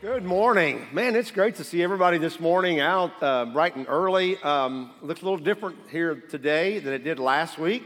Good 0.00 0.24
morning. 0.24 0.86
Man, 0.92 1.14
it's 1.14 1.30
great 1.30 1.56
to 1.56 1.64
see 1.64 1.82
everybody 1.82 2.16
this 2.16 2.40
morning 2.40 2.80
out 2.80 3.22
uh, 3.22 3.44
bright 3.44 3.76
and 3.76 3.84
early. 3.86 4.38
Um, 4.38 4.92
looks 5.02 5.20
a 5.20 5.24
little 5.24 5.36
different 5.36 5.76
here 5.90 6.14
today 6.14 6.78
than 6.78 6.94
it 6.94 7.04
did 7.04 7.18
last 7.18 7.58
week. 7.58 7.82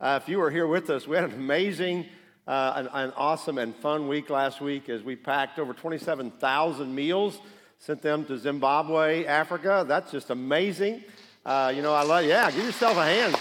Uh, 0.00 0.18
if 0.22 0.30
you 0.30 0.38
were 0.38 0.50
here 0.50 0.66
with 0.66 0.88
us, 0.88 1.06
we 1.06 1.14
had 1.14 1.26
an 1.26 1.34
amazing, 1.34 2.06
uh, 2.46 2.72
an, 2.76 2.88
an, 2.94 3.12
awesome, 3.18 3.58
and 3.58 3.76
fun 3.76 4.08
week 4.08 4.30
last 4.30 4.62
week 4.62 4.88
as 4.88 5.02
we 5.02 5.14
packed 5.14 5.58
over 5.58 5.74
27,000 5.74 6.94
meals, 6.94 7.38
sent 7.76 8.00
them 8.00 8.24
to 8.24 8.38
Zimbabwe, 8.38 9.26
Africa. 9.26 9.84
That's 9.86 10.10
just 10.10 10.30
amazing. 10.30 11.04
Uh, 11.44 11.70
you 11.76 11.82
know, 11.82 11.92
I 11.92 12.02
love, 12.02 12.24
yeah, 12.24 12.50
give 12.50 12.64
yourself 12.64 12.96
a 12.96 13.04
hand. 13.04 13.36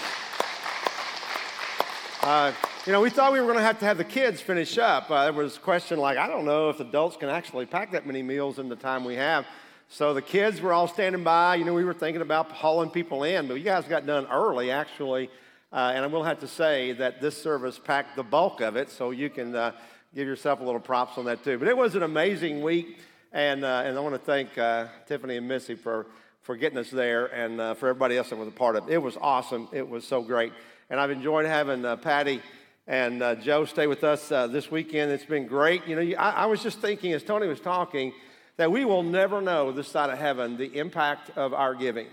Uh, 2.88 2.90
you 2.90 2.94
know, 2.94 3.02
we 3.02 3.10
thought 3.10 3.34
we 3.34 3.40
were 3.42 3.46
going 3.46 3.58
to 3.58 3.64
have 3.64 3.80
to 3.80 3.86
have 3.86 3.98
the 3.98 4.04
kids 4.06 4.40
finish 4.40 4.78
up. 4.78 5.12
Uh, 5.12 5.26
there 5.26 5.34
was 5.34 5.58
a 5.58 5.60
question 5.60 6.00
like, 6.00 6.18
I 6.18 6.28
don't 6.28 6.46
know 6.46 6.70
if 6.70 6.80
adults 6.80 7.18
can 7.18 7.28
actually 7.28 7.66
pack 7.66 7.92
that 7.92 8.06
many 8.06 8.24
meals 8.24 8.60
in 8.60 8.70
the 8.70 8.78
time 8.78 9.04
we 9.04 9.16
have. 9.16 9.46
So 9.90 10.14
the 10.14 10.22
kids 10.22 10.62
were 10.62 10.72
all 10.72 10.88
standing 10.88 11.24
by. 11.24 11.56
You 11.56 11.66
know, 11.66 11.74
we 11.74 11.84
were 11.84 11.94
thinking 11.94 12.22
about 12.22 12.50
hauling 12.52 12.90
people 12.90 13.24
in, 13.24 13.48
but 13.48 13.56
you 13.56 13.64
guys 13.64 13.86
got 13.86 14.06
done 14.06 14.26
early, 14.28 14.72
actually. 14.72 15.30
Uh, 15.74 15.92
and 15.96 16.06
I 16.06 16.08
will 16.08 16.24
have 16.24 16.40
to 16.40 16.48
say 16.48 16.94
that 16.94 17.20
this 17.20 17.42
service 17.42 17.78
packed 17.78 18.16
the 18.16 18.24
bulk 18.24 18.62
of 18.62 18.78
it, 18.78 18.90
so 18.90 19.12
you 19.12 19.30
can 19.30 19.54
uh, 19.54 19.74
give 20.16 20.26
yourself 20.26 20.62
a 20.62 20.64
little 20.64 20.80
props 20.80 21.18
on 21.18 21.26
that 21.26 21.44
too. 21.44 21.58
But 21.58 21.68
it 21.68 21.76
was 21.76 21.96
an 21.96 22.04
amazing 22.04 22.62
week, 22.62 23.00
and, 23.34 23.66
uh, 23.66 23.84
and 23.86 23.98
I 23.98 24.00
want 24.00 24.16
to 24.16 24.22
thank 24.22 24.58
uh, 24.58 24.88
Tiffany 25.08 25.36
and 25.36 25.48
Missy 25.48 25.76
for, 25.76 26.08
for 26.42 26.56
getting 26.56 26.78
us 26.78 26.90
there 26.90 27.26
and 27.28 27.60
uh, 27.60 27.74
for 27.74 27.90
everybody 27.90 28.18
else 28.18 28.30
that 28.30 28.38
was 28.38 28.48
a 28.48 28.52
part 28.52 28.78
of 28.78 28.88
it. 28.88 28.94
It 28.94 29.00
was 29.00 29.18
awesome. 29.20 29.68
It 29.74 29.88
was 29.88 30.08
so 30.08 30.22
great. 30.22 30.54
And 30.90 31.02
I've 31.02 31.12
enjoyed 31.12 31.46
having 31.46 31.84
Patty 31.98 32.42
and 32.88 33.22
uh, 33.22 33.36
Joe 33.36 33.66
stay 33.66 33.86
with 33.86 34.04
us 34.06 34.32
uh, 34.32 34.48
this 34.48 34.72
weekend. 34.72 35.12
It's 35.12 35.26
been 35.26 35.46
great. 35.46 35.86
You 35.86 35.96
know, 35.98 36.18
I, 36.18 36.32
I, 36.32 36.46
was 36.46 36.64
just 36.64 36.80
thinking 36.80 37.12
as 37.12 37.22
Tony 37.22 37.48
was 37.48 37.60
talking 37.60 38.14
that 38.56 38.72
we 38.72 38.86
will 38.86 39.04
never 39.04 39.42
know 39.42 39.74
this 39.74 39.90
side 39.90 40.10
of 40.10 40.18
heaven 40.18 40.58
the 40.58 40.78
impact 40.78 41.38
of 41.38 41.54
our 41.54 41.76
giving. 41.76 42.08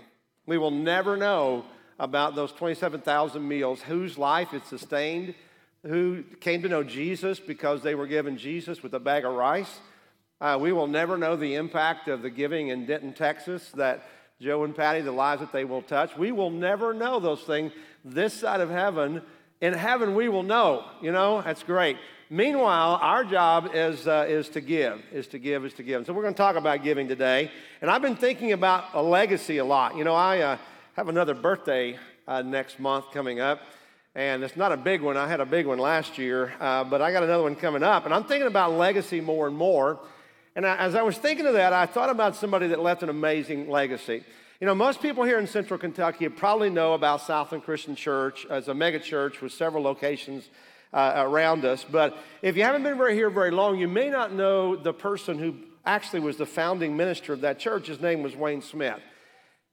We 0.45 0.57
will 0.57 0.71
never 0.71 1.15
know 1.15 1.65
about 1.97 2.35
those 2.35 2.51
27,000 2.51 3.47
meals, 3.47 3.81
whose 3.81 4.17
life 4.17 4.53
it 4.53 4.67
sustained, 4.67 5.33
who 5.83 6.23
came 6.41 6.61
to 6.63 6.67
know 6.67 6.83
Jesus 6.83 7.39
because 7.39 7.81
they 7.81 7.95
were 7.95 8.07
given 8.07 8.37
Jesus 8.37 8.83
with 8.83 8.93
a 8.93 8.99
bag 8.99 9.23
of 9.23 9.33
rice. 9.33 9.79
Uh, 10.41 10.57
we 10.59 10.73
will 10.73 10.87
never 10.87 11.17
know 11.17 11.37
the 11.37 11.55
impact 11.55 12.09
of 12.09 12.21
the 12.21 12.29
giving 12.29 12.67
in 12.67 12.85
Denton, 12.85 13.13
Texas, 13.13 13.71
that 13.75 14.09
Joe 14.41 14.65
and 14.65 14.75
Patty, 14.75 14.99
the 14.99 15.13
lives 15.13 15.39
that 15.39 15.53
they 15.53 15.63
will 15.63 15.81
touch. 15.81 16.17
We 16.17 16.33
will 16.33 16.49
never 16.49 16.93
know 16.93 17.21
those 17.21 17.43
things 17.43 17.71
this 18.03 18.33
side 18.33 18.59
of 18.59 18.69
heaven 18.69 19.21
in 19.61 19.73
heaven 19.73 20.15
we 20.15 20.29
will 20.29 20.43
know 20.43 20.85
you 21.01 21.11
know? 21.11 21.41
That's 21.41 21.63
great. 21.63 21.97
Meanwhile 22.29 22.99
our 23.01 23.23
job 23.23 23.69
is, 23.73 24.07
uh, 24.07 24.25
is 24.27 24.49
to 24.49 24.61
give 24.61 25.01
is 25.11 25.27
to 25.27 25.39
give 25.39 25.65
is 25.65 25.73
to 25.73 25.83
give. 25.83 25.97
And 25.97 26.05
so 26.05 26.13
we're 26.13 26.23
going 26.23 26.33
to 26.33 26.37
talk 26.37 26.55
about 26.55 26.83
giving 26.83 27.07
today. 27.07 27.51
And 27.81 27.89
i've 27.89 28.01
been 28.01 28.15
thinking 28.15 28.51
about 28.51 28.85
a 28.93 29.01
legacy 29.01 29.57
a 29.57 29.65
lot. 29.65 29.95
You 29.95 30.03
know 30.03 30.15
i 30.15 30.39
uh, 30.39 30.57
have 30.95 31.09
another 31.09 31.33
birthday 31.33 31.97
uh, 32.27 32.41
next 32.41 32.79
month 32.79 33.05
coming 33.13 33.39
up. 33.39 33.61
And 34.15 34.45
it's 34.45 34.55
not 34.55 34.71
a 34.71 34.77
big 34.77 35.01
one. 35.01 35.17
I 35.17 35.27
had 35.27 35.41
a 35.41 35.45
big 35.45 35.65
one 35.65 35.77
last 35.77 36.17
year 36.17 36.53
uh, 36.59 36.83
but 36.83 37.01
i 37.01 37.11
got 37.11 37.23
another 37.23 37.43
one 37.43 37.55
coming 37.55 37.83
up. 37.83 38.05
And 38.05 38.13
i'm 38.13 38.23
thinking 38.23 38.47
about 38.47 38.73
legacy 38.73 39.21
more 39.21 39.47
and 39.47 39.55
more. 39.55 39.99
And 40.55 40.65
I, 40.65 40.77
as 40.77 40.95
i 40.95 41.01
was 41.01 41.17
thinking 41.17 41.45
of 41.45 41.53
that 41.53 41.73
i 41.73 41.85
thought 41.85 42.09
about 42.09 42.35
somebody 42.35 42.67
that 42.67 42.79
left 42.79 43.03
an 43.03 43.09
amazing 43.09 43.69
legacy 43.69 44.23
you 44.61 44.67
know, 44.67 44.75
most 44.75 45.01
people 45.01 45.25
here 45.25 45.37
in 45.37 45.47
central 45.47 45.77
Kentucky 45.77 46.29
probably 46.29 46.69
know 46.69 46.93
about 46.93 47.21
Southland 47.21 47.65
Christian 47.65 47.93
Church 47.93 48.45
as 48.49 48.69
a 48.69 48.73
mega 48.73 48.99
church 48.99 49.41
with 49.41 49.51
several 49.51 49.83
locations 49.83 50.49
uh, 50.93 51.13
around 51.17 51.65
us. 51.65 51.83
But 51.83 52.17
if 52.41 52.55
you 52.55 52.63
haven't 52.63 52.83
been 52.83 52.97
here 53.13 53.29
very 53.29 53.51
long, 53.51 53.77
you 53.77 53.89
may 53.89 54.09
not 54.09 54.31
know 54.31 54.77
the 54.77 54.93
person 54.93 55.39
who 55.39 55.55
actually 55.85 56.21
was 56.21 56.37
the 56.37 56.45
founding 56.45 56.95
minister 56.95 57.33
of 57.33 57.41
that 57.41 57.59
church. 57.59 57.87
His 57.87 57.99
name 57.99 58.23
was 58.23 58.33
Wayne 58.33 58.61
Smith. 58.61 59.01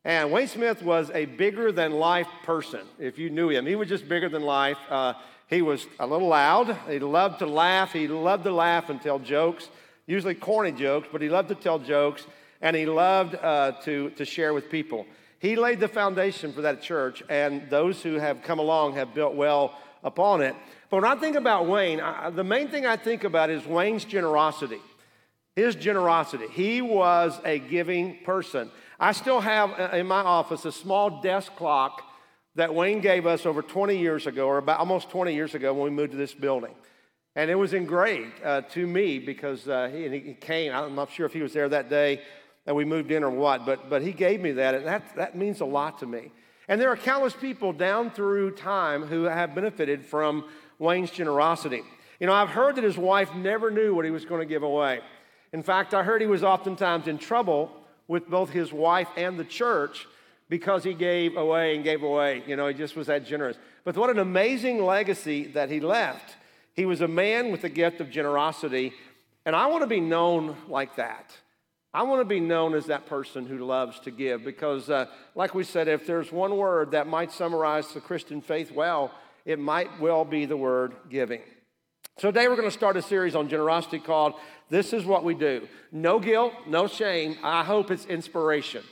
And 0.05 0.33
Wayne 0.33 0.49
Smith 0.49 0.83
was 0.83 1.11
a 1.11 1.27
bigger 1.27 1.71
than 1.71 1.93
life 1.93 2.27
person, 2.43 2.81
if 2.99 3.21
you 3.21 3.31
knew 3.31 3.51
him. 3.51 3.67
He 3.67 3.77
was 3.77 3.89
just 3.89 4.09
bigger 4.09 4.29
than 4.29 4.43
life. 4.43 4.79
Uh, 4.91 5.15
he 5.47 5.63
was 5.63 5.87
a 6.01 6.07
little 6.09 6.27
loud. 6.27 6.77
He 6.89 6.99
loved 6.99 7.39
to 7.39 7.47
laugh. 7.47 7.93
He 7.93 8.09
loved 8.09 8.43
to 8.45 8.53
laugh 8.53 8.91
and 8.91 9.01
tell 9.01 9.21
jokes, 9.21 9.69
usually 10.09 10.35
corny 10.35 10.73
jokes, 10.73 11.07
but 11.13 11.23
he 11.23 11.29
loved 11.29 11.51
to 11.51 11.55
tell 11.55 11.79
jokes 11.79 12.27
and 12.63 12.77
he 12.77 12.87
loved 12.87 13.35
uh, 13.35 13.73
to, 13.83 14.11
to 14.11 14.25
share 14.25 14.55
with 14.55 14.71
people. 14.71 15.05
He 15.41 15.57
laid 15.57 15.81
the 15.81 15.89
foundation 15.89 16.53
for 16.53 16.63
that 16.63 16.81
church, 16.81 17.23
and 17.29 17.69
those 17.69 18.01
who 18.01 18.15
have 18.15 18.43
come 18.43 18.61
along 18.61 18.95
have 18.95 19.13
built 19.13 19.35
well 19.35 19.77
upon 20.05 20.41
it. 20.41 20.55
But 20.89 21.03
when 21.03 21.11
I 21.11 21.17
think 21.17 21.37
about 21.37 21.67
Wayne, 21.67 22.01
I, 22.01 22.31
the 22.31 22.45
main 22.45 22.69
thing 22.69 22.87
I 22.87 22.97
think 22.97 23.25
about 23.25 23.51
is 23.51 23.67
Wayne's 23.67 24.05
generosity. 24.05 24.81
His 25.57 25.75
generosity. 25.75 26.47
He 26.53 26.81
was 26.81 27.39
a 27.45 27.59
giving 27.59 28.19
person. 28.25 28.71
I 29.01 29.13
still 29.13 29.41
have 29.41 29.71
uh, 29.79 29.97
in 29.97 30.07
my 30.07 30.23
office 30.23 30.65
a 30.65 30.73
small 30.73 31.21
desk 31.21 31.55
clock 31.57 32.03
that 32.55 32.73
Wayne 32.73 33.01
gave 33.01 33.27
us 33.27 33.45
over 33.45 33.63
20 33.63 33.99
years 33.99 34.27
ago, 34.27 34.47
or 34.47 34.59
about 34.59 34.79
almost 34.79 35.11
20 35.11 35.35
years 35.35 35.55
ago 35.55 35.75
when 35.75 35.85
we 35.85 35.91
moved 35.91 36.13
to 36.13 36.19
this 36.19 36.35
building. 36.35 36.75
And 37.35 37.51
it 37.51 37.55
was 37.55 37.73
engraved 37.73 38.43
uh, 38.45 38.61
to 38.73 38.87
me 38.87 39.19
because 39.19 39.67
uh, 39.67 39.91
he, 39.93 40.09
he, 40.09 40.35
came. 40.35 40.73
I'm 40.73 40.95
not 40.95 41.11
sure 41.11 41.25
if 41.25 41.33
he 41.33 41.41
was 41.41 41.55
there 41.55 41.69
that 41.71 41.89
day 41.89 42.21
that 42.65 42.75
we 42.75 42.85
moved 42.85 43.11
in 43.11 43.25
or 43.25 43.31
what, 43.31 43.67
but, 43.67 43.91
but 43.91 44.03
he 44.03 44.13
gave 44.13 44.41
me 44.41 44.53
that, 44.53 44.75
and 44.75 44.87
that, 44.87 45.17
that 45.17 45.37
means 45.37 45.61
a 45.61 45.65
lot 45.65 45.99
to 45.99 46.07
me. 46.07 46.31
And 46.69 46.81
there 46.81 46.91
are 46.91 46.97
countless 46.97 47.35
people 47.35 47.73
down 47.73 48.11
through 48.11 48.53
time 48.53 49.03
who 49.03 49.25
have 49.25 49.55
benefited 49.55 50.05
from 50.07 50.45
Wayne's 50.79 51.11
generosity. 51.11 51.83
You 52.21 52.27
know, 52.27 52.33
I've 52.33 52.51
heard 52.51 52.77
that 52.77 52.85
his 52.85 52.97
wife 52.97 53.35
never 53.35 53.71
knew 53.71 53.95
what 53.95 54.05
he 54.05 54.11
was 54.13 54.25
going 54.25 54.41
to 54.41 54.47
give 54.47 54.63
away. 54.63 55.01
In 55.53 55.63
fact, 55.63 55.93
I 55.93 56.03
heard 56.03 56.21
he 56.21 56.27
was 56.27 56.45
oftentimes 56.45 57.09
in 57.09 57.19
trouble 57.19 57.71
with 58.07 58.29
both 58.29 58.51
his 58.51 58.73
wife 58.73 59.09
and 59.17 59.39
the 59.39 59.45
church 59.45 60.07
because 60.49 60.85
he 60.85 60.95
gave 60.95 61.37
away 61.37 61.75
and 61.75 61.83
gave 61.83 62.03
away. 62.03 62.43
You 62.47 62.57
know, 62.57 62.69
he 62.69 62.75
just 62.75 62.95
was 62.95 63.09
that 63.09 63.27
generous. 63.27 63.57
But 63.85 63.97
what 63.97 64.11
an 64.11 64.19
amazing 64.19 64.85
legacy 64.85 65.49
that 65.49 65.71
he 65.71 65.81
left. 65.81 66.37
He 66.75 66.87
was 66.87 67.01
a 67.01 67.09
man 67.09 67.51
with 67.51 67.63
the 67.63 67.69
gift 67.69 68.01
of 68.01 68.11
generosity, 68.11 68.93
and 69.45 69.57
I 69.57 69.67
want 69.67 69.83
to 69.83 69.87
be 69.87 70.01
known 70.01 70.57
like 70.69 70.97
that. 70.97 71.37
I 71.95 72.05
want 72.05 72.23
to 72.23 72.25
be 72.25 72.41
known 72.41 72.75
as 72.75 72.87
that 72.87 73.05
person 73.05 73.45
who 73.45 73.59
loves 73.67 74.01
to 74.01 74.11
give 74.11 74.45
because, 74.45 74.89
uh, 74.89 75.07
like 75.35 75.55
we 75.55 75.63
said, 75.63 75.89
if 75.89 76.07
there's 76.07 76.33
one 76.33 76.57
word 76.57 76.93
that 76.93 77.07
might 77.07 77.31
summarize 77.31 77.93
the 77.93 78.01
Christian 78.01 78.41
faith 78.41 78.73
well, 78.73 79.13
it 79.45 79.59
might 79.59 80.01
well 80.01 80.25
be 80.25 80.47
the 80.47 80.57
word 80.57 80.95
giving. 81.11 81.43
So, 82.17 82.31
today 82.31 82.49
we're 82.49 82.57
going 82.57 82.69
to 82.69 82.71
start 82.71 82.97
a 82.97 83.03
series 83.03 83.35
on 83.35 83.49
generosity 83.51 83.99
called 83.99 84.35
This 84.71 84.95
is 84.95 85.05
What 85.05 85.23
We 85.23 85.35
Do. 85.35 85.69
No 85.91 86.19
guilt, 86.19 86.55
no 86.67 86.87
shame. 86.87 87.37
I 87.43 87.63
hope 87.63 87.91
it's 87.91 88.07
inspiration. 88.07 88.85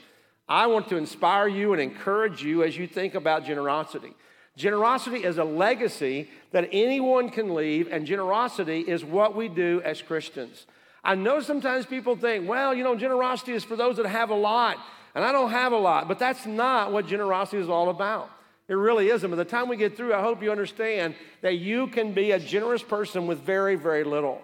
I 0.47 0.67
want 0.67 0.87
to 0.89 0.97
inspire 0.97 1.47
you 1.47 1.73
and 1.73 1.81
encourage 1.81 2.43
you 2.43 2.63
as 2.63 2.77
you 2.77 2.85
think 2.85 3.15
about 3.15 3.45
generosity. 3.45 4.13
Generosity 4.57 5.23
is 5.23 5.39
a 5.39 5.43
legacy 5.43 6.29
that 6.51 6.69
anyone 6.71 7.29
can 7.29 7.55
leave, 7.55 7.87
and 7.91 8.05
generosity 8.05 8.81
is 8.81 9.03
what 9.03 9.35
we 9.35 9.47
do 9.47 9.81
as 9.83 10.03
Christians. 10.03 10.67
I 11.03 11.15
know 11.15 11.41
sometimes 11.41 11.85
people 11.85 12.15
think, 12.15 12.47
well, 12.47 12.73
you 12.73 12.83
know, 12.83 12.95
generosity 12.95 13.53
is 13.53 13.63
for 13.63 13.75
those 13.75 13.97
that 13.97 14.05
have 14.05 14.29
a 14.29 14.35
lot, 14.35 14.77
and 15.15 15.25
I 15.25 15.31
don't 15.31 15.51
have 15.51 15.71
a 15.71 15.77
lot, 15.77 16.07
but 16.07 16.19
that's 16.19 16.45
not 16.45 16.91
what 16.91 17.07
generosity 17.07 17.57
is 17.57 17.69
all 17.69 17.89
about. 17.89 18.29
It 18.67 18.75
really 18.75 19.09
isn't. 19.09 19.29
By 19.29 19.35
the 19.35 19.43
time 19.43 19.67
we 19.67 19.75
get 19.75 19.97
through, 19.97 20.13
I 20.13 20.21
hope 20.21 20.41
you 20.41 20.51
understand 20.51 21.15
that 21.41 21.57
you 21.57 21.87
can 21.87 22.13
be 22.13 22.31
a 22.31 22.39
generous 22.39 22.83
person 22.83 23.27
with 23.27 23.39
very, 23.39 23.75
very 23.75 24.03
little. 24.03 24.41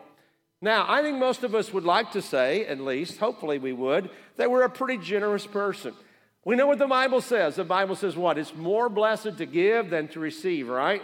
Now, 0.61 0.85
I 0.89 1.03
think 1.03 1.19
most 1.19 1.43
of 1.43 1.53
us 1.53 1.71
would 1.71 1.85
like 1.85 2.11
to 2.13 2.21
say, 2.21 2.65
at 2.65 2.79
least, 2.79 3.19
hopefully 3.19 3.59
we 3.59 3.73
would, 3.73 4.09
that 4.37 4.49
we're 4.49 4.63
a 4.63 4.69
pretty 4.69 4.97
generous 5.01 5.45
person. 5.45 5.93
We 6.43 6.55
know 6.55 6.65
what 6.65 6.79
the 6.79 6.87
Bible 6.87 7.21
says. 7.21 7.55
The 7.55 7.63
Bible 7.63 7.95
says 7.95 8.17
what? 8.17 8.37
It's 8.37 8.55
more 8.55 8.89
blessed 8.89 9.37
to 9.37 9.45
give 9.45 9.91
than 9.91 10.07
to 10.09 10.19
receive, 10.19 10.67
right? 10.67 11.03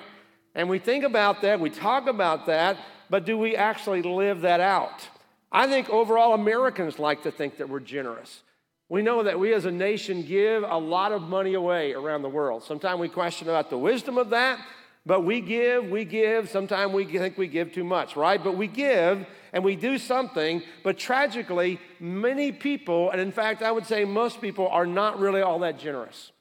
And 0.56 0.68
we 0.68 0.80
think 0.80 1.04
about 1.04 1.42
that, 1.44 1.60
we 1.60 1.70
talk 1.70 2.08
about 2.08 2.48
that, 2.48 2.78
but 3.10 3.26
do 3.26 3.38
we 3.38 3.56
actually 3.56 4.02
live 4.02 4.42
that 4.42 4.60
out? 4.60 5.08
I 5.54 5.68
think 5.68 5.88
overall 5.92 6.34
Americans 6.34 6.98
like 6.98 7.22
to 7.24 7.32
think 7.32 7.58
that 7.58 7.70
we're 7.70 7.80
generous. 7.80 8.42
We 8.90 9.04
know 9.04 9.22
that 9.24 9.40
we 9.40 9.54
as 9.54 9.66
a 9.66 9.72
nation 9.72 10.24
give 10.24 10.64
a 10.64 10.78
lot 10.78 11.12
of 11.12 11.22
money 11.22 11.54
away 11.54 11.94
around 11.94 12.24
the 12.24 12.30
world. 12.30 12.64
Sometimes 12.64 13.00
we 13.00 13.08
question 13.08 13.48
about 13.48 13.70
the 13.70 13.78
wisdom 13.78 14.18
of 14.18 14.32
that, 14.32 14.60
but 15.06 15.24
we 15.24 15.42
give, 15.42 15.90
we 15.90 16.06
give. 16.06 16.50
Sometimes 16.50 16.92
we 16.92 17.06
think 17.06 17.38
we 17.38 17.48
give 17.48 17.72
too 17.72 17.84
much, 17.84 18.16
right? 18.16 18.44
But 18.44 18.58
we 18.58 18.68
give 18.68 19.28
and 19.54 19.64
we 19.64 19.76
do 19.76 20.00
something, 20.00 20.64
but 20.84 20.98
tragically, 20.98 21.80
many 22.00 22.52
people, 22.52 23.12
and 23.12 23.22
in 23.22 23.32
fact, 23.32 23.62
I 23.62 23.72
would 23.72 23.86
say 23.86 24.06
most 24.06 24.42
people, 24.42 24.68
are 24.68 24.88
not 24.88 25.20
really 25.20 25.42
all 25.42 25.60
that 25.60 25.78
generous. 25.78 26.32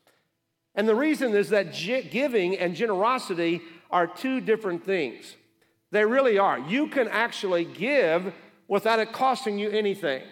And 0.74 0.88
the 0.88 0.94
reason 0.94 1.34
is 1.34 1.50
that 1.50 1.74
giving 1.74 2.56
and 2.56 2.74
generosity 2.74 3.60
are 3.90 4.06
two 4.06 4.40
different 4.40 4.86
things. 4.86 5.36
They 5.90 6.06
really 6.06 6.38
are. 6.38 6.58
You 6.58 6.86
can 6.88 7.08
actually 7.08 7.66
give 7.66 8.32
without 8.72 8.98
it 8.98 9.12
costing 9.12 9.58
you 9.58 9.68
anything. 9.68 10.22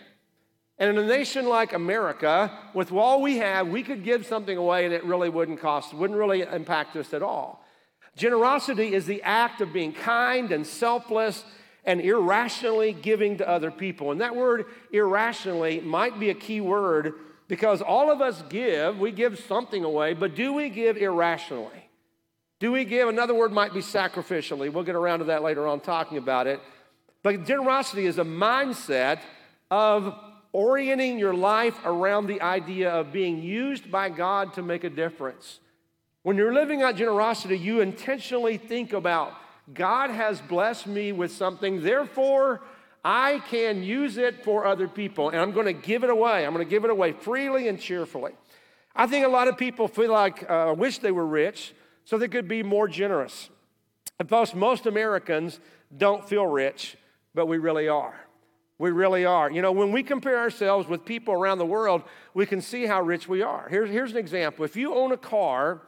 And 0.78 0.88
in 0.88 0.96
a 0.96 1.06
nation 1.06 1.46
like 1.46 1.74
America, 1.74 2.50
with 2.72 2.90
all 2.90 3.20
we 3.20 3.36
have, 3.36 3.68
we 3.68 3.82
could 3.82 4.02
give 4.02 4.24
something 4.24 4.56
away 4.56 4.86
and 4.86 4.94
it 4.94 5.04
really 5.04 5.28
wouldn't 5.28 5.60
cost, 5.60 5.92
wouldn't 5.92 6.18
really 6.18 6.40
impact 6.40 6.96
us 6.96 7.12
at 7.12 7.22
all. 7.22 7.62
Generosity 8.16 8.94
is 8.94 9.04
the 9.04 9.22
act 9.24 9.60
of 9.60 9.74
being 9.74 9.92
kind 9.92 10.52
and 10.52 10.66
selfless 10.66 11.44
and 11.84 12.00
irrationally 12.00 12.94
giving 12.94 13.36
to 13.36 13.46
other 13.46 13.70
people. 13.70 14.10
And 14.10 14.22
that 14.22 14.34
word 14.34 14.64
irrationally 14.90 15.80
might 15.82 16.18
be 16.18 16.30
a 16.30 16.34
key 16.34 16.62
word 16.62 17.12
because 17.46 17.82
all 17.82 18.10
of 18.10 18.22
us 18.22 18.42
give, 18.48 18.98
we 18.98 19.12
give 19.12 19.38
something 19.38 19.84
away, 19.84 20.14
but 20.14 20.34
do 20.34 20.54
we 20.54 20.70
give 20.70 20.96
irrationally? 20.96 21.90
Do 22.58 22.72
we 22.72 22.86
give? 22.86 23.06
Another 23.06 23.34
word 23.34 23.52
might 23.52 23.74
be 23.74 23.80
sacrificially. 23.80 24.72
We'll 24.72 24.84
get 24.84 24.94
around 24.94 25.18
to 25.18 25.26
that 25.26 25.42
later 25.42 25.66
on 25.66 25.80
talking 25.80 26.16
about 26.16 26.46
it. 26.46 26.58
But 27.22 27.44
generosity 27.44 28.06
is 28.06 28.18
a 28.18 28.24
mindset 28.24 29.20
of 29.70 30.14
orienting 30.52 31.18
your 31.18 31.34
life 31.34 31.78
around 31.84 32.26
the 32.26 32.40
idea 32.40 32.90
of 32.90 33.12
being 33.12 33.42
used 33.42 33.90
by 33.90 34.08
God 34.08 34.54
to 34.54 34.62
make 34.62 34.84
a 34.84 34.90
difference. 34.90 35.60
When 36.22 36.36
you're 36.36 36.52
living 36.52 36.82
out 36.82 36.96
generosity, 36.96 37.56
you 37.56 37.80
intentionally 37.80 38.56
think 38.56 38.92
about 38.92 39.34
God 39.72 40.10
has 40.10 40.40
blessed 40.40 40.86
me 40.86 41.12
with 41.12 41.30
something, 41.30 41.82
therefore, 41.82 42.60
I 43.04 43.38
can 43.48 43.82
use 43.82 44.18
it 44.18 44.44
for 44.44 44.66
other 44.66 44.88
people, 44.88 45.30
and 45.30 45.38
I'm 45.38 45.52
going 45.52 45.66
to 45.66 45.72
give 45.72 46.04
it 46.04 46.10
away. 46.10 46.44
I'm 46.44 46.52
going 46.52 46.64
to 46.64 46.70
give 46.70 46.84
it 46.84 46.90
away 46.90 47.12
freely 47.12 47.68
and 47.68 47.80
cheerfully. 47.80 48.32
I 48.94 49.06
think 49.06 49.24
a 49.24 49.28
lot 49.28 49.48
of 49.48 49.56
people 49.56 49.88
feel 49.88 50.12
like 50.12 50.48
uh, 50.50 50.74
wish 50.76 50.98
they 50.98 51.12
were 51.12 51.26
rich 51.26 51.72
so 52.04 52.18
they 52.18 52.28
could 52.28 52.48
be 52.48 52.62
more 52.62 52.88
generous. 52.88 53.48
And 54.18 54.28
plus, 54.28 54.54
most 54.54 54.86
Americans 54.86 55.60
don't 55.96 56.28
feel 56.28 56.46
rich, 56.46 56.96
but 57.34 57.46
we 57.46 57.58
really 57.58 57.88
are. 57.88 58.14
We 58.78 58.90
really 58.90 59.24
are. 59.24 59.50
You 59.50 59.60
know, 59.60 59.72
when 59.72 59.92
we 59.92 60.02
compare 60.02 60.38
ourselves 60.38 60.88
with 60.88 61.04
people 61.04 61.34
around 61.34 61.58
the 61.58 61.66
world, 61.66 62.02
we 62.32 62.46
can 62.46 62.62
see 62.62 62.86
how 62.86 63.02
rich 63.02 63.28
we 63.28 63.42
are. 63.42 63.68
Here's, 63.68 63.90
here's 63.90 64.12
an 64.12 64.16
example. 64.16 64.64
If 64.64 64.74
you 64.74 64.94
own 64.94 65.12
a 65.12 65.18
car, 65.18 65.82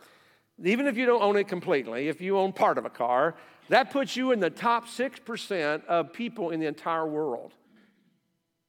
even 0.62 0.86
if 0.86 0.96
you 0.96 1.06
don't 1.06 1.22
own 1.22 1.36
it 1.36 1.48
completely, 1.48 2.08
if 2.08 2.20
you 2.20 2.36
own 2.36 2.52
part 2.52 2.76
of 2.76 2.84
a 2.84 2.90
car, 2.90 3.34
that 3.68 3.90
puts 3.90 4.16
you 4.16 4.32
in 4.32 4.40
the 4.40 4.50
top 4.50 4.86
6% 4.86 5.84
of 5.86 6.12
people 6.12 6.50
in 6.50 6.60
the 6.60 6.66
entire 6.66 7.06
world. 7.06 7.54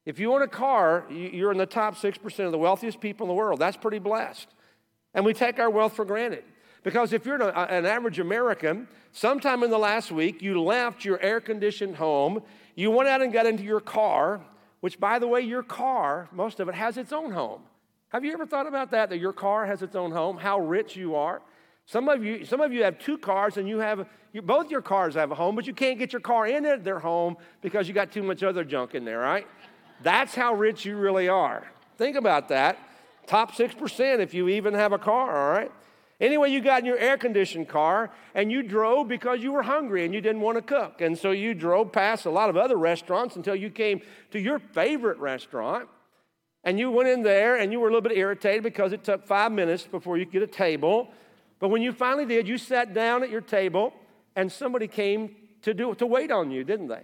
If 0.06 0.18
you 0.18 0.32
own 0.34 0.42
a 0.42 0.48
car, 0.48 1.04
you're 1.10 1.52
in 1.52 1.58
the 1.58 1.66
top 1.66 1.96
6% 1.96 2.46
of 2.46 2.52
the 2.52 2.58
wealthiest 2.58 3.00
people 3.00 3.24
in 3.24 3.28
the 3.28 3.34
world. 3.34 3.58
That's 3.58 3.76
pretty 3.76 3.98
blessed. 3.98 4.48
And 5.14 5.24
we 5.24 5.32
take 5.32 5.58
our 5.58 5.70
wealth 5.70 5.94
for 5.94 6.04
granted. 6.04 6.44
Because 6.82 7.14
if 7.14 7.24
you're 7.24 7.40
an 7.40 7.86
average 7.86 8.18
American, 8.18 8.88
sometime 9.12 9.62
in 9.62 9.70
the 9.70 9.78
last 9.78 10.12
week, 10.12 10.42
you 10.42 10.60
left 10.62 11.04
your 11.04 11.18
air 11.20 11.40
conditioned 11.40 11.96
home, 11.96 12.42
you 12.74 12.90
went 12.90 13.08
out 13.08 13.22
and 13.22 13.32
got 13.32 13.46
into 13.46 13.62
your 13.62 13.80
car, 13.80 14.40
which, 14.80 14.98
by 14.98 15.18
the 15.18 15.26
way, 15.26 15.40
your 15.40 15.62
car, 15.62 16.28
most 16.32 16.60
of 16.60 16.68
it, 16.68 16.74
has 16.74 16.96
its 16.96 17.12
own 17.12 17.32
home. 17.32 17.62
Have 18.08 18.24
you 18.24 18.32
ever 18.32 18.46
thought 18.46 18.66
about 18.66 18.90
that, 18.92 19.10
that 19.10 19.18
your 19.18 19.32
car 19.32 19.66
has 19.66 19.82
its 19.82 19.96
own 19.96 20.12
home, 20.12 20.36
how 20.36 20.60
rich 20.60 20.96
you 20.96 21.14
are? 21.14 21.42
Some 21.86 22.08
of 22.08 22.24
you, 22.24 22.44
some 22.44 22.60
of 22.60 22.72
you 22.72 22.82
have 22.84 22.98
two 22.98 23.18
cars 23.18 23.56
and 23.56 23.68
you 23.68 23.78
have, 23.78 24.06
you, 24.32 24.40
both 24.40 24.70
your 24.70 24.82
cars 24.82 25.14
have 25.14 25.30
a 25.30 25.34
home, 25.34 25.54
but 25.54 25.66
you 25.66 25.74
can't 25.74 25.98
get 25.98 26.12
your 26.12 26.20
car 26.20 26.46
in 26.46 26.62
their 26.82 26.98
home 26.98 27.36
because 27.60 27.88
you 27.88 27.94
got 27.94 28.10
too 28.12 28.22
much 28.22 28.42
other 28.42 28.64
junk 28.64 28.94
in 28.94 29.04
there, 29.04 29.18
right? 29.18 29.46
That's 30.02 30.34
how 30.34 30.54
rich 30.54 30.84
you 30.84 30.96
really 30.96 31.28
are. 31.28 31.66
Think 31.98 32.16
about 32.16 32.48
that. 32.48 32.78
Top 33.26 33.52
6% 33.52 34.18
if 34.18 34.34
you 34.34 34.48
even 34.48 34.74
have 34.74 34.92
a 34.92 34.98
car, 34.98 35.36
all 35.36 35.52
right? 35.52 35.72
Anyway, 36.20 36.50
you 36.50 36.60
got 36.60 36.80
in 36.80 36.86
your 36.86 36.98
air 36.98 37.16
conditioned 37.16 37.68
car 37.68 38.10
and 38.34 38.50
you 38.50 38.62
drove 38.62 39.08
because 39.08 39.42
you 39.42 39.52
were 39.52 39.62
hungry 39.62 40.04
and 40.04 40.14
you 40.14 40.20
didn't 40.20 40.40
want 40.40 40.56
to 40.56 40.62
cook. 40.62 41.00
And 41.00 41.18
so 41.18 41.32
you 41.32 41.54
drove 41.54 41.90
past 41.90 42.24
a 42.24 42.30
lot 42.30 42.50
of 42.50 42.56
other 42.56 42.76
restaurants 42.76 43.36
until 43.36 43.56
you 43.56 43.68
came 43.70 44.00
to 44.30 44.38
your 44.38 44.58
favorite 44.58 45.18
restaurant. 45.18 45.88
And 46.62 46.78
you 46.78 46.90
went 46.90 47.08
in 47.08 47.22
there 47.22 47.56
and 47.56 47.72
you 47.72 47.80
were 47.80 47.88
a 47.88 47.90
little 47.90 48.08
bit 48.08 48.16
irritated 48.16 48.62
because 48.62 48.92
it 48.92 49.04
took 49.04 49.26
five 49.26 49.52
minutes 49.52 49.84
before 49.84 50.16
you 50.16 50.24
could 50.24 50.32
get 50.32 50.42
a 50.42 50.46
table. 50.46 51.10
But 51.58 51.68
when 51.68 51.82
you 51.82 51.92
finally 51.92 52.26
did, 52.26 52.46
you 52.46 52.58
sat 52.58 52.94
down 52.94 53.22
at 53.22 53.30
your 53.30 53.40
table 53.40 53.92
and 54.36 54.50
somebody 54.50 54.86
came 54.86 55.34
to, 55.62 55.74
do, 55.74 55.94
to 55.96 56.06
wait 56.06 56.30
on 56.30 56.50
you, 56.50 56.64
didn't 56.64 56.88
they? 56.88 57.02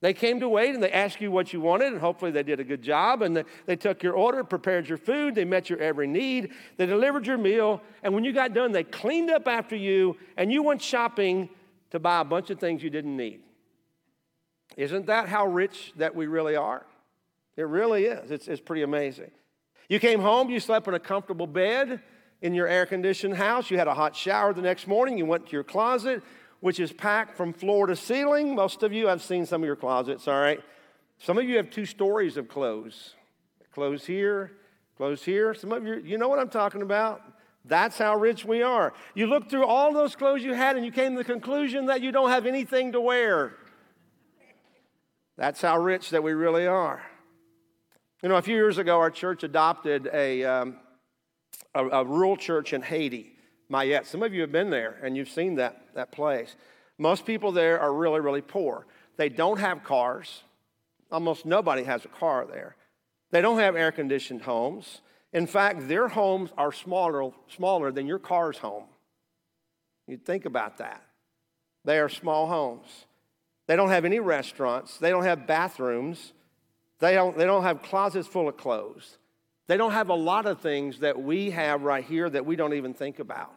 They 0.00 0.12
came 0.12 0.40
to 0.40 0.48
wait 0.48 0.74
and 0.74 0.82
they 0.82 0.90
asked 0.90 1.20
you 1.20 1.30
what 1.30 1.52
you 1.52 1.60
wanted, 1.60 1.92
and 1.92 2.00
hopefully 2.00 2.30
they 2.30 2.42
did 2.42 2.60
a 2.60 2.64
good 2.64 2.82
job. 2.82 3.22
And 3.22 3.36
they, 3.36 3.44
they 3.64 3.76
took 3.76 4.02
your 4.02 4.12
order, 4.14 4.44
prepared 4.44 4.88
your 4.88 4.98
food, 4.98 5.34
they 5.34 5.44
met 5.44 5.70
your 5.70 5.78
every 5.78 6.06
need, 6.06 6.52
they 6.76 6.86
delivered 6.86 7.26
your 7.26 7.38
meal. 7.38 7.80
And 8.02 8.14
when 8.14 8.24
you 8.24 8.32
got 8.32 8.52
done, 8.52 8.72
they 8.72 8.84
cleaned 8.84 9.30
up 9.30 9.48
after 9.48 9.76
you, 9.76 10.16
and 10.36 10.52
you 10.52 10.62
went 10.62 10.82
shopping 10.82 11.48
to 11.90 11.98
buy 11.98 12.20
a 12.20 12.24
bunch 12.24 12.50
of 12.50 12.58
things 12.58 12.82
you 12.82 12.90
didn't 12.90 13.16
need. 13.16 13.40
Isn't 14.76 15.06
that 15.06 15.28
how 15.28 15.46
rich 15.46 15.92
that 15.96 16.14
we 16.14 16.26
really 16.26 16.56
are? 16.56 16.84
It 17.56 17.62
really 17.62 18.06
is. 18.06 18.30
It's, 18.30 18.48
it's 18.48 18.60
pretty 18.60 18.82
amazing. 18.82 19.30
You 19.88 20.00
came 20.00 20.20
home, 20.20 20.50
you 20.50 20.60
slept 20.60 20.88
in 20.88 20.94
a 20.94 20.98
comfortable 20.98 21.46
bed 21.46 22.00
in 22.42 22.52
your 22.52 22.66
air 22.66 22.84
conditioned 22.84 23.36
house, 23.36 23.70
you 23.70 23.78
had 23.78 23.88
a 23.88 23.94
hot 23.94 24.14
shower 24.14 24.52
the 24.52 24.60
next 24.60 24.86
morning, 24.86 25.16
you 25.16 25.24
went 25.24 25.46
to 25.46 25.52
your 25.52 25.64
closet, 25.64 26.22
which 26.64 26.80
is 26.80 26.94
packed 26.94 27.36
from 27.36 27.52
floor 27.52 27.86
to 27.86 27.94
ceiling. 27.94 28.54
Most 28.54 28.82
of 28.82 28.90
you, 28.90 29.06
I've 29.06 29.22
seen 29.22 29.44
some 29.44 29.60
of 29.60 29.66
your 29.66 29.76
closets, 29.76 30.26
all 30.26 30.40
right? 30.40 30.62
Some 31.18 31.36
of 31.36 31.44
you 31.44 31.58
have 31.58 31.68
two 31.68 31.84
stories 31.84 32.38
of 32.38 32.48
clothes 32.48 33.16
clothes 33.74 34.06
here, 34.06 34.52
clothes 34.96 35.22
here. 35.22 35.52
Some 35.52 35.72
of 35.72 35.86
you, 35.86 35.96
you 35.96 36.16
know 36.16 36.28
what 36.28 36.38
I'm 36.38 36.48
talking 36.48 36.80
about? 36.80 37.20
That's 37.66 37.98
how 37.98 38.16
rich 38.16 38.46
we 38.46 38.62
are. 38.62 38.94
You 39.14 39.26
look 39.26 39.50
through 39.50 39.66
all 39.66 39.92
those 39.92 40.16
clothes 40.16 40.42
you 40.42 40.54
had 40.54 40.76
and 40.76 40.86
you 40.86 40.90
came 40.90 41.12
to 41.12 41.18
the 41.18 41.24
conclusion 41.24 41.84
that 41.86 42.00
you 42.00 42.10
don't 42.10 42.30
have 42.30 42.46
anything 42.46 42.92
to 42.92 43.00
wear. 43.00 43.52
That's 45.36 45.60
how 45.60 45.78
rich 45.78 46.08
that 46.10 46.22
we 46.22 46.32
really 46.32 46.66
are. 46.66 47.02
You 48.22 48.30
know, 48.30 48.36
a 48.36 48.42
few 48.42 48.54
years 48.54 48.78
ago, 48.78 49.00
our 49.00 49.10
church 49.10 49.42
adopted 49.42 50.08
a, 50.14 50.44
um, 50.44 50.76
a, 51.74 51.84
a 51.88 52.04
rural 52.06 52.38
church 52.38 52.72
in 52.72 52.80
Haiti. 52.80 53.33
Mayette. 53.70 54.06
Some 54.06 54.22
of 54.22 54.34
you 54.34 54.40
have 54.42 54.52
been 54.52 54.70
there 54.70 54.98
and 55.02 55.16
you've 55.16 55.28
seen 55.28 55.56
that, 55.56 55.82
that 55.94 56.12
place. 56.12 56.56
Most 56.98 57.26
people 57.26 57.52
there 57.52 57.80
are 57.80 57.92
really, 57.92 58.20
really 58.20 58.42
poor. 58.42 58.86
They 59.16 59.28
don't 59.28 59.58
have 59.58 59.84
cars. 59.84 60.42
Almost 61.10 61.46
nobody 61.46 61.84
has 61.84 62.04
a 62.04 62.08
car 62.08 62.46
there. 62.46 62.76
They 63.30 63.40
don't 63.40 63.58
have 63.58 63.76
air 63.76 63.92
conditioned 63.92 64.42
homes. 64.42 65.00
In 65.32 65.46
fact, 65.46 65.88
their 65.88 66.08
homes 66.08 66.50
are 66.56 66.72
smaller, 66.72 67.32
smaller 67.48 67.90
than 67.90 68.06
your 68.06 68.20
car's 68.20 68.58
home. 68.58 68.84
You 70.06 70.16
think 70.16 70.44
about 70.44 70.78
that. 70.78 71.02
They 71.84 71.98
are 71.98 72.08
small 72.08 72.46
homes. 72.46 73.06
They 73.66 73.76
don't 73.76 73.88
have 73.88 74.04
any 74.04 74.20
restaurants. 74.20 74.98
They 74.98 75.10
don't 75.10 75.24
have 75.24 75.46
bathrooms. 75.46 76.32
They 77.00 77.14
don't, 77.14 77.36
they 77.36 77.44
don't 77.44 77.62
have 77.62 77.82
closets 77.82 78.28
full 78.28 78.48
of 78.48 78.56
clothes. 78.56 79.18
They 79.66 79.76
don't 79.76 79.92
have 79.92 80.10
a 80.10 80.14
lot 80.14 80.46
of 80.46 80.60
things 80.60 81.00
that 81.00 81.20
we 81.20 81.50
have 81.50 81.82
right 81.82 82.04
here 82.04 82.28
that 82.28 82.44
we 82.44 82.56
don't 82.56 82.74
even 82.74 82.92
think 82.92 83.18
about. 83.18 83.54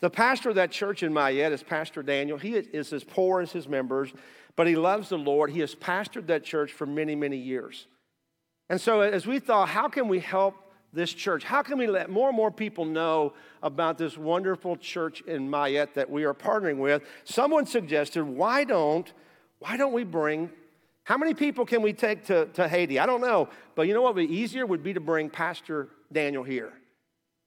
The 0.00 0.10
pastor 0.10 0.50
of 0.50 0.54
that 0.54 0.70
church 0.70 1.02
in 1.02 1.12
Mayette 1.12 1.52
is 1.52 1.62
Pastor 1.62 2.02
Daniel. 2.02 2.38
He 2.38 2.54
is 2.54 2.92
as 2.92 3.04
poor 3.04 3.40
as 3.40 3.52
his 3.52 3.68
members, 3.68 4.12
but 4.56 4.66
he 4.66 4.76
loves 4.76 5.10
the 5.10 5.18
Lord. 5.18 5.50
He 5.50 5.60
has 5.60 5.74
pastored 5.74 6.26
that 6.28 6.44
church 6.44 6.72
for 6.72 6.86
many, 6.86 7.14
many 7.14 7.36
years. 7.36 7.86
And 8.70 8.80
so, 8.80 9.00
as 9.00 9.26
we 9.26 9.40
thought, 9.40 9.68
how 9.68 9.88
can 9.88 10.08
we 10.08 10.20
help 10.20 10.54
this 10.92 11.12
church? 11.12 11.44
How 11.44 11.62
can 11.62 11.76
we 11.76 11.86
let 11.86 12.08
more 12.08 12.28
and 12.28 12.36
more 12.36 12.50
people 12.50 12.84
know 12.84 13.34
about 13.62 13.98
this 13.98 14.16
wonderful 14.16 14.76
church 14.76 15.20
in 15.22 15.48
Mayette 15.50 15.94
that 15.94 16.08
we 16.08 16.24
are 16.24 16.34
partnering 16.34 16.78
with? 16.78 17.02
Someone 17.24 17.66
suggested, 17.66 18.24
why 18.24 18.64
don't, 18.64 19.12
why 19.58 19.76
don't 19.76 19.92
we 19.92 20.04
bring 20.04 20.50
how 21.10 21.18
many 21.18 21.34
people 21.34 21.66
can 21.66 21.82
we 21.82 21.92
take 21.92 22.26
to, 22.26 22.46
to 22.52 22.68
Haiti? 22.68 23.00
I 23.00 23.04
don't 23.04 23.20
know. 23.20 23.48
But 23.74 23.88
you 23.88 23.94
know 23.94 24.02
what 24.02 24.14
would 24.14 24.28
be 24.28 24.32
easier 24.32 24.64
would 24.64 24.84
be 24.84 24.92
to 24.92 25.00
bring 25.00 25.28
Pastor 25.28 25.88
Daniel 26.12 26.44
here. 26.44 26.72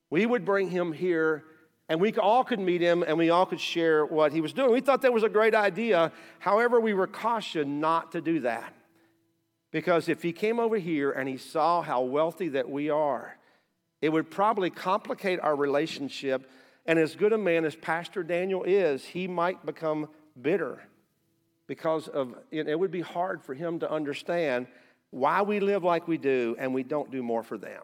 We 0.09 0.25
would 0.25 0.43
bring 0.43 0.69
him 0.69 0.91
here 0.91 1.45
and 1.87 2.01
we 2.01 2.11
all 2.15 2.43
could 2.43 2.59
meet 2.59 2.81
him 2.81 3.05
and 3.07 3.17
we 3.17 3.29
all 3.29 3.45
could 3.45 3.61
share 3.61 4.05
what 4.05 4.33
he 4.33 4.41
was 4.41 4.51
doing. 4.51 4.73
We 4.73 4.81
thought 4.81 5.03
that 5.03 5.13
was 5.13 5.23
a 5.23 5.29
great 5.29 5.55
idea. 5.55 6.11
However, 6.39 6.81
we 6.81 6.93
were 6.93 7.07
cautioned 7.07 7.79
not 7.79 8.11
to 8.11 8.19
do 8.19 8.41
that. 8.41 8.73
Because 9.71 10.09
if 10.09 10.21
he 10.21 10.33
came 10.33 10.59
over 10.59 10.77
here 10.77 11.11
and 11.11 11.29
he 11.29 11.37
saw 11.37 11.81
how 11.81 12.01
wealthy 12.01 12.49
that 12.49 12.69
we 12.69 12.89
are, 12.89 13.37
it 14.01 14.09
would 14.09 14.29
probably 14.29 14.71
complicate 14.71 15.39
our 15.39 15.55
relationship. 15.55 16.51
And 16.85 16.99
as 16.99 17.15
good 17.15 17.31
a 17.31 17.37
man 17.37 17.63
as 17.63 17.77
Pastor 17.77 18.23
Daniel 18.23 18.63
is, 18.63 19.05
he 19.05 19.25
might 19.25 19.65
become 19.65 20.09
bitter 20.41 20.81
because 21.67 22.07
of 22.07 22.35
it 22.51 22.77
would 22.77 22.91
be 22.91 23.01
hard 23.01 23.41
for 23.41 23.53
him 23.53 23.79
to 23.79 23.91
understand 23.91 24.67
why 25.11 25.41
we 25.41 25.59
live 25.59 25.83
like 25.83 26.07
we 26.07 26.17
do 26.17 26.55
and 26.59 26.73
we 26.73 26.83
don't 26.83 27.11
do 27.11 27.21
more 27.23 27.43
for 27.43 27.57
them. 27.57 27.83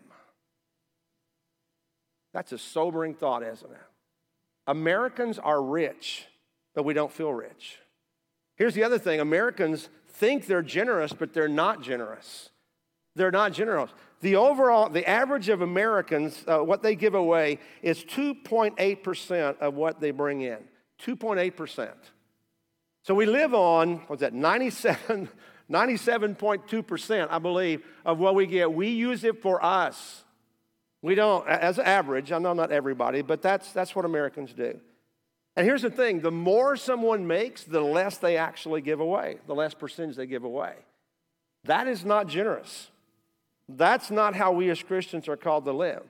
That's 2.34 2.52
a 2.52 2.58
sobering 2.58 3.14
thought, 3.14 3.44
isn't 3.44 3.72
it? 3.72 3.78
Americans 4.68 5.40
are 5.40 5.62
rich, 5.62 6.26
but 6.76 6.84
we 6.84 6.94
don't 6.94 7.12
feel 7.12 7.34
rich. 7.34 7.80
Here's 8.56 8.74
the 8.74 8.84
other 8.84 9.00
thing 9.00 9.20
Americans 9.20 9.90
think 10.08 10.46
they're 10.46 10.62
generous, 10.62 11.14
but 11.14 11.34
they're 11.34 11.48
not 11.48 11.82
generous. 11.82 12.50
They're 13.16 13.32
not 13.32 13.54
generous. 13.54 13.92
The 14.22 14.36
overall, 14.36 14.90
the 14.90 15.08
average 15.08 15.50
of 15.50 15.62
Americans, 15.62 16.44
uh, 16.48 16.60
what 16.60 16.84
they 16.84 16.96
give 16.96 17.16
away 17.16 17.60
is 17.82 18.04
2.8% 18.04 19.58
of 19.60 19.76
what 19.76 20.00
they 20.00 20.12
bring 20.12 20.42
in. 20.42 20.58
2.8%. 21.02 21.92
So 23.04 23.16
we 23.16 23.26
live 23.26 23.54
on, 23.54 23.98
what's 24.08 24.22
that, 24.22 24.34
97, 24.34 25.30
97.2%, 25.72 27.28
I 27.30 27.40
believe, 27.40 27.84
of 28.06 28.20
what 28.20 28.36
we 28.36 28.46
get. 28.46 28.72
We 28.74 28.90
use 28.90 29.24
it 29.24 29.42
for 29.42 29.64
us. 29.64 30.24
We 31.02 31.16
don't, 31.16 31.48
as 31.48 31.80
average, 31.80 32.32
I 32.32 32.40
know 32.40 32.54
not 32.54 32.72
everybody, 32.72 33.22
but 33.22 33.42
that's, 33.42 33.72
that's 33.72 33.96
what 33.96 34.06
Americans 34.06 34.54
do. 34.54 34.80
And 35.56 35.66
here's 35.66 35.82
the 35.82 35.90
thing 35.90 36.22
the 36.22 36.32
more 36.32 36.76
someone 36.76 37.28
makes, 37.28 37.64
the 37.64 37.82
less 37.82 38.18
they 38.18 38.38
actually 38.38 38.82
give 38.82 39.00
away, 39.00 39.38
the 39.48 39.56
less 39.56 39.74
percentage 39.74 40.16
they 40.16 40.26
give 40.26 40.44
away. 40.44 40.74
That 41.66 41.88
is 41.88 42.06
not 42.06 42.28
generous. 42.28 42.90
That's 43.68 44.10
not 44.10 44.36
how 44.36 44.52
we 44.52 44.70
as 44.70 44.82
Christians 44.82 45.28
are 45.28 45.38
called 45.38 45.66
to 45.66 45.74
live. 45.74 46.04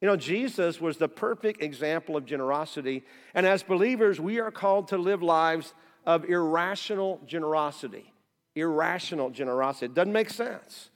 You 0.00 0.08
know, 0.08 0.16
Jesus 0.16 0.80
was 0.80 0.98
the 0.98 1.08
perfect 1.08 1.62
example 1.62 2.16
of 2.16 2.26
generosity. 2.26 3.04
And 3.34 3.46
as 3.46 3.62
believers, 3.62 4.20
we 4.20 4.38
are 4.40 4.50
called 4.50 4.88
to 4.88 4.98
live 4.98 5.22
lives 5.22 5.72
of 6.04 6.24
irrational 6.24 7.20
generosity. 7.26 8.12
Irrational 8.54 9.30
generosity. 9.30 9.86
It 9.86 9.94
doesn't 9.94 10.12
make 10.12 10.30
sense. 10.30 10.90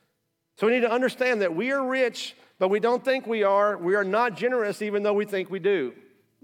So 0.57 0.66
we 0.66 0.75
need 0.75 0.80
to 0.80 0.92
understand 0.92 1.40
that 1.40 1.54
we 1.54 1.73
are 1.73 1.87
rich, 1.87 2.37
but 2.59 2.69
we 2.69 2.80
don't 2.80 3.04
think 3.04 3.26
we 3.26 3.42
are. 3.42 3.78
We 3.78 3.95
are 3.95 4.04
not 4.04 4.37
generous, 4.37 4.83
even 4.83 5.02
though 5.02 5.14
we 5.14 5.25
think 5.25 5.50
we 5.50 5.59
do, 5.59 5.95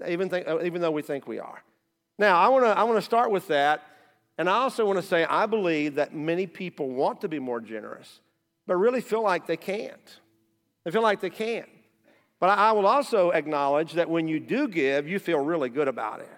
even, 0.09 0.31
think, 0.31 0.49
uh, 0.49 0.63
even 0.63 0.81
though 0.81 0.91
we 0.91 1.03
think 1.03 1.27
we 1.27 1.39
are. 1.39 1.63
Now, 2.19 2.39
I 2.39 2.49
want 2.49 2.65
to 2.65 2.71
I 2.71 2.85
wanna 2.85 3.03
start 3.03 3.31
with 3.31 3.49
that. 3.49 3.83
And 4.39 4.51
I 4.51 4.55
also 4.55 4.85
want 4.85 4.99
to 4.99 5.07
say, 5.07 5.25
I 5.25 5.47
believe 5.47 5.95
that 5.95 6.15
many 6.15 6.47
people 6.47 6.91
want 6.91 7.23
to 7.23 7.29
be 7.29 7.39
more 7.39 7.61
generous, 7.61 8.21
but 8.67 8.77
really 8.77 9.01
feel 9.01 9.23
like 9.23 9.47
they 9.47 9.57
can't. 9.57 10.21
They 10.85 10.91
feel 10.91 11.03
like 11.03 11.21
they 11.21 11.31
can't. 11.31 11.69
But 12.39 12.51
I 12.51 12.73
will 12.73 12.87
also 12.87 13.31
acknowledge 13.31 13.95
that 13.95 14.11
when 14.11 14.29
you 14.29 14.41
do 14.41 14.69
give, 14.69 15.09
you 15.09 15.19
feel 15.19 15.39
really 15.39 15.71
good 15.71 15.89
about 15.89 16.21
it. 16.21 16.29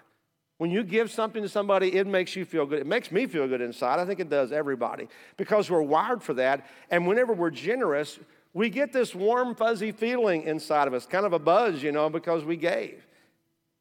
When 0.57 0.71
you 0.71 0.83
give 0.83 1.09
something 1.09 1.41
to 1.41 1.49
somebody, 1.49 1.95
it 1.95 2.05
makes 2.05 2.35
you 2.35 2.43
feel 2.43 2.65
good. 2.65 2.79
It 2.79 2.85
makes 2.85 3.11
me 3.11 3.27
feel 3.27 3.47
good 3.47 3.61
inside. 3.61 3.99
I 3.99 4.05
think 4.05 4.19
it 4.19 4.29
does 4.29 4.51
everybody 4.51 5.07
because 5.37 5.69
we're 5.69 5.81
wired 5.81 6.21
for 6.21 6.33
that. 6.35 6.67
And 6.91 7.07
whenever 7.07 7.33
we're 7.33 7.49
generous, 7.49 8.19
we 8.53 8.69
get 8.69 8.91
this 8.91 9.15
warm, 9.15 9.55
fuzzy 9.55 9.91
feeling 9.91 10.43
inside 10.43 10.87
of 10.87 10.93
us, 10.93 11.05
kind 11.05 11.25
of 11.25 11.33
a 11.33 11.39
buzz, 11.39 11.81
you 11.81 11.91
know, 11.91 12.09
because 12.09 12.43
we 12.43 12.57
gave. 12.57 13.05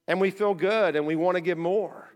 And 0.06 0.20
we 0.20 0.30
feel 0.30 0.54
good 0.54 0.94
and 0.94 1.06
we 1.06 1.16
want 1.16 1.34
to 1.34 1.40
give 1.40 1.58
more. 1.58 2.10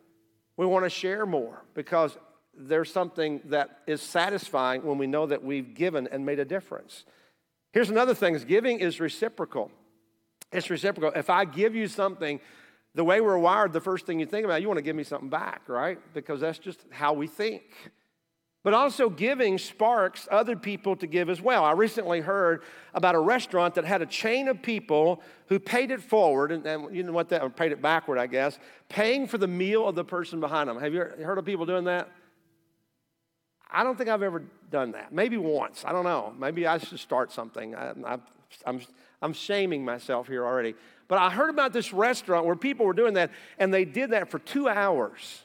We 0.57 0.67
want 0.67 0.85
to 0.85 0.91
share 0.91 1.27
more 1.27 1.65
because 1.75 2.17
there's 2.57 2.93
something 2.93 3.41
that 3.47 3.81
is 3.87 4.01
satisfying 4.01 4.85
when 4.85 4.99
we 4.99 5.07
know 5.07 5.27
that 5.27 5.43
we've 5.43 5.75
given 5.75 6.07
and 6.13 6.25
made 6.25 6.39
a 6.39 6.45
difference. 6.45 7.05
Here's 7.73 7.91
another 7.91 8.15
thing 8.15 8.39
giving 8.47 8.81
is 8.81 9.01
reciprocal. 9.01 9.71
It's 10.53 10.71
reciprocal. 10.71 11.19
If 11.19 11.31
I 11.31 11.45
give 11.45 11.75
you 11.75 11.89
something, 11.89 12.41
the 12.95 13.05
way 13.05 13.21
we're 13.21 13.39
wired, 13.39 13.73
the 13.73 13.81
first 13.81 14.07
thing 14.07 14.21
you 14.21 14.27
think 14.27 14.45
about, 14.45 14.61
you 14.61 14.69
want 14.69 14.79
to 14.79 14.83
give 14.83 14.97
me 14.97 15.05
something 15.05 15.31
back, 15.31 15.63
right? 15.69 15.99
Because 16.13 16.41
that's 16.41 16.59
just 16.59 16.85
how 16.91 17.15
we 17.15 17.27
think. 17.27 17.63
But 18.65 18.75
also, 18.75 19.11
giving 19.11 19.59
sparks 19.59 20.29
other 20.31 20.55
people 20.55 20.95
to 20.97 21.07
give 21.09 21.29
as 21.29 21.41
well. 21.41 21.65
I 21.65 21.73
recently 21.73 22.21
heard 22.21 22.63
about 22.95 23.17
a 23.17 23.19
restaurant 23.19 23.75
that 23.75 23.85
had 23.85 24.03
a 24.03 24.07
chain 24.07 24.47
of 24.47 24.63
people 24.63 25.21
who 25.47 25.59
paid 25.59 25.91
it 25.91 26.01
forward, 26.01 26.53
and, 26.53 26.65
and 26.65 26.95
you 26.95 27.03
know 27.03 27.11
what 27.11 27.29
that, 27.31 27.57
paid 27.57 27.73
it 27.73 27.83
backward, 27.83 28.19
I 28.19 28.29
guess, 28.29 28.61
paying 28.89 29.27
for 29.27 29.37
the 29.37 29.49
meal 29.49 29.89
of 29.89 29.97
the 29.97 30.05
person 30.05 30.39
behind 30.39 30.69
them. 30.69 30.79
Have 30.79 30.95
you 30.95 31.01
heard 31.01 31.39
of 31.39 31.45
people 31.45 31.67
doing 31.67 31.85
that? 31.85 32.09
I 33.69 33.83
don't 33.83 33.99
think 33.99 34.11
I've 34.11 34.23
ever 34.23 34.45
done 34.71 34.93
that. 34.93 35.13
Maybe 35.13 35.39
once. 35.39 35.85
I 35.85 35.91
don't 35.91 36.05
know. 36.05 36.33
Maybe 36.39 36.65
I 36.67 36.79
should 36.79 37.01
start 37.01 37.33
something. 37.33 37.75
I, 37.75 37.91
am 37.91 38.23
I'm 38.65 38.81
shaming 39.33 39.85
myself 39.85 40.27
here 40.27 40.45
already. 40.45 40.75
But 41.07 41.19
I 41.19 41.31
heard 41.31 41.51
about 41.51 41.73
this 41.73 41.93
restaurant 41.93 42.47
where 42.47 42.57
people 42.57 42.87
were 42.87 42.93
doing 42.93 43.15
that, 43.15 43.31
and 43.59 43.73
they 43.73 43.85
did 43.85 44.11
that 44.11 44.31
for 44.31 44.39
two 44.39 44.69
hours, 44.69 45.43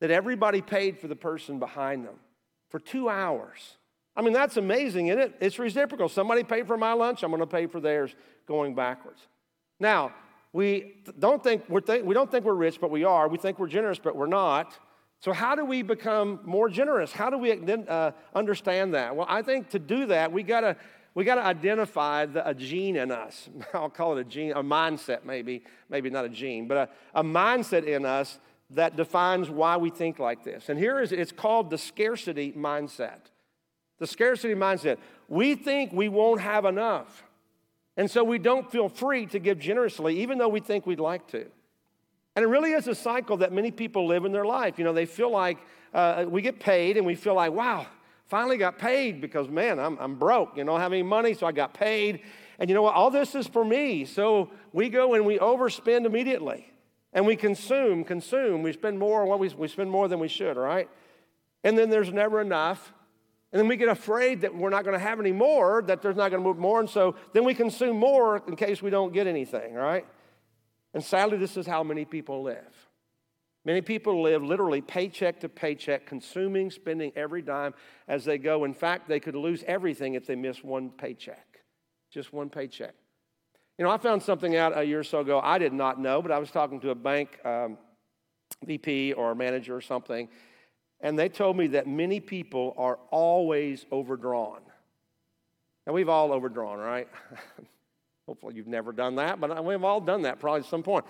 that 0.00 0.10
everybody 0.10 0.60
paid 0.60 0.98
for 0.98 1.08
the 1.08 1.16
person 1.16 1.58
behind 1.58 2.04
them 2.04 2.16
for 2.70 2.80
two 2.80 3.08
hours. 3.08 3.76
I 4.16 4.22
mean, 4.22 4.32
that's 4.32 4.56
amazing, 4.56 5.08
isn't 5.08 5.20
it? 5.20 5.34
It's 5.40 5.58
reciprocal. 5.58 6.08
Somebody 6.08 6.42
paid 6.42 6.66
for 6.66 6.76
my 6.76 6.92
lunch, 6.92 7.22
I'm 7.22 7.30
to 7.36 7.46
pay 7.46 7.66
for 7.66 7.80
theirs 7.80 8.14
going 8.46 8.74
backwards. 8.74 9.20
Now, 9.78 10.12
we 10.52 10.94
don't 11.18 11.42
think 11.42 11.68
we're 11.68 11.80
th- 11.80 12.02
we 12.04 12.14
don't 12.14 12.30
think 12.30 12.44
we're 12.44 12.54
rich, 12.54 12.80
but 12.80 12.90
we 12.90 13.04
are. 13.04 13.28
We 13.28 13.38
think 13.38 13.58
we're 13.58 13.68
generous, 13.68 13.98
but 13.98 14.16
we're 14.16 14.26
not. 14.26 14.78
So, 15.20 15.32
how 15.32 15.54
do 15.54 15.64
we 15.64 15.82
become 15.82 16.40
more 16.44 16.68
generous? 16.68 17.10
How 17.10 17.30
do 17.30 17.38
we 17.38 17.52
uh, 17.52 18.12
understand 18.34 18.94
that? 18.94 19.16
Well, 19.16 19.26
I 19.28 19.42
think 19.42 19.70
to 19.70 19.78
do 19.78 20.06
that, 20.06 20.30
we 20.30 20.42
got 20.42 20.60
to 20.60 20.76
we 21.14 21.24
got 21.24 21.36
to 21.36 21.44
identify 21.44 22.26
the, 22.26 22.46
a 22.48 22.54
gene 22.54 22.96
in 22.96 23.10
us. 23.10 23.48
I'll 23.74 23.90
call 23.90 24.16
it 24.18 24.20
a 24.20 24.24
gene, 24.24 24.52
a 24.52 24.62
mindset, 24.62 25.24
maybe, 25.24 25.62
maybe 25.88 26.10
not 26.10 26.24
a 26.24 26.28
gene, 26.28 26.66
but 26.66 26.76
a, 27.14 27.20
a 27.20 27.22
mindset 27.22 27.84
in 27.84 28.04
us 28.04 28.38
that 28.70 28.96
defines 28.96 29.48
why 29.48 29.76
we 29.76 29.90
think 29.90 30.18
like 30.18 30.42
this. 30.42 30.68
And 30.68 30.78
here 30.78 31.00
is 31.00 31.12
it's 31.12 31.32
called 31.32 31.70
the 31.70 31.78
scarcity 31.78 32.52
mindset. 32.52 33.20
The 33.98 34.06
scarcity 34.06 34.54
mindset. 34.54 34.98
We 35.28 35.54
think 35.54 35.92
we 35.92 36.08
won't 36.08 36.40
have 36.40 36.64
enough. 36.64 37.22
And 37.96 38.10
so 38.10 38.24
we 38.24 38.38
don't 38.38 38.70
feel 38.70 38.88
free 38.88 39.26
to 39.26 39.38
give 39.38 39.60
generously, 39.60 40.20
even 40.20 40.38
though 40.38 40.48
we 40.48 40.58
think 40.58 40.84
we'd 40.84 40.98
like 40.98 41.28
to. 41.28 41.46
And 42.34 42.44
it 42.44 42.48
really 42.48 42.72
is 42.72 42.88
a 42.88 42.94
cycle 42.94 43.36
that 43.36 43.52
many 43.52 43.70
people 43.70 44.08
live 44.08 44.24
in 44.24 44.32
their 44.32 44.44
life. 44.44 44.78
You 44.78 44.84
know, 44.84 44.92
they 44.92 45.06
feel 45.06 45.30
like 45.30 45.58
uh, 45.92 46.24
we 46.28 46.42
get 46.42 46.58
paid 46.58 46.96
and 46.96 47.06
we 47.06 47.14
feel 47.14 47.34
like, 47.34 47.52
wow, 47.52 47.86
finally 48.26 48.56
got 48.56 48.78
paid 48.78 49.20
because, 49.20 49.48
man, 49.48 49.78
I'm, 49.78 49.98
I'm 49.98 50.16
broke. 50.16 50.56
You 50.56 50.64
don't 50.64 50.80
have 50.80 50.92
any 50.92 51.02
money, 51.02 51.34
so 51.34 51.46
I 51.46 51.52
got 51.52 51.74
paid. 51.74 52.20
And 52.58 52.70
you 52.70 52.74
know 52.74 52.82
what? 52.82 52.94
All 52.94 53.10
this 53.10 53.34
is 53.34 53.46
for 53.46 53.64
me. 53.64 54.04
So 54.04 54.50
we 54.72 54.88
go 54.88 55.14
and 55.14 55.26
we 55.26 55.38
overspend 55.38 56.06
immediately. 56.06 56.70
And 57.12 57.26
we 57.26 57.36
consume, 57.36 58.04
consume. 58.04 58.62
We 58.62 58.72
spend 58.72 58.98
more 58.98 59.24
what 59.24 59.38
we, 59.38 59.48
we 59.50 59.68
spend 59.68 59.90
more 59.90 60.08
than 60.08 60.18
we 60.18 60.28
should, 60.28 60.56
right? 60.56 60.88
And 61.62 61.78
then 61.78 61.88
there's 61.88 62.12
never 62.12 62.40
enough. 62.40 62.92
And 63.52 63.60
then 63.60 63.68
we 63.68 63.76
get 63.76 63.88
afraid 63.88 64.40
that 64.40 64.52
we're 64.52 64.70
not 64.70 64.82
going 64.84 64.98
to 64.98 65.04
have 65.04 65.20
any 65.20 65.30
more, 65.30 65.80
that 65.86 66.02
there's 66.02 66.16
not 66.16 66.30
going 66.30 66.42
to 66.42 66.48
move 66.48 66.58
more. 66.58 66.80
And 66.80 66.90
so 66.90 67.14
then 67.32 67.44
we 67.44 67.54
consume 67.54 67.96
more 67.96 68.42
in 68.48 68.56
case 68.56 68.82
we 68.82 68.90
don't 68.90 69.12
get 69.12 69.28
anything, 69.28 69.74
right? 69.74 70.04
And 70.92 71.04
sadly, 71.04 71.38
this 71.38 71.56
is 71.56 71.66
how 71.66 71.84
many 71.84 72.04
people 72.04 72.42
live. 72.42 72.83
Many 73.64 73.80
people 73.80 74.22
live 74.22 74.42
literally 74.42 74.82
paycheck 74.82 75.40
to 75.40 75.48
paycheck, 75.48 76.04
consuming, 76.06 76.70
spending 76.70 77.12
every 77.16 77.40
dime 77.40 77.72
as 78.08 78.24
they 78.24 78.36
go. 78.36 78.64
In 78.64 78.74
fact, 78.74 79.08
they 79.08 79.20
could 79.20 79.34
lose 79.34 79.64
everything 79.66 80.14
if 80.14 80.26
they 80.26 80.36
miss 80.36 80.62
one 80.62 80.90
paycheck, 80.90 81.60
just 82.10 82.32
one 82.32 82.50
paycheck. 82.50 82.94
You 83.78 83.84
know, 83.84 83.90
I 83.90 83.96
found 83.96 84.22
something 84.22 84.54
out 84.54 84.76
a 84.76 84.84
year 84.84 85.00
or 85.00 85.04
so 85.04 85.20
ago 85.20 85.40
I 85.42 85.58
did 85.58 85.72
not 85.72 85.98
know, 85.98 86.20
but 86.20 86.30
I 86.30 86.38
was 86.38 86.50
talking 86.50 86.78
to 86.80 86.90
a 86.90 86.94
bank 86.94 87.40
um, 87.44 87.78
VP 88.64 89.14
or 89.14 89.34
manager 89.34 89.74
or 89.74 89.80
something, 89.80 90.28
and 91.00 91.18
they 91.18 91.28
told 91.28 91.56
me 91.56 91.68
that 91.68 91.86
many 91.86 92.20
people 92.20 92.74
are 92.76 92.98
always 93.10 93.86
overdrawn. 93.90 94.60
Now, 95.86 95.92
we've 95.92 96.08
all 96.08 96.32
overdrawn, 96.32 96.78
right? 96.78 97.08
Hopefully, 98.26 98.54
you've 98.54 98.66
never 98.66 98.92
done 98.92 99.16
that, 99.16 99.40
but 99.40 99.64
we've 99.64 99.84
all 99.84 100.00
done 100.00 100.22
that 100.22 100.38
probably 100.38 100.60
at 100.60 100.66
some 100.66 100.82
point. 100.82 101.04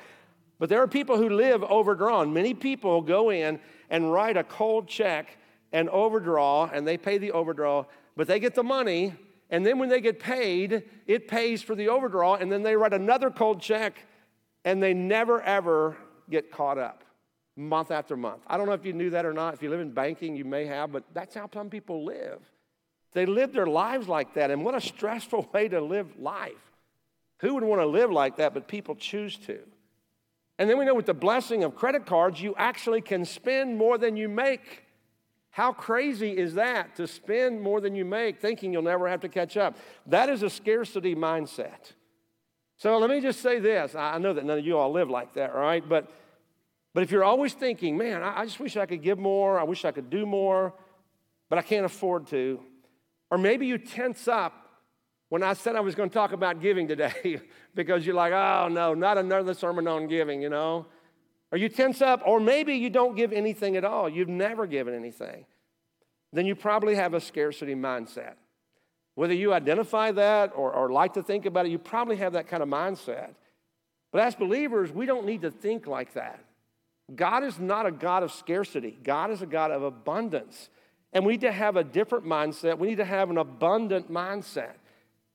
But 0.59 0.69
there 0.69 0.83
are 0.83 0.89
people 0.89 1.17
who 1.17 1.29
live 1.29 1.63
overdrawn. 1.65 2.33
Many 2.33 2.55
people 2.55 3.03
go 3.03 3.31
in 3.31 3.59
and 3.91 4.13
write 4.13 4.37
a 4.37 4.45
cold 4.45 4.89
check 4.89 5.37
and 5.73 5.89
overdraw, 5.89 6.71
and 6.73 6.87
they 6.87 6.97
pay 6.97 7.19
the 7.19 7.33
overdraw, 7.33 7.85
but 8.17 8.29
they 8.29 8.39
get 8.39 8.55
the 8.55 8.63
money, 8.63 9.15
and 9.51 9.67
then 9.67 9.79
when 9.79 9.89
they 9.89 10.01
get 10.01 10.21
paid, 10.21 10.85
it 11.07 11.29
pays 11.29 11.63
for 11.63 11.75
the 11.75 11.89
overdraw, 11.89 12.37
and 12.37 12.51
then 12.51 12.63
they 12.63 12.77
write 12.77 12.93
another 12.93 13.31
cold 13.31 13.61
check, 13.61 13.97
and 14.65 14.83
they 14.83 14.95
never 14.95 15.43
ever 15.43 15.97
get 16.31 16.51
caught 16.51 16.79
up 16.79 17.05
month 17.57 17.91
after 17.91 18.17
month. 18.17 18.43
I 18.47 18.57
don't 18.57 18.67
know 18.67 18.73
if 18.73 18.85
you 18.85 18.93
knew 18.93 19.11
that 19.11 19.25
or 19.25 19.33
not. 19.33 19.55
If 19.55 19.63
you 19.63 19.71
live 19.71 19.81
in 19.81 19.91
banking, 19.91 20.37
you 20.37 20.45
may 20.45 20.65
have, 20.67 20.93
but 20.93 21.05
that's 21.13 21.35
how 21.35 21.49
some 21.53 21.71
people 21.71 22.05
live. 22.05 22.41
They 23.13 23.27
live 23.27 23.53
their 23.53 23.67
lives 23.67 24.09
like 24.09 24.35
that, 24.35 24.51
and 24.51 24.65
what 24.65 24.75
a 24.75 24.81
stressful 24.81 25.51
way 25.53 25.69
to 25.69 25.81
live 25.81 26.19
life. 26.19 26.53
Who 27.39 27.55
would 27.55 27.65
want 27.65 27.81
to 27.81 27.87
live 27.87 28.11
like 28.11 28.37
that, 28.37 28.55
but 28.55 28.69
people 28.69 28.95
choose 28.95 29.37
to? 29.47 29.59
And 30.59 30.71
then 30.71 30.79
we 30.79 30.85
know 30.85 30.95
with 30.95 31.07
the 31.07 31.15
blessing 31.15 31.65
of 31.65 31.75
credit 31.75 32.07
cards, 32.07 32.41
you 32.41 32.55
actually 32.57 33.01
can 33.01 33.25
spend 33.25 33.77
more 33.77 33.99
than 33.99 34.17
you 34.17 34.29
make. 34.29 34.85
How 35.51 35.73
crazy 35.73 36.37
is 36.37 36.55
that 36.55 36.97
to 36.97 37.07
spend 37.07 37.61
more 37.61 37.81
than 37.81 37.95
you 37.95 38.05
make, 38.05 38.41
thinking 38.41 38.73
you'll 38.73 38.83
never 38.83 39.09
have 39.09 39.21
to 39.21 39.29
catch 39.29 39.57
up? 39.57 39.77
That 40.07 40.29
is 40.29 40.43
a 40.43 40.51
scarcity 40.51 41.15
mindset. 41.15 41.93
So 42.77 42.99
let 42.99 43.11
me 43.11 43.21
just 43.21 43.41
say 43.41 43.61
this. 43.61 43.95
I 43.95 44.19
know 44.19 44.33
that 44.33 44.45
none 44.45 44.59
of 44.59 44.67
you 44.67 44.77
all 44.77 44.91
live 44.91 45.11
like 45.11 45.35
that, 45.35 45.55
right? 45.55 45.87
But, 45.89 46.11
but 46.93 47.03
if 47.03 47.11
you're 47.11 47.25
always 47.25 47.55
thinking, 47.55 47.97
man, 47.97 48.23
I, 48.23 48.45
just 48.45 48.59
wish 48.59 48.77
I 48.77 48.87
could 48.87 49.03
give 49.03 49.19
more, 49.19 49.59
I 49.59 49.65
wish 49.65 49.85
I 49.85 49.93
could 49.93 50.11
do 50.11 50.27
more, 50.27 50.75
but 51.49 51.59
I 51.59 51.63
can't 51.63 51.87
afford 51.87 52.27
to. 52.29 52.61
Or 53.31 53.39
maybe 53.39 53.67
you 53.67 53.79
tense 53.79 54.29
up 54.29 54.64
when 55.35 55.43
I 55.43 55.55
said 55.55 55.75
I 55.75 55.81
was 55.81 55.97
going 55.97 56.09
to 56.09 56.15
talk 56.15 56.31
about 56.31 56.61
giving 56.61 56.87
today 56.87 57.41
because 57.75 58.07
you're 58.07 58.15
like, 58.15 58.33
oh 58.33 58.69
no, 58.71 58.95
not 58.95 59.19
another 59.19 59.53
sermon 59.53 59.89
on 59.89 60.07
giving, 60.07 60.41
you 60.41 60.49
know? 60.49 60.87
Or 61.51 61.59
you 61.59 61.69
tense 61.69 62.01
up, 62.01 62.23
or 62.25 62.39
maybe 62.39 62.75
you 62.75 62.89
don't 62.89 63.17
give 63.17 63.33
anything 63.33 63.77
at 63.77 63.85
all. 63.85 64.09
You've 64.09 64.29
never 64.29 64.65
given 64.65 64.95
anything. 64.95 65.45
Then 66.33 66.47
you 66.47 66.55
probably 66.55 66.95
have 66.95 67.15
a 67.15 67.21
scarcity 67.21 67.75
mindset. 67.75 68.35
Whether 69.17 69.35
you 69.35 69.53
identify 69.53 70.13
that 70.13 70.53
or, 70.55 70.73
or 70.73 70.93
like 70.93 71.15
to 71.15 71.23
think 71.25 71.47
about 71.47 71.67
it, 71.67 71.71
you 71.71 71.81
probably 71.81 72.15
have 72.19 72.35
that 72.35 72.47
kind 72.47 72.63
of 72.63 72.69
mindset. 72.69 73.31
But 74.13 74.23
as 74.23 74.37
believers, 74.37 74.93
we 74.93 75.05
don't 75.05 75.27
need 75.27 75.43
to 75.43 75.51
think 75.51 75.89
like 75.89 76.15
that. 76.15 76.45
God 77.13 77.43
is 77.43 77.59
not 77.59 77.87
a 77.87 77.91
God 77.91 78.23
of 78.23 78.31
scarcity, 78.31 78.97
God 79.03 79.33
is 79.33 79.43
a 79.43 79.47
God 79.47 79.73
of 79.73 79.83
abundance. 79.83 80.69
And 81.13 81.27
we 81.27 81.33
need 81.33 81.41
to 81.41 81.51
have 81.51 81.75
a 81.75 81.83
different 81.83 82.25
mindset. 82.25 82.79
We 82.79 82.87
need 82.87 82.99
to 82.99 83.05
have 83.05 83.31
an 83.31 83.39
abundant 83.39 84.13
mindset. 84.13 84.75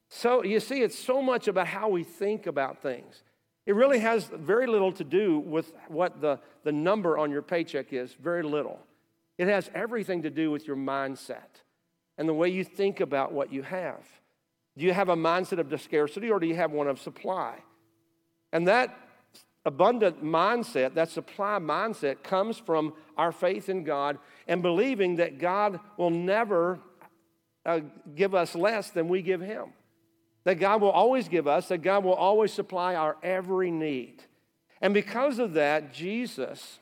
So 0.10 0.44
you 0.44 0.60
see, 0.60 0.82
it's 0.82 0.98
so 0.98 1.22
much 1.22 1.48
about 1.48 1.68
how 1.68 1.88
we 1.89 2.04
think 2.04 2.48
about 2.48 2.82
things. 2.82 3.24
It 3.66 3.75
really 3.75 4.00
has 4.00 4.25
very 4.25 4.66
little 4.66 4.92
to 4.94 5.04
do 5.04 5.39
with 5.39 5.72
what 5.88 6.22
the, 6.22 6.39
the 6.63 6.72
number 6.72 7.18
on 7.18 7.30
your 7.30 7.44
paycheck 7.44 7.94
is, 7.94 8.13
very 8.13 8.42
little. 8.42 8.80
It 9.38 9.48
has 9.48 9.70
everything 9.75 10.24
to 10.24 10.30
do 10.30 10.50
with 10.50 10.66
your 10.66 10.75
mindset 10.75 11.62
and 12.18 12.28
the 12.28 12.34
way 12.34 12.50
you 12.50 12.63
think 12.63 13.00
about 13.00 13.32
what 13.32 13.54
you 13.54 13.62
have. 13.62 14.01
Do 14.78 14.86
you 14.86 14.94
have 14.94 15.10
a 15.10 15.16
mindset 15.16 15.60
of 15.60 15.82
scarcity 15.82 16.32
or 16.32 16.39
do 16.39 16.48
you 16.48 16.56
have 16.56 16.72
one 16.72 16.88
of 16.88 17.00
supply? 17.00 17.60
And 18.51 18.68
that 18.68 18.98
abundant 19.66 20.24
mindset, 20.24 20.96
that 20.96 21.10
supply 21.10 21.60
mindset, 21.60 22.24
comes 22.24 22.58
from 22.58 22.94
our 23.18 23.32
faith 23.32 23.70
in 23.70 23.84
God 23.84 24.18
and 24.48 24.62
believing 24.62 25.18
that 25.18 25.38
God 25.38 25.80
will 25.98 26.10
never 26.10 26.80
uh, 27.66 27.82
give 28.16 28.34
us 28.34 28.56
less 28.56 28.89
than 28.89 29.08
we 29.08 29.22
give 29.22 29.42
Him. 29.42 29.74
That 30.50 30.56
God 30.56 30.82
will 30.82 30.89
always 30.89 31.27
give 31.27 31.48
us, 31.48 31.68
that 31.68 31.84
God 31.84 32.03
will 32.03 32.15
always 32.15 32.51
supply 32.51 32.96
our 32.96 33.18
every 33.22 33.70
need. 33.70 34.24
And 34.82 34.96
because 34.96 35.38
of 35.38 35.53
that, 35.53 35.94
Jesus 35.94 36.79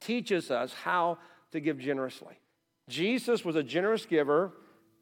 teaches 0.00 0.50
us 0.50 0.72
how 0.72 1.18
to 1.52 1.60
give 1.60 1.78
generously. 1.78 2.40
Jesus 2.88 3.44
was 3.44 3.54
a 3.54 3.62
generous 3.62 4.06
giver, 4.06 4.52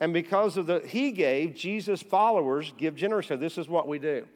and 0.00 0.12
because 0.12 0.56
of 0.56 0.66
the 0.66 0.80
he 0.80 1.12
gave, 1.12 1.54
Jesus' 1.54 2.02
followers 2.02 2.72
give 2.76 2.96
generously. 2.96 3.36
This 3.36 3.56
is 3.56 3.68
what 3.68 3.86
we 3.86 4.00
do. 4.00 4.26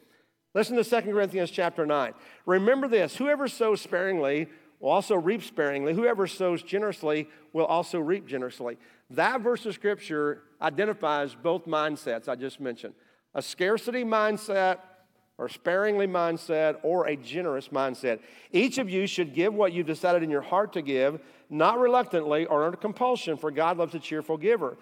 Listen 0.54 0.76
to 0.76 0.84
2 0.84 1.11
Corinthians 1.11 1.50
chapter 1.50 1.84
9. 1.84 2.14
Remember 2.46 2.87
this 2.87 3.16
whoever 3.16 3.49
sows 3.49 3.80
sparingly 3.80 4.46
will 4.78 4.90
also 4.90 5.16
reap 5.16 5.42
sparingly. 5.42 5.94
Whoever 5.94 6.28
sows 6.28 6.62
generously 6.62 7.28
will 7.52 7.66
also 7.66 7.99
reap 7.99 8.25
generously. 8.25 8.78
That 9.11 9.40
verse 9.40 9.66
of 9.66 9.75
scripture 9.75 10.44
identifies 10.61 11.34
both 11.34 11.66
mindsets 11.66 12.28
I 12.28 12.37
just 12.37 12.61
mentioned 12.61 12.94
a 13.34 13.42
scarcity 13.42 14.04
mindset 14.04 14.78
or 15.38 15.48
sparingly 15.48 16.06
mindset 16.06 16.76
or 16.82 17.06
a 17.06 17.16
generous 17.16 17.68
mindset. 17.68 18.20
Each 18.52 18.78
of 18.78 18.88
you 18.88 19.06
should 19.06 19.34
give 19.34 19.54
what 19.54 19.72
you've 19.72 19.86
decided 19.86 20.22
in 20.22 20.30
your 20.30 20.42
heart 20.42 20.72
to 20.74 20.82
give, 20.82 21.20
not 21.50 21.78
reluctantly 21.78 22.46
or 22.46 22.64
under 22.64 22.76
compulsion, 22.76 23.36
for 23.36 23.50
God 23.50 23.78
loves 23.78 23.94
a 23.94 23.98
cheerful 23.98 24.36
giver. 24.36 24.76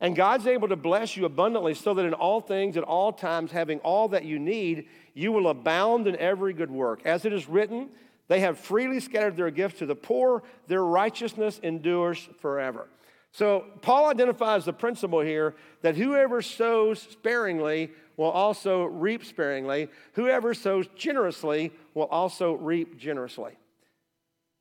And 0.00 0.14
God's 0.14 0.46
able 0.46 0.68
to 0.68 0.76
bless 0.76 1.16
you 1.16 1.24
abundantly 1.24 1.74
so 1.74 1.94
that 1.94 2.04
in 2.04 2.14
all 2.14 2.40
things, 2.40 2.76
at 2.76 2.82
all 2.82 3.12
times, 3.12 3.52
having 3.52 3.78
all 3.80 4.08
that 4.08 4.24
you 4.24 4.38
need, 4.38 4.86
you 5.14 5.32
will 5.32 5.48
abound 5.48 6.06
in 6.06 6.16
every 6.16 6.52
good 6.52 6.70
work. 6.70 7.00
As 7.04 7.24
it 7.24 7.32
is 7.32 7.48
written, 7.48 7.88
they 8.28 8.40
have 8.40 8.58
freely 8.58 9.00
scattered 9.00 9.36
their 9.36 9.50
gifts 9.50 9.78
to 9.78 9.86
the 9.86 9.94
poor, 9.94 10.42
their 10.66 10.84
righteousness 10.84 11.60
endures 11.62 12.28
forever. 12.40 12.88
So, 13.34 13.64
Paul 13.82 14.10
identifies 14.10 14.64
the 14.64 14.72
principle 14.72 15.18
here 15.18 15.56
that 15.82 15.96
whoever 15.96 16.40
sows 16.40 17.00
sparingly 17.00 17.90
will 18.16 18.30
also 18.30 18.84
reap 18.84 19.24
sparingly. 19.24 19.88
Whoever 20.12 20.54
sows 20.54 20.86
generously 20.94 21.72
will 21.94 22.06
also 22.06 22.52
reap 22.52 22.96
generously. 22.96 23.58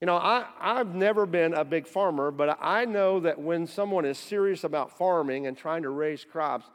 You 0.02 0.08
know, 0.08 0.16
I, 0.16 0.48
I've 0.60 0.96
never 0.96 1.28
been 1.28 1.54
a 1.54 1.64
big 1.64 1.86
farmer, 1.86 2.32
but 2.32 2.58
I 2.60 2.86
know 2.86 3.20
that 3.20 3.40
when 3.40 3.68
someone 3.68 4.06
is 4.06 4.18
serious 4.18 4.64
about 4.64 4.98
farming 4.98 5.46
and 5.46 5.56
trying 5.56 5.84
to 5.84 5.90
raise 5.90 6.26
crops, 6.26 6.66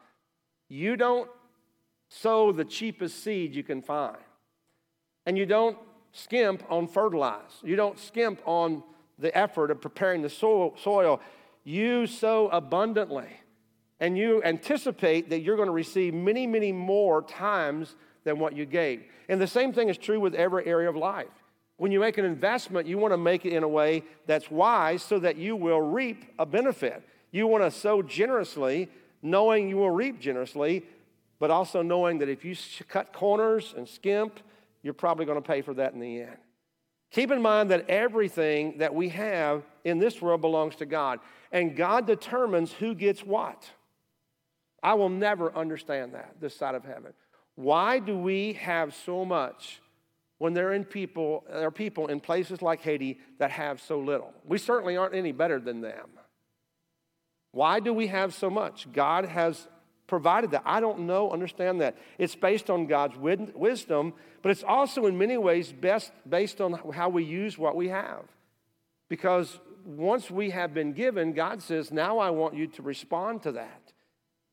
you 0.69 0.97
don't 0.97 1.29
sow 2.09 2.53
the 2.53 2.65
cheapest 2.65 3.25
seed 3.25 3.57
you 3.57 3.65
can 3.65 3.83
find. 3.83 4.19
And 5.27 5.37
you 5.37 5.47
don't 5.47 5.77
skimp 6.13 6.63
on 6.71 6.87
fertilizer. 6.87 7.43
You 7.65 7.75
don't 7.75 7.99
skimp 7.99 8.41
on 8.47 8.85
the 9.19 9.37
effort 9.37 9.73
of 9.73 9.81
preparing 9.81 10.23
the 10.23 10.31
soil. 10.31 11.21
You 11.65 12.07
sow 12.07 12.49
abundantly. 12.49 13.29
And 14.01 14.17
you 14.17 14.43
anticipate 14.45 15.31
that 15.31 15.41
you're 15.41 15.57
going 15.57 15.67
to 15.67 15.73
receive 15.73 16.15
many, 16.15 16.47
many 16.47 16.71
more 16.71 17.23
times 17.23 17.97
than 18.25 18.39
what 18.39 18.55
you 18.55 18.65
gave. 18.65 19.03
And 19.29 19.41
the 19.41 19.47
same 19.47 19.73
thing 19.73 19.89
is 19.89 19.99
true 19.99 20.21
with 20.21 20.35
every 20.35 20.67
area 20.67 20.89
of 20.89 20.97
life. 20.97 21.27
When 21.79 21.93
you 21.93 22.01
make 22.01 22.19
an 22.19 22.25
investment, 22.25 22.87
you 22.87 22.99
want 22.99 23.13
to 23.13 23.19
make 23.19 23.45
it 23.45 23.53
in 23.53 23.63
a 23.63 23.69
way 23.69 24.05
that's 24.27 24.51
wise 24.51 25.03
so 25.03 25.19
that 25.19 25.37
you 25.37 25.57
will 25.57 25.81
reap 25.81 26.25
a 26.39 26.47
benefit. 26.47 27.03
You 27.31 27.47
want 27.47 27.65
to 27.65 27.71
sow 27.71 28.03
generously, 28.03 28.89
knowing 29.23 29.69
you 29.69 29.77
will 29.77 29.91
reap 29.91 30.21
generously, 30.21 30.85
but 31.39 31.51
also 31.51 31.83
knowing 31.83 32.19
that 32.19 32.29
if 32.29 32.45
you 32.45 32.57
cut 32.89 33.13
corners 33.13 33.75
and 33.77 33.89
skimp, 33.89 34.41
you're 34.83 34.95
probably 34.95 35.25
going 35.25 35.41
to 35.41 35.47
pay 35.47 35.63
for 35.63 35.75
that 35.75 35.93
in 35.93 36.01
the 36.01 36.23
end. 36.23 36.37
Keep 37.11 37.31
in 37.31 37.41
mind 37.41 37.71
that 37.71 37.89
everything 37.89 38.79
that 38.79 38.95
we 38.95 39.09
have 39.11 39.63
in 39.85 39.99
this 39.99 40.21
world 40.21 40.41
belongs 40.41 40.77
to 40.77 40.87
God, 40.87 41.21
and 41.53 41.77
God 41.77 42.07
determines 42.07 42.73
who 42.73 42.95
gets 42.95 43.21
what. 43.25 43.69
I 44.83 44.95
will 44.95 45.09
never 45.09 45.55
understand 45.57 46.15
that 46.15 46.37
this 46.41 46.55
side 46.55 46.75
of 46.75 46.85
heaven. 46.85 47.13
Why 47.57 47.99
do 47.99 48.17
we 48.17 48.53
have 48.55 48.95
so 48.95 49.25
much 49.25 49.81
when 50.39 50.55
there 50.55 50.73
are 50.73 50.85
people, 50.85 51.45
there 51.49 51.67
are 51.67 51.73
people 51.73 52.07
in 52.07 52.21
places 52.21 52.63
like 52.63 52.81
Haiti 52.81 53.19
that 53.39 53.51
have 53.51 53.81
so 53.81 53.99
little? 53.99 54.33
We 54.47 54.59
certainly 54.59 54.97
aren't 54.97 55.15
any 55.15 55.33
better 55.33 55.59
than 55.59 55.81
them. 55.81 56.11
Why 57.51 57.81
do 57.81 57.93
we 57.93 58.07
have 58.09 58.35
so 58.35 58.51
much? 58.51 58.87
God 58.93 59.25
has 59.25 59.67
provided 60.07 60.53
that. 60.53 60.63
I 60.65 60.81
don't 60.81 61.01
know, 61.01 61.31
understand 61.31 61.81
that. 61.81 61.97
It's 62.19 62.37
based 62.37 62.71
on 62.71 62.87
God's 62.87 63.17
wisdom, 63.17 64.15
but 64.43 64.51
it's 64.51 64.63
also 64.63 65.07
in 65.07 65.19
many 65.19 65.37
ways 65.37 65.73
best 65.73 66.13
based 66.29 66.61
on 66.61 66.73
how 66.93 67.09
we 67.09 67.25
use 67.25 67.59
what 67.59 67.75
we 67.75 67.89
have. 67.89 68.25
Because 69.09 69.59
once 69.89 70.31
we 70.31 70.51
have 70.51 70.75
been 70.75 70.93
given, 70.93 71.33
God 71.33 71.63
says, 71.63 71.91
Now 71.91 72.19
I 72.19 72.31
want 72.31 72.55
you 72.55 72.67
to 72.67 72.83
respond 72.83 73.43
to 73.43 73.53
that. 73.53 73.93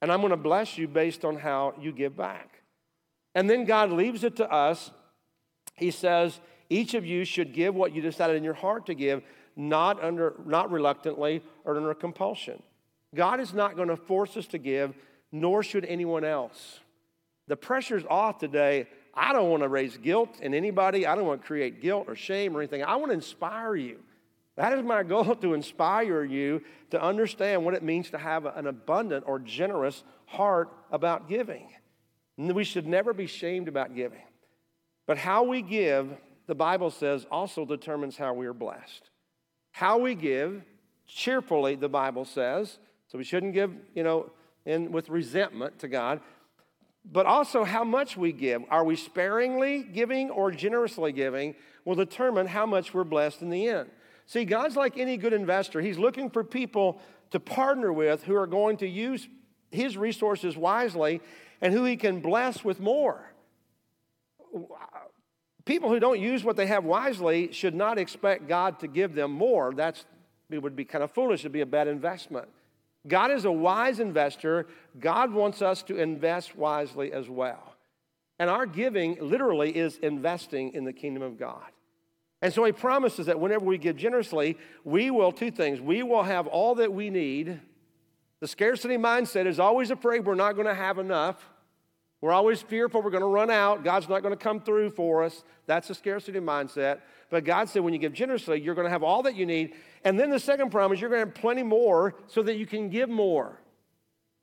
And 0.01 0.11
I'm 0.11 0.21
going 0.21 0.31
to 0.31 0.37
bless 0.37 0.77
you 0.77 0.87
based 0.87 1.25
on 1.25 1.35
how 1.37 1.73
you 1.79 1.91
give 1.91 2.15
back. 2.15 2.61
And 3.33 3.49
then 3.49 3.65
God 3.65 3.91
leaves 3.91 4.23
it 4.23 4.37
to 4.37 4.49
us. 4.49 4.91
He 5.75 5.91
says, 5.91 6.39
each 6.69 6.93
of 6.93 7.05
you 7.05 7.25
should 7.25 7.53
give 7.53 7.75
what 7.75 7.93
you 7.93 8.01
decided 8.01 8.35
in 8.35 8.43
your 8.43 8.53
heart 8.53 8.85
to 8.87 8.95
give, 8.95 9.21
not, 9.55 10.03
under, 10.03 10.35
not 10.45 10.71
reluctantly 10.71 11.43
or 11.63 11.77
under 11.77 11.93
compulsion. 11.93 12.61
God 13.13 13.39
is 13.39 13.53
not 13.53 13.75
going 13.75 13.89
to 13.89 13.97
force 13.97 14.35
us 14.35 14.47
to 14.47 14.57
give, 14.57 14.95
nor 15.31 15.63
should 15.63 15.85
anyone 15.85 16.23
else. 16.23 16.79
The 17.47 17.55
pressure's 17.55 18.03
off 18.09 18.39
today. 18.39 18.87
I 19.13 19.31
don't 19.31 19.49
want 19.49 19.63
to 19.63 19.69
raise 19.69 19.97
guilt 19.97 20.39
in 20.41 20.53
anybody. 20.53 21.05
I 21.05 21.15
don't 21.15 21.25
want 21.25 21.41
to 21.41 21.47
create 21.47 21.81
guilt 21.81 22.05
or 22.07 22.15
shame 22.15 22.55
or 22.55 22.61
anything. 22.61 22.83
I 22.83 22.95
want 22.95 23.11
to 23.11 23.13
inspire 23.13 23.75
you. 23.75 23.99
That 24.55 24.77
is 24.77 24.83
my 24.83 25.03
goal 25.03 25.35
to 25.35 25.53
inspire 25.53 26.23
you 26.23 26.61
to 26.91 27.01
understand 27.01 27.65
what 27.65 27.73
it 27.73 27.83
means 27.83 28.09
to 28.11 28.17
have 28.17 28.45
an 28.45 28.67
abundant 28.67 29.25
or 29.27 29.39
generous 29.39 30.03
heart 30.25 30.69
about 30.91 31.27
giving. 31.27 31.69
And 32.37 32.53
we 32.53 32.63
should 32.63 32.87
never 32.87 33.13
be 33.13 33.27
shamed 33.27 33.67
about 33.67 33.95
giving. 33.95 34.23
But 35.07 35.17
how 35.17 35.43
we 35.43 35.61
give, 35.61 36.09
the 36.47 36.55
Bible 36.55 36.89
says, 36.89 37.25
also 37.29 37.65
determines 37.65 38.17
how 38.17 38.33
we 38.33 38.45
are 38.45 38.53
blessed. 38.53 39.09
How 39.71 39.97
we 39.97 40.15
give, 40.15 40.63
cheerfully, 41.05 41.75
the 41.75 41.89
Bible 41.89 42.25
says, 42.25 42.79
so 43.07 43.17
we 43.17 43.23
shouldn't 43.23 43.53
give, 43.53 43.71
you 43.93 44.03
know, 44.03 44.31
in, 44.65 44.91
with 44.91 45.09
resentment 45.09 45.79
to 45.79 45.87
God, 45.87 46.21
but 47.11 47.25
also 47.25 47.63
how 47.63 47.83
much 47.83 48.17
we 48.17 48.31
give. 48.31 48.63
Are 48.69 48.83
we 48.83 48.95
sparingly 48.95 49.83
giving 49.83 50.31
or 50.31 50.49
generously 50.49 51.11
giving 51.11 51.55
will 51.85 51.95
determine 51.95 52.47
how 52.47 52.65
much 52.65 52.93
we're 52.93 53.03
blessed 53.03 53.41
in 53.43 53.49
the 53.51 53.67
end. 53.67 53.89
See, 54.25 54.45
God's 54.45 54.75
like 54.75 54.97
any 54.97 55.17
good 55.17 55.33
investor. 55.33 55.81
He's 55.81 55.97
looking 55.97 56.29
for 56.29 56.43
people 56.43 56.99
to 57.31 57.39
partner 57.39 57.93
with 57.93 58.23
who 58.23 58.35
are 58.35 58.47
going 58.47 58.77
to 58.77 58.87
use 58.87 59.27
his 59.71 59.97
resources 59.97 60.57
wisely 60.57 61.21
and 61.61 61.73
who 61.73 61.83
he 61.83 61.97
can 61.97 62.21
bless 62.21 62.63
with 62.63 62.79
more. 62.79 63.31
People 65.65 65.89
who 65.89 65.99
don't 65.99 66.19
use 66.19 66.43
what 66.43 66.55
they 66.55 66.67
have 66.67 66.83
wisely 66.83 67.51
should 67.51 67.75
not 67.75 67.97
expect 67.97 68.47
God 68.47 68.79
to 68.79 68.87
give 68.87 69.15
them 69.15 69.31
more. 69.31 69.73
That's 69.73 70.05
it 70.49 70.61
would 70.61 70.75
be 70.75 70.85
kind 70.85 71.03
of 71.03 71.11
foolish 71.11 71.41
to 71.41 71.49
be 71.49 71.61
a 71.61 71.65
bad 71.65 71.87
investment. 71.87 72.47
God 73.07 73.31
is 73.31 73.45
a 73.45 73.51
wise 73.51 73.99
investor. 73.99 74.67
God 74.99 75.31
wants 75.33 75.61
us 75.61 75.83
to 75.83 75.97
invest 75.97 76.55
wisely 76.55 77.11
as 77.11 77.27
well. 77.29 77.75
And 78.37 78.49
our 78.49 78.65
giving 78.65 79.17
literally 79.19 79.75
is 79.75 79.97
investing 79.97 80.73
in 80.73 80.83
the 80.83 80.93
kingdom 80.93 81.23
of 81.23 81.39
God. 81.39 81.63
And 82.45 82.53
so 82.53 82.63
he 82.63 82.71
promises 82.71 83.25
that 83.25 83.39
whenever 83.39 83.65
we 83.65 83.79
give 83.79 83.97
generously, 83.97 84.55
we 84.83 85.09
will, 85.09 85.31
two 85.31 85.49
things, 85.49 85.81
we 85.81 86.03
will 86.03 86.21
have 86.21 86.45
all 86.45 86.75
that 86.75 86.93
we 86.93 87.09
need. 87.09 87.59
The 88.39 88.47
scarcity 88.47 88.97
mindset 88.97 89.47
is 89.47 89.59
always 89.59 89.89
afraid 89.89 90.27
we're 90.27 90.35
not 90.35 90.53
going 90.53 90.67
to 90.67 90.75
have 90.75 90.99
enough. 90.99 91.43
We're 92.21 92.33
always 92.33 92.61
fearful 92.61 93.01
we're 93.01 93.09
going 93.09 93.21
to 93.21 93.27
run 93.27 93.49
out. 93.49 93.83
God's 93.83 94.07
not 94.07 94.21
going 94.21 94.31
to 94.31 94.37
come 94.37 94.61
through 94.61 94.91
for 94.91 95.23
us. 95.23 95.43
That's 95.65 95.89
a 95.89 95.95
scarcity 95.95 96.39
mindset. 96.39 96.99
But 97.31 97.45
God 97.45 97.67
said 97.67 97.81
when 97.81 97.93
you 97.93 97.99
give 97.99 98.13
generously, 98.13 98.61
you're 98.61 98.75
going 98.75 98.85
to 98.85 98.91
have 98.91 99.01
all 99.01 99.23
that 99.23 99.35
you 99.35 99.47
need. 99.47 99.73
And 100.03 100.19
then 100.19 100.29
the 100.29 100.39
second 100.39 100.69
promise, 100.69 101.01
you're 101.01 101.09
going 101.09 101.23
to 101.23 101.25
have 101.25 101.33
plenty 101.33 101.63
more 101.63 102.13
so 102.27 102.43
that 102.43 102.57
you 102.57 102.67
can 102.67 102.89
give 102.89 103.09
more. 103.09 103.59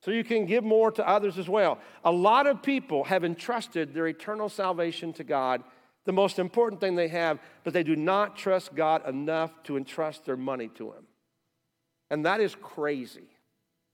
So 0.01 0.11
you 0.11 0.25
can 0.25 0.45
give 0.45 0.65
more 0.65 0.91
to 0.91 1.09
others 1.09 1.39
as 1.39 1.49
well. 1.49 1.79
A 2.05 2.11
lot 2.11 2.49
of 2.49 2.65
people 2.65 3.05
have 3.05 3.23
entrusted 3.23 3.95
their 3.95 4.09
eternal 4.09 4.49
salvation 4.49 5.13
to 5.13 5.23
God 5.23 5.63
the 6.05 6.13
most 6.13 6.39
important 6.39 6.81
thing 6.81 6.95
they 6.95 7.09
have, 7.09 7.39
but 7.65 7.73
they 7.73 7.83
do 7.83 7.97
not 7.97 8.37
trust 8.37 8.75
God 8.75 9.09
enough 9.09 9.51
to 9.65 9.77
entrust 9.77 10.25
their 10.25 10.37
money 10.37 10.69
to 10.77 10.93
Him. 10.93 11.07
And 12.11 12.27
that 12.27 12.41
is 12.41 12.55
crazy. 12.55 13.29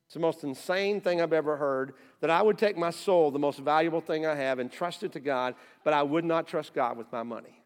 It's 0.07 0.15
the 0.15 0.21
most 0.21 0.43
insane 0.43 1.03
thing 1.03 1.21
I've 1.21 1.35
ever 1.35 1.57
heard 1.57 1.93
that 2.21 2.31
I 2.31 2.41
would 2.41 2.57
take 2.57 2.79
my 2.79 2.91
soul, 2.91 3.31
the 3.31 3.39
most 3.39 3.59
valuable 3.59 4.01
thing 4.01 4.25
I 4.25 4.35
have, 4.35 4.59
and 4.59 4.73
trust 4.73 5.03
it 5.03 5.13
to 5.13 5.21
God, 5.21 5.55
but 5.85 5.93
I 5.93 6.03
would 6.03 6.25
not 6.25 6.47
trust 6.47 6.73
God 6.73 6.97
with 6.97 7.13
my 7.13 7.23
money. 7.23 7.63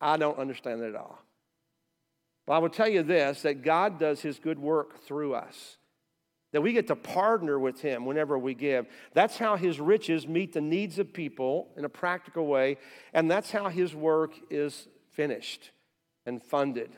I 0.00 0.16
don't 0.16 0.38
understand 0.38 0.82
it 0.82 0.90
at 0.90 0.94
all. 0.94 1.18
But 2.46 2.52
I 2.52 2.58
will 2.58 2.68
tell 2.68 2.88
you 2.88 3.02
this 3.02 3.42
that 3.42 3.62
God 3.62 3.98
does 3.98 4.20
his 4.20 4.38
good 4.38 4.58
work 4.58 5.02
through 5.02 5.34
us, 5.34 5.78
that 6.54 6.60
we 6.60 6.72
get 6.72 6.86
to 6.86 6.94
partner 6.94 7.58
with 7.58 7.80
him 7.80 8.06
whenever 8.06 8.38
we 8.38 8.54
give. 8.54 8.86
That's 9.12 9.36
how 9.36 9.56
his 9.56 9.80
riches 9.80 10.28
meet 10.28 10.52
the 10.52 10.60
needs 10.60 11.00
of 11.00 11.12
people 11.12 11.66
in 11.76 11.84
a 11.84 11.88
practical 11.88 12.46
way, 12.46 12.78
and 13.12 13.28
that's 13.28 13.50
how 13.50 13.68
his 13.68 13.92
work 13.92 14.34
is 14.50 14.86
finished 15.10 15.72
and 16.26 16.40
funded. 16.40 16.92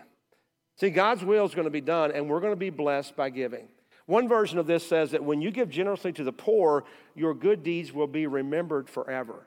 See, 0.79 0.91
God's 0.91 1.25
will 1.25 1.47
is 1.47 1.55
going 1.55 1.65
to 1.65 1.71
be 1.71 1.81
done, 1.81 2.13
and 2.13 2.29
we're 2.29 2.41
going 2.41 2.53
to 2.53 2.57
be 2.57 2.69
blessed 2.69 3.17
by 3.17 3.31
giving. 3.31 3.69
One 4.05 4.29
version 4.29 4.59
of 4.59 4.67
this 4.67 4.87
says 4.87 5.13
that 5.13 5.25
when 5.25 5.41
you 5.41 5.51
give 5.51 5.71
generously 5.71 6.13
to 6.13 6.25
the 6.25 6.33
poor, 6.33 6.85
your 7.15 7.33
good 7.33 7.63
deeds 7.63 7.95
will 7.95 8.07
be 8.07 8.27
remembered 8.27 8.91
forever. 8.91 9.47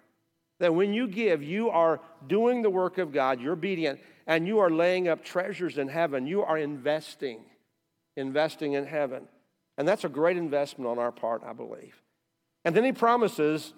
That 0.58 0.74
when 0.74 0.92
you 0.92 1.08
give, 1.08 1.44
you 1.44 1.70
are 1.70 2.02
doing 2.26 2.64
the 2.64 2.72
work 2.72 2.98
of 2.98 3.14
God, 3.14 3.40
you're 3.40 3.54
obedient, 3.54 4.00
and 4.26 4.48
you 4.48 4.58
are 4.58 4.72
laying 4.72 5.08
up 5.08 5.24
treasures 5.24 5.78
in 5.78 5.88
heaven. 5.88 6.26
You 6.26 6.42
are 6.42 6.58
investing, 6.58 7.42
investing 8.16 8.74
in 8.74 8.88
heaven. 8.88 9.28
And 9.80 9.88
that's 9.88 10.04
a 10.04 10.10
great 10.10 10.36
investment 10.36 10.90
on 10.90 11.00
our 11.00 11.12
part, 11.12 11.42
I 11.44 11.54
believe. 11.54 12.04
And 12.66 12.76
then 12.76 12.84
he 12.84 12.92
promises, 12.92 13.74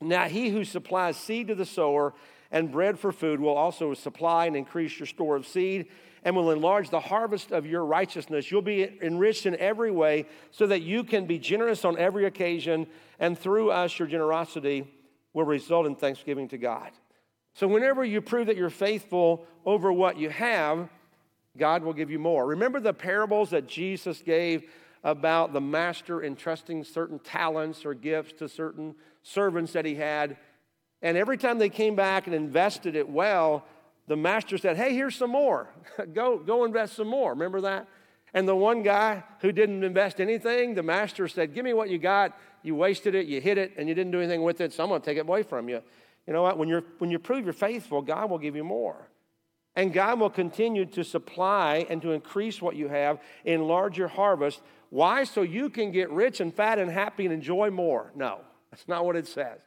Now 0.00 0.24
he 0.24 0.48
who 0.48 0.64
supplies 0.64 1.18
seed 1.18 1.48
to 1.48 1.54
the 1.54 1.66
sower 1.66 2.14
and 2.50 2.72
bread 2.72 2.98
for 2.98 3.12
food 3.12 3.38
will 3.38 3.54
also 3.54 3.92
supply 3.92 4.46
and 4.46 4.56
increase 4.56 4.98
your 4.98 5.06
store 5.06 5.36
of 5.36 5.46
seed 5.46 5.88
and 6.24 6.34
will 6.34 6.50
enlarge 6.50 6.88
the 6.88 6.98
harvest 6.98 7.52
of 7.52 7.66
your 7.66 7.84
righteousness. 7.84 8.50
You'll 8.50 8.62
be 8.62 8.98
enriched 9.02 9.44
in 9.44 9.54
every 9.56 9.90
way 9.90 10.24
so 10.50 10.66
that 10.66 10.80
you 10.80 11.04
can 11.04 11.26
be 11.26 11.38
generous 11.38 11.84
on 11.84 11.98
every 11.98 12.24
occasion, 12.24 12.86
and 13.18 13.38
through 13.38 13.70
us, 13.70 13.98
your 13.98 14.08
generosity 14.08 14.90
will 15.34 15.44
result 15.44 15.84
in 15.84 15.94
thanksgiving 15.94 16.48
to 16.48 16.58
God. 16.58 16.90
So, 17.52 17.68
whenever 17.68 18.02
you 18.02 18.22
prove 18.22 18.46
that 18.46 18.56
you're 18.56 18.70
faithful 18.70 19.46
over 19.66 19.92
what 19.92 20.16
you 20.16 20.30
have, 20.30 20.88
God 21.58 21.82
will 21.82 21.92
give 21.92 22.10
you 22.10 22.18
more. 22.18 22.46
Remember 22.46 22.80
the 22.80 22.94
parables 22.94 23.50
that 23.50 23.66
Jesus 23.66 24.22
gave 24.22 24.64
about 25.04 25.52
the 25.52 25.60
master 25.60 26.22
entrusting 26.22 26.84
certain 26.84 27.18
talents 27.18 27.84
or 27.84 27.94
gifts 27.94 28.32
to 28.34 28.48
certain 28.48 28.94
servants 29.22 29.72
that 29.72 29.84
he 29.84 29.94
had. 29.94 30.36
And 31.02 31.16
every 31.16 31.36
time 31.36 31.58
they 31.58 31.68
came 31.68 31.94
back 31.94 32.26
and 32.26 32.34
invested 32.34 32.96
it 32.96 33.08
well, 33.08 33.64
the 34.06 34.16
master 34.16 34.58
said, 34.58 34.76
Hey, 34.76 34.94
here's 34.94 35.14
some 35.14 35.30
more. 35.30 35.68
go, 36.12 36.38
go 36.38 36.64
invest 36.64 36.96
some 36.96 37.08
more. 37.08 37.30
Remember 37.30 37.60
that? 37.60 37.86
And 38.34 38.46
the 38.46 38.56
one 38.56 38.82
guy 38.82 39.22
who 39.40 39.52
didn't 39.52 39.84
invest 39.84 40.20
anything, 40.20 40.74
the 40.74 40.82
master 40.82 41.28
said, 41.28 41.54
Give 41.54 41.64
me 41.64 41.72
what 41.72 41.88
you 41.88 41.98
got. 41.98 42.36
You 42.62 42.74
wasted 42.74 43.14
it, 43.14 43.26
you 43.26 43.40
hid 43.40 43.56
it, 43.56 43.74
and 43.76 43.88
you 43.88 43.94
didn't 43.94 44.12
do 44.12 44.18
anything 44.18 44.42
with 44.42 44.60
it, 44.60 44.72
so 44.72 44.82
I'm 44.82 44.88
going 44.88 45.00
to 45.00 45.04
take 45.04 45.16
it 45.16 45.20
away 45.20 45.44
from 45.44 45.68
you. 45.68 45.80
You 46.26 46.32
know 46.32 46.42
what? 46.42 46.58
When, 46.58 46.68
you're, 46.68 46.82
when 46.98 47.10
you 47.10 47.18
prove 47.18 47.44
you're 47.44 47.52
faithful, 47.52 48.02
God 48.02 48.28
will 48.28 48.38
give 48.38 48.56
you 48.56 48.64
more. 48.64 49.08
And 49.78 49.92
God 49.92 50.18
will 50.18 50.28
continue 50.28 50.86
to 50.86 51.04
supply 51.04 51.86
and 51.88 52.02
to 52.02 52.10
increase 52.10 52.60
what 52.60 52.74
you 52.74 52.88
have, 52.88 53.20
enlarge 53.44 53.96
your 53.96 54.08
harvest. 54.08 54.60
Why? 54.90 55.22
So 55.22 55.42
you 55.42 55.70
can 55.70 55.92
get 55.92 56.10
rich 56.10 56.40
and 56.40 56.52
fat 56.52 56.80
and 56.80 56.90
happy 56.90 57.24
and 57.26 57.32
enjoy 57.32 57.70
more. 57.70 58.10
No, 58.16 58.40
that's 58.72 58.88
not 58.88 59.04
what 59.04 59.14
it 59.14 59.28
says. 59.28 59.60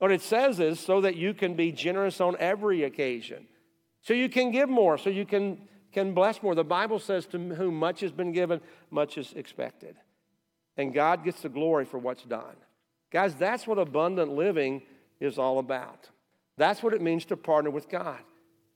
What 0.00 0.12
it 0.12 0.20
says 0.20 0.60
is 0.60 0.78
so 0.78 1.00
that 1.00 1.16
you 1.16 1.32
can 1.32 1.54
be 1.54 1.72
generous 1.72 2.20
on 2.20 2.36
every 2.38 2.82
occasion. 2.82 3.46
So 4.02 4.12
you 4.12 4.28
can 4.28 4.50
give 4.50 4.68
more, 4.68 4.98
so 4.98 5.08
you 5.08 5.24
can, 5.24 5.66
can 5.92 6.12
bless 6.12 6.42
more. 6.42 6.54
The 6.54 6.62
Bible 6.62 6.98
says, 6.98 7.24
To 7.28 7.38
whom 7.38 7.76
much 7.76 8.00
has 8.00 8.12
been 8.12 8.32
given, 8.32 8.60
much 8.90 9.16
is 9.16 9.32
expected. 9.32 9.96
And 10.76 10.92
God 10.92 11.24
gets 11.24 11.40
the 11.40 11.48
glory 11.48 11.86
for 11.86 11.96
what's 11.96 12.24
done. 12.24 12.56
Guys, 13.10 13.34
that's 13.34 13.66
what 13.66 13.78
abundant 13.78 14.32
living 14.32 14.82
is 15.20 15.38
all 15.38 15.58
about. 15.58 16.10
That's 16.58 16.82
what 16.82 16.92
it 16.92 17.00
means 17.00 17.24
to 17.26 17.36
partner 17.38 17.70
with 17.70 17.88
God. 17.88 18.20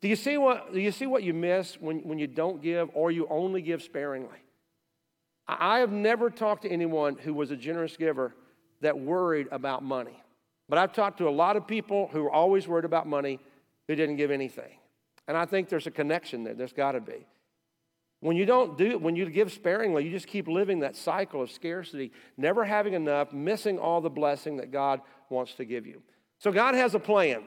Do 0.01 0.09
you 0.09 0.17
see 0.17 0.39
what, 0.39 0.73
do 0.73 0.81
you, 0.81 0.93
see 0.93 1.07
what 1.07 1.23
you 1.23 1.35
miss 1.35 1.75
when, 1.81 1.99
when 2.01 2.19
you 2.19 2.27
don't 2.27 2.63
give 2.63 2.89
or 2.95 3.11
you 3.11 3.27
only 3.29 3.63
give 3.63 3.83
sparingly? 3.83 4.39
I 5.49 5.79
have 5.79 5.91
never 5.91 6.31
talked 6.31 6.63
to 6.63 6.69
anyone 6.69 7.17
who 7.17 7.35
was 7.35 7.51
a 7.51 7.57
generous 7.57 7.97
giver 7.97 8.35
that 8.81 8.99
worried 8.99 9.49
about 9.51 9.83
money. 9.83 10.23
But 10.69 10.79
I've 10.79 10.93
talked 10.93 11.19
to 11.19 11.29
a 11.29 11.31
lot 11.31 11.57
of 11.57 11.67
people 11.67 12.09
who 12.13 12.25
are 12.25 12.31
always 12.31 12.69
worried 12.69 12.85
about 12.85 13.07
money 13.07 13.41
who 13.89 13.97
didn't 13.97 14.17
give 14.17 14.31
anything. 14.31 14.71
And 15.27 15.37
I 15.37 15.47
think 15.47 15.69
there's 15.69 15.87
a 15.87 15.91
connection 15.91 16.45
there. 16.45 16.55
There's 16.55 16.73
got 16.73 16.93
to 16.93 17.01
be. 17.01 17.27
When 18.21 18.37
you 18.37 18.47
don't 18.47 18.77
do 18.77 18.99
when 18.99 19.15
you 19.15 19.31
give 19.31 19.53
sparingly, 19.53 20.05
you 20.05 20.11
just 20.11 20.27
keep 20.27 20.49
living 20.49 20.81
that 20.81 20.97
cycle 20.97 21.41
of 21.41 21.51
scarcity, 21.53 22.11
never 22.37 22.65
having 22.65 22.95
enough, 22.95 23.33
missing 23.33 23.79
all 23.79 24.01
the 24.01 24.11
blessing 24.11 24.57
that 24.57 24.73
God 24.73 25.01
wants 25.31 25.55
to 25.55 25.65
give 25.65 25.87
you. 25.87 26.03
So 26.39 26.51
God 26.51 26.75
has 26.75 26.95
a 26.95 26.99
plan. 26.99 27.45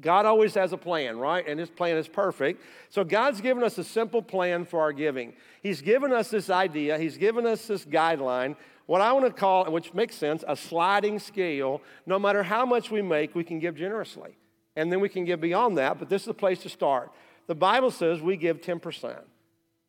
God 0.00 0.26
always 0.26 0.54
has 0.54 0.72
a 0.72 0.76
plan, 0.76 1.18
right? 1.18 1.46
And 1.46 1.58
his 1.58 1.70
plan 1.70 1.96
is 1.96 2.08
perfect. 2.08 2.62
So 2.90 3.04
God's 3.04 3.40
given 3.40 3.62
us 3.62 3.76
a 3.78 3.84
simple 3.84 4.22
plan 4.22 4.64
for 4.64 4.80
our 4.80 4.92
giving. 4.92 5.32
He's 5.62 5.80
given 5.80 6.12
us 6.12 6.30
this 6.30 6.48
idea, 6.50 6.98
he's 6.98 7.16
given 7.16 7.46
us 7.46 7.66
this 7.66 7.84
guideline, 7.84 8.56
what 8.86 9.00
I 9.00 9.12
want 9.12 9.26
to 9.26 9.32
call, 9.32 9.70
which 9.70 9.94
makes 9.94 10.14
sense, 10.14 10.44
a 10.46 10.56
sliding 10.56 11.18
scale. 11.18 11.80
No 12.06 12.18
matter 12.18 12.42
how 12.42 12.64
much 12.64 12.90
we 12.90 13.02
make, 13.02 13.34
we 13.34 13.44
can 13.44 13.58
give 13.58 13.74
generously 13.74 14.36
and 14.76 14.90
then 14.90 15.00
we 15.00 15.08
can 15.08 15.24
give 15.24 15.40
beyond 15.40 15.78
that, 15.78 15.98
but 15.98 16.08
this 16.08 16.22
is 16.22 16.26
the 16.26 16.34
place 16.34 16.60
to 16.60 16.68
start. 16.68 17.10
The 17.46 17.54
Bible 17.54 17.90
says 17.90 18.20
we 18.20 18.36
give 18.36 18.60
10%. 18.60 19.20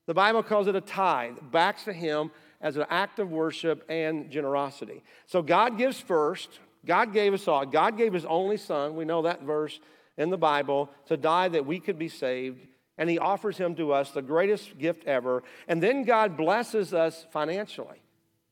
The 0.08 0.14
Bible 0.14 0.44
calls 0.44 0.68
it 0.68 0.76
a 0.76 0.82
tithe, 0.82 1.38
backs 1.52 1.84
to 1.86 1.94
Him 1.94 2.32
as 2.60 2.76
an 2.76 2.86
act 2.90 3.20
of 3.20 3.32
worship 3.32 3.86
and 3.90 4.30
generosity. 4.30 5.04
So 5.28 5.42
God 5.42 5.78
gives 5.78 6.00
first. 6.00 6.60
God 6.86 7.14
gave 7.14 7.34
us 7.34 7.48
all. 7.48 7.66
God 7.66 7.98
gave 7.98 8.14
His 8.14 8.26
only 8.26 8.58
Son. 8.58 8.96
We 8.96 9.06
know 9.06 9.24
that 9.24 9.44
verse 9.44 9.80
in 10.18 10.30
the 10.30 10.38
Bible 10.38 10.90
to 11.08 11.18
die 11.18 11.48
that 11.50 11.66
we 11.66 11.80
could 11.80 12.00
be 12.00 12.10
saved. 12.10 12.68
And 12.98 13.10
He 13.10 13.20
offers 13.20 13.58
Him 13.58 13.76
to 13.76 13.94
us, 13.94 14.12
the 14.12 14.22
greatest 14.22 14.78
gift 14.78 15.06
ever. 15.06 15.44
And 15.68 15.82
then 15.82 16.04
God 16.04 16.38
blesses 16.38 16.94
us 16.94 17.26
financially. 17.32 18.02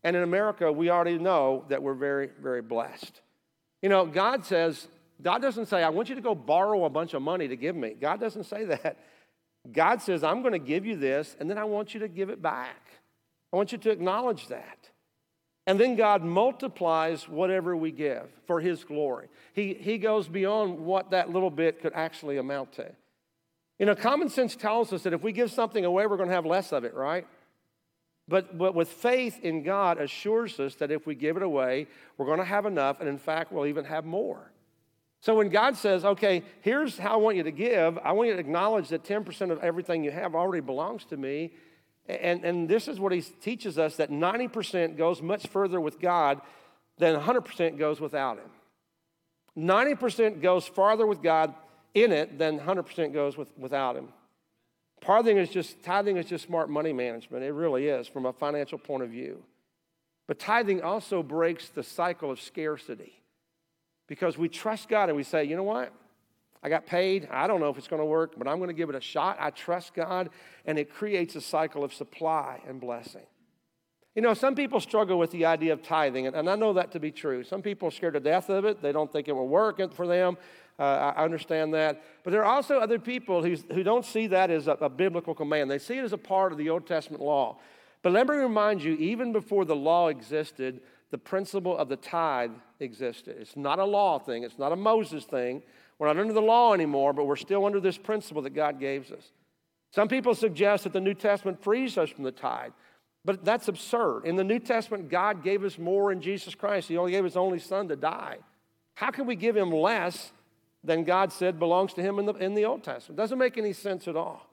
And 0.04 0.16
in 0.16 0.24
America, 0.24 0.72
we 0.72 0.90
already 0.90 1.18
know 1.18 1.66
that 1.70 1.84
we're 1.84 1.94
very, 1.94 2.30
very 2.42 2.62
blessed. 2.62 3.22
You 3.82 3.90
know, 3.90 4.06
God 4.06 4.46
says, 4.46 4.88
God 5.22 5.42
doesn't 5.42 5.66
say, 5.66 5.84
I 5.84 5.90
want 5.90 6.10
you 6.10 6.16
to 6.16 6.22
go 6.22 6.34
borrow 6.36 6.86
a 6.86 6.90
bunch 6.90 7.14
of 7.14 7.22
money 7.22 7.48
to 7.48 7.56
give 7.56 7.76
me. 7.76 7.96
God 8.00 8.20
doesn't 8.20 8.46
say 8.46 8.66
that. 8.66 8.98
God 9.72 10.02
says, 10.02 10.24
I'm 10.24 10.42
going 10.42 10.54
to 10.54 10.60
give 10.60 10.86
you 10.86 10.96
this, 10.96 11.36
and 11.40 11.50
then 11.50 11.58
I 11.58 11.66
want 11.66 11.94
you 11.94 12.00
to 12.02 12.08
give 12.08 12.30
it 12.30 12.42
back. 12.42 12.88
I 13.52 13.58
want 13.58 13.72
you 13.72 13.78
to 13.80 13.90
acknowledge 13.90 14.48
that. 14.48 14.89
And 15.70 15.80
then 15.80 15.96
God 15.96 16.24
multiplies 16.24 17.30
whatever 17.30 17.78
we 17.78 17.92
give 17.92 18.28
for 18.48 18.60
His 18.60 18.84
glory. 18.84 19.28
He, 19.54 19.76
he 19.76 20.00
goes 20.00 20.28
beyond 20.28 20.80
what 20.80 21.12
that 21.12 21.30
little 21.30 21.52
bit 21.52 21.80
could 21.80 21.94
actually 21.94 22.38
amount 22.38 22.74
to. 22.74 22.92
You 23.78 23.86
know, 23.86 23.94
common 23.94 24.30
sense 24.30 24.56
tells 24.56 24.92
us 24.92 25.04
that 25.04 25.14
if 25.14 25.22
we 25.22 25.32
give 25.32 25.52
something 25.52 25.86
away, 25.86 26.08
we're 26.08 26.18
going 26.18 26.30
to 26.30 26.34
have 26.34 26.48
less 26.48 26.72
of 26.72 26.86
it, 26.86 26.96
right? 26.96 27.28
But, 28.28 28.58
but 28.58 28.74
with 28.74 28.88
faith 28.90 29.40
in 29.44 29.62
God 29.62 30.02
assures 30.02 30.60
us 30.60 30.74
that 30.76 30.90
if 30.90 31.06
we 31.06 31.14
give 31.14 31.38
it 31.38 31.44
away, 31.44 31.86
we're 32.18 32.26
going 32.26 32.40
to 32.40 32.46
have 32.46 32.66
enough, 32.66 33.00
and 33.00 33.08
in 33.08 33.20
fact, 33.20 33.52
we'll 33.52 33.68
even 33.68 33.86
have 33.86 34.06
more. 34.06 34.52
So 35.22 35.36
when 35.36 35.50
God 35.50 35.78
says, 35.78 36.04
okay, 36.04 36.42
here's 36.62 36.98
how 36.98 37.14
I 37.14 37.18
want 37.18 37.38
you 37.38 37.44
to 37.44 37.52
give, 37.52 38.00
I 38.00 38.14
want 38.14 38.30
you 38.30 38.34
to 38.34 38.40
acknowledge 38.40 38.90
that 38.90 39.04
10% 39.04 39.52
of 39.52 39.60
everything 39.60 40.04
you 40.04 40.10
have 40.10 40.34
already 40.34 40.62
belongs 40.62 41.06
to 41.06 41.18
me. 41.18 41.52
And, 42.10 42.44
and 42.44 42.68
this 42.68 42.88
is 42.88 43.00
what 43.00 43.12
he 43.12 43.22
teaches 43.22 43.78
us 43.78 43.98
that 43.98 44.10
90% 44.10 44.98
goes 44.98 45.22
much 45.22 45.46
further 45.48 45.80
with 45.80 46.00
God 46.00 46.42
than 46.98 47.20
100% 47.20 47.78
goes 47.78 48.02
without 48.02 48.38
him. 48.38 48.50
90% 49.56 50.42
goes 50.42 50.66
farther 50.66 51.06
with 51.06 51.22
God 51.22 51.54
in 51.94 52.12
it 52.12 52.40
than 52.40 52.60
100% 52.60 53.14
goes 53.14 53.38
with, 53.38 53.56
without 53.58 53.96
him. 53.96 54.10
Tithing 55.02 55.38
is 55.38 55.50
just 55.50 55.82
tithing 55.84 56.18
is 56.18 56.26
just 56.26 56.46
smart 56.46 56.70
money 56.70 56.92
management. 56.92 57.44
It 57.44 57.54
really 57.54 57.88
is 57.88 58.08
from 58.08 58.26
a 58.26 58.34
financial 58.34 58.78
point 58.78 59.04
of 59.04 59.10
view. 59.10 59.44
But 60.28 60.40
tithing 60.40 60.82
also 60.82 61.24
breaks 61.24 61.70
the 61.70 61.84
cycle 61.84 62.32
of 62.32 62.42
scarcity 62.42 63.14
because 64.08 64.38
we 64.38 64.50
trust 64.50 64.90
God 64.90 65.10
and 65.10 65.16
we 65.16 65.24
say, 65.24 65.44
you 65.46 65.56
know 65.56 65.64
what? 65.64 65.94
I 66.62 66.70
got 66.70 66.86
paid. 66.86 67.28
I 67.32 67.48
don't 67.48 67.60
know 67.60 67.70
if 67.70 67.78
it's 67.78 67.88
going 67.88 68.02
to 68.02 68.06
work, 68.06 68.34
but 68.38 68.48
I'm 68.48 68.58
going 68.58 68.70
to 68.70 68.74
give 68.74 68.90
it 68.90 68.96
a 68.96 69.02
shot. 69.02 69.38
I 69.40 69.50
trust 69.50 69.94
God, 69.94 70.30
and 70.66 70.78
it 70.78 70.94
creates 70.94 71.36
a 71.36 71.42
cycle 71.42 71.84
of 71.84 71.94
supply 71.94 72.62
and 72.68 72.82
blessing. 72.82 73.26
You 74.16 74.22
know, 74.22 74.34
some 74.34 74.56
people 74.56 74.80
struggle 74.82 75.18
with 75.18 75.32
the 75.32 75.46
idea 75.46 75.72
of 75.72 75.82
tithing, 75.82 76.28
and 76.28 76.50
I 76.50 76.56
know 76.56 76.74
that 76.74 76.92
to 76.92 77.00
be 77.00 77.12
true. 77.12 77.44
Some 77.44 77.62
people 77.62 77.88
are 77.88 77.92
scared 77.92 78.16
to 78.16 78.20
death 78.20 78.50
of 78.50 78.66
it. 78.66 78.82
They 78.82 78.92
don't 78.92 79.12
think 79.12 79.28
it 79.28 79.34
will 79.34 79.48
work 79.48 79.94
for 79.94 80.08
them. 80.08 80.38
Uh, 80.78 81.14
I 81.16 81.24
understand 81.24 81.74
that. 81.74 82.02
But 82.24 82.32
there 82.32 82.44
are 82.44 82.54
also 82.54 82.80
other 82.80 83.00
people 83.00 83.44
who, 83.44 83.56
who 83.74 83.84
don't 83.84 84.06
see 84.06 84.28
that 84.28 84.50
as 84.50 84.68
a, 84.68 84.72
a 84.74 84.90
biblical 84.90 85.36
command. 85.36 85.70
They 85.70 85.78
see 85.78 85.98
it 85.98 86.04
as 86.04 86.14
a 86.14 86.18
part 86.18 86.52
of 86.52 86.58
the 86.58 86.70
Old 86.70 86.88
Testament 86.88 87.22
law. 87.22 87.58
But 88.02 88.14
let 88.14 88.28
me 88.28 88.36
remind 88.36 88.82
you, 88.82 88.94
even 88.94 89.32
before 89.34 89.66
the 89.66 89.76
law 89.76 90.08
existed, 90.08 90.82
the 91.12 91.18
principle 91.18 91.78
of 91.78 91.90
the 91.90 91.98
tithe 91.98 92.52
existed. 92.80 93.36
It's 93.40 93.58
not 93.58 93.80
a 93.80 93.86
law 93.86 94.20
thing, 94.20 94.44
it's 94.44 94.58
not 94.58 94.72
a 94.72 94.76
Moses 94.76 95.26
thing. 95.26 95.64
We're 96.00 96.08
not 96.08 96.18
under 96.18 96.34
the 96.34 96.42
law 96.42 96.74
anymore, 96.74 97.14
but 97.14 97.26
we're 97.26 97.36
still 97.36 97.66
under 97.66 97.80
this 97.80 97.98
principle 97.98 98.42
that 98.44 98.52
God 98.52 98.80
gave 98.80 99.12
us. 99.12 99.32
Some 99.92 100.08
people 100.08 100.34
suggest 100.34 100.86
that 100.86 100.94
the 100.94 101.02
New 101.02 101.14
Testament 101.14 101.62
frees 101.62 101.98
us 101.98 102.10
from 102.10 102.24
the 102.24 102.32
tithe. 102.32 102.72
But 103.26 103.44
that's 103.44 103.68
absurd. 103.68 104.26
In 104.26 104.38
the 104.38 104.44
New 104.44 104.60
Testament, 104.60 105.10
God 105.10 105.44
gave 105.44 105.64
us 105.64 105.78
more 105.78 106.12
in 106.12 106.22
Jesus 106.22 106.56
Christ. 106.56 106.88
He 106.88 106.98
only 106.98 107.12
gave 107.12 107.26
his 107.26 107.36
only 107.36 107.60
son 107.60 107.90
to 107.90 107.96
die. 107.96 108.38
How 108.96 109.12
can 109.12 109.26
we 109.26 109.36
give 109.36 109.58
him 109.58 109.72
less 109.72 110.32
than 110.84 111.04
God 111.04 111.34
said 111.34 111.60
belongs 111.60 111.94
to 111.94 112.02
him 112.02 112.18
in 112.18 112.26
the, 112.26 112.34
in 112.36 112.54
the 112.54 112.66
Old 112.66 112.84
Testament? 112.84 113.18
Doesn't 113.18 113.38
make 113.38 113.58
any 113.58 113.74
sense 113.74 114.08
at 114.08 114.16
all. 114.16 114.48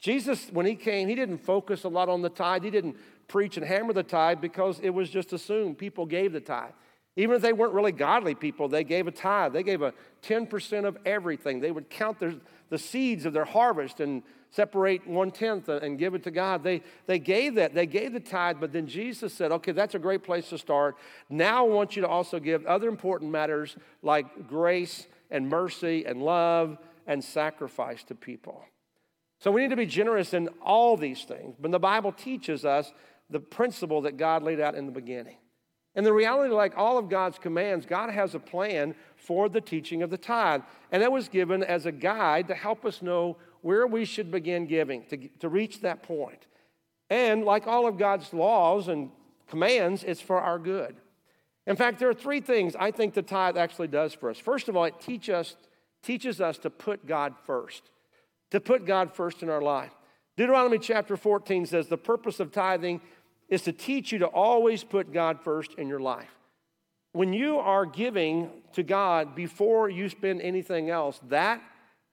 Jesus, 0.00 0.48
when 0.50 0.66
he 0.66 0.74
came, 0.74 1.06
he 1.06 1.14
didn't 1.14 1.38
focus 1.38 1.84
a 1.84 1.88
lot 1.88 2.08
on 2.08 2.22
the 2.22 2.28
tithe. 2.28 2.64
He 2.64 2.70
didn't 2.70 2.96
preach 3.28 3.56
and 3.56 3.64
hammer 3.64 3.92
the 3.92 4.02
tithe 4.02 4.40
because 4.40 4.80
it 4.80 4.90
was 4.90 5.08
just 5.08 5.32
assumed 5.32 5.78
people 5.78 6.06
gave 6.06 6.32
the 6.32 6.40
tithe. 6.40 6.72
Even 7.16 7.36
if 7.36 7.42
they 7.42 7.52
weren't 7.52 7.74
really 7.74 7.92
godly 7.92 8.34
people, 8.34 8.68
they 8.68 8.84
gave 8.84 9.06
a 9.06 9.10
tithe. 9.10 9.52
They 9.52 9.62
gave 9.62 9.82
a 9.82 9.92
10% 10.22 10.86
of 10.86 10.96
everything. 11.04 11.60
They 11.60 11.70
would 11.70 11.90
count 11.90 12.18
their, 12.18 12.34
the 12.70 12.78
seeds 12.78 13.26
of 13.26 13.34
their 13.34 13.44
harvest 13.44 14.00
and 14.00 14.22
separate 14.50 15.06
one 15.06 15.30
tenth 15.30 15.68
and 15.68 15.98
give 15.98 16.14
it 16.14 16.22
to 16.24 16.30
God. 16.30 16.62
They, 16.62 16.82
they 17.06 17.18
gave 17.18 17.56
that. 17.56 17.74
They 17.74 17.86
gave 17.86 18.12
the 18.12 18.20
tithe, 18.20 18.58
but 18.60 18.72
then 18.72 18.86
Jesus 18.86 19.32
said, 19.32 19.52
okay, 19.52 19.72
that's 19.72 19.94
a 19.94 19.98
great 19.98 20.22
place 20.22 20.48
to 20.50 20.58
start. 20.58 20.96
Now 21.28 21.66
I 21.66 21.68
want 21.68 21.96
you 21.96 22.02
to 22.02 22.08
also 22.08 22.38
give 22.38 22.64
other 22.66 22.88
important 22.88 23.30
matters 23.30 23.76
like 24.02 24.48
grace 24.48 25.06
and 25.30 25.48
mercy 25.48 26.04
and 26.06 26.22
love 26.22 26.78
and 27.06 27.22
sacrifice 27.22 28.04
to 28.04 28.14
people. 28.14 28.64
So 29.38 29.50
we 29.50 29.62
need 29.62 29.70
to 29.70 29.76
be 29.76 29.86
generous 29.86 30.34
in 30.34 30.48
all 30.62 30.96
these 30.96 31.24
things. 31.24 31.56
But 31.58 31.72
the 31.72 31.78
Bible 31.78 32.12
teaches 32.12 32.64
us 32.64 32.92
the 33.28 33.40
principle 33.40 34.02
that 34.02 34.16
God 34.16 34.42
laid 34.42 34.60
out 34.60 34.74
in 34.74 34.86
the 34.86 34.92
beginning. 34.92 35.36
And 35.94 36.06
the 36.06 36.12
reality, 36.12 36.54
like 36.54 36.76
all 36.76 36.96
of 36.96 37.10
God's 37.10 37.38
commands, 37.38 37.84
God 37.84 38.10
has 38.10 38.34
a 38.34 38.38
plan 38.38 38.94
for 39.16 39.48
the 39.48 39.60
teaching 39.60 40.02
of 40.02 40.10
the 40.10 40.16
tithe. 40.16 40.62
And 40.90 41.02
that 41.02 41.12
was 41.12 41.28
given 41.28 41.62
as 41.62 41.84
a 41.84 41.92
guide 41.92 42.48
to 42.48 42.54
help 42.54 42.84
us 42.84 43.02
know 43.02 43.36
where 43.60 43.86
we 43.86 44.04
should 44.04 44.30
begin 44.30 44.66
giving 44.66 45.04
to, 45.06 45.28
to 45.40 45.48
reach 45.48 45.80
that 45.80 46.02
point. 46.02 46.46
And 47.10 47.44
like 47.44 47.66
all 47.66 47.86
of 47.86 47.98
God's 47.98 48.32
laws 48.32 48.88
and 48.88 49.10
commands, 49.48 50.02
it's 50.02 50.20
for 50.20 50.40
our 50.40 50.58
good. 50.58 50.96
In 51.66 51.76
fact, 51.76 51.98
there 51.98 52.08
are 52.08 52.14
three 52.14 52.40
things 52.40 52.74
I 52.74 52.90
think 52.90 53.14
the 53.14 53.22
tithe 53.22 53.56
actually 53.56 53.88
does 53.88 54.14
for 54.14 54.30
us. 54.30 54.38
First 54.38 54.68
of 54.68 54.76
all, 54.76 54.84
it 54.84 54.98
teach 55.00 55.28
us, 55.28 55.56
teaches 56.02 56.40
us 56.40 56.58
to 56.58 56.70
put 56.70 57.06
God 57.06 57.34
first, 57.44 57.90
to 58.50 58.60
put 58.60 58.86
God 58.86 59.14
first 59.14 59.42
in 59.42 59.50
our 59.50 59.62
life. 59.62 59.92
Deuteronomy 60.36 60.78
chapter 60.78 61.16
14 61.16 61.66
says 61.66 61.88
the 61.88 61.98
purpose 61.98 62.40
of 62.40 62.50
tithing 62.50 63.02
is 63.52 63.60
to 63.60 63.72
teach 63.72 64.12
you 64.12 64.18
to 64.18 64.26
always 64.26 64.82
put 64.82 65.12
God 65.12 65.38
first 65.44 65.74
in 65.74 65.86
your 65.86 66.00
life. 66.00 66.38
When 67.12 67.34
you 67.34 67.58
are 67.58 67.84
giving 67.84 68.48
to 68.72 68.82
God 68.82 69.34
before 69.34 69.90
you 69.90 70.08
spend 70.08 70.40
anything 70.40 70.88
else, 70.88 71.20
that 71.28 71.60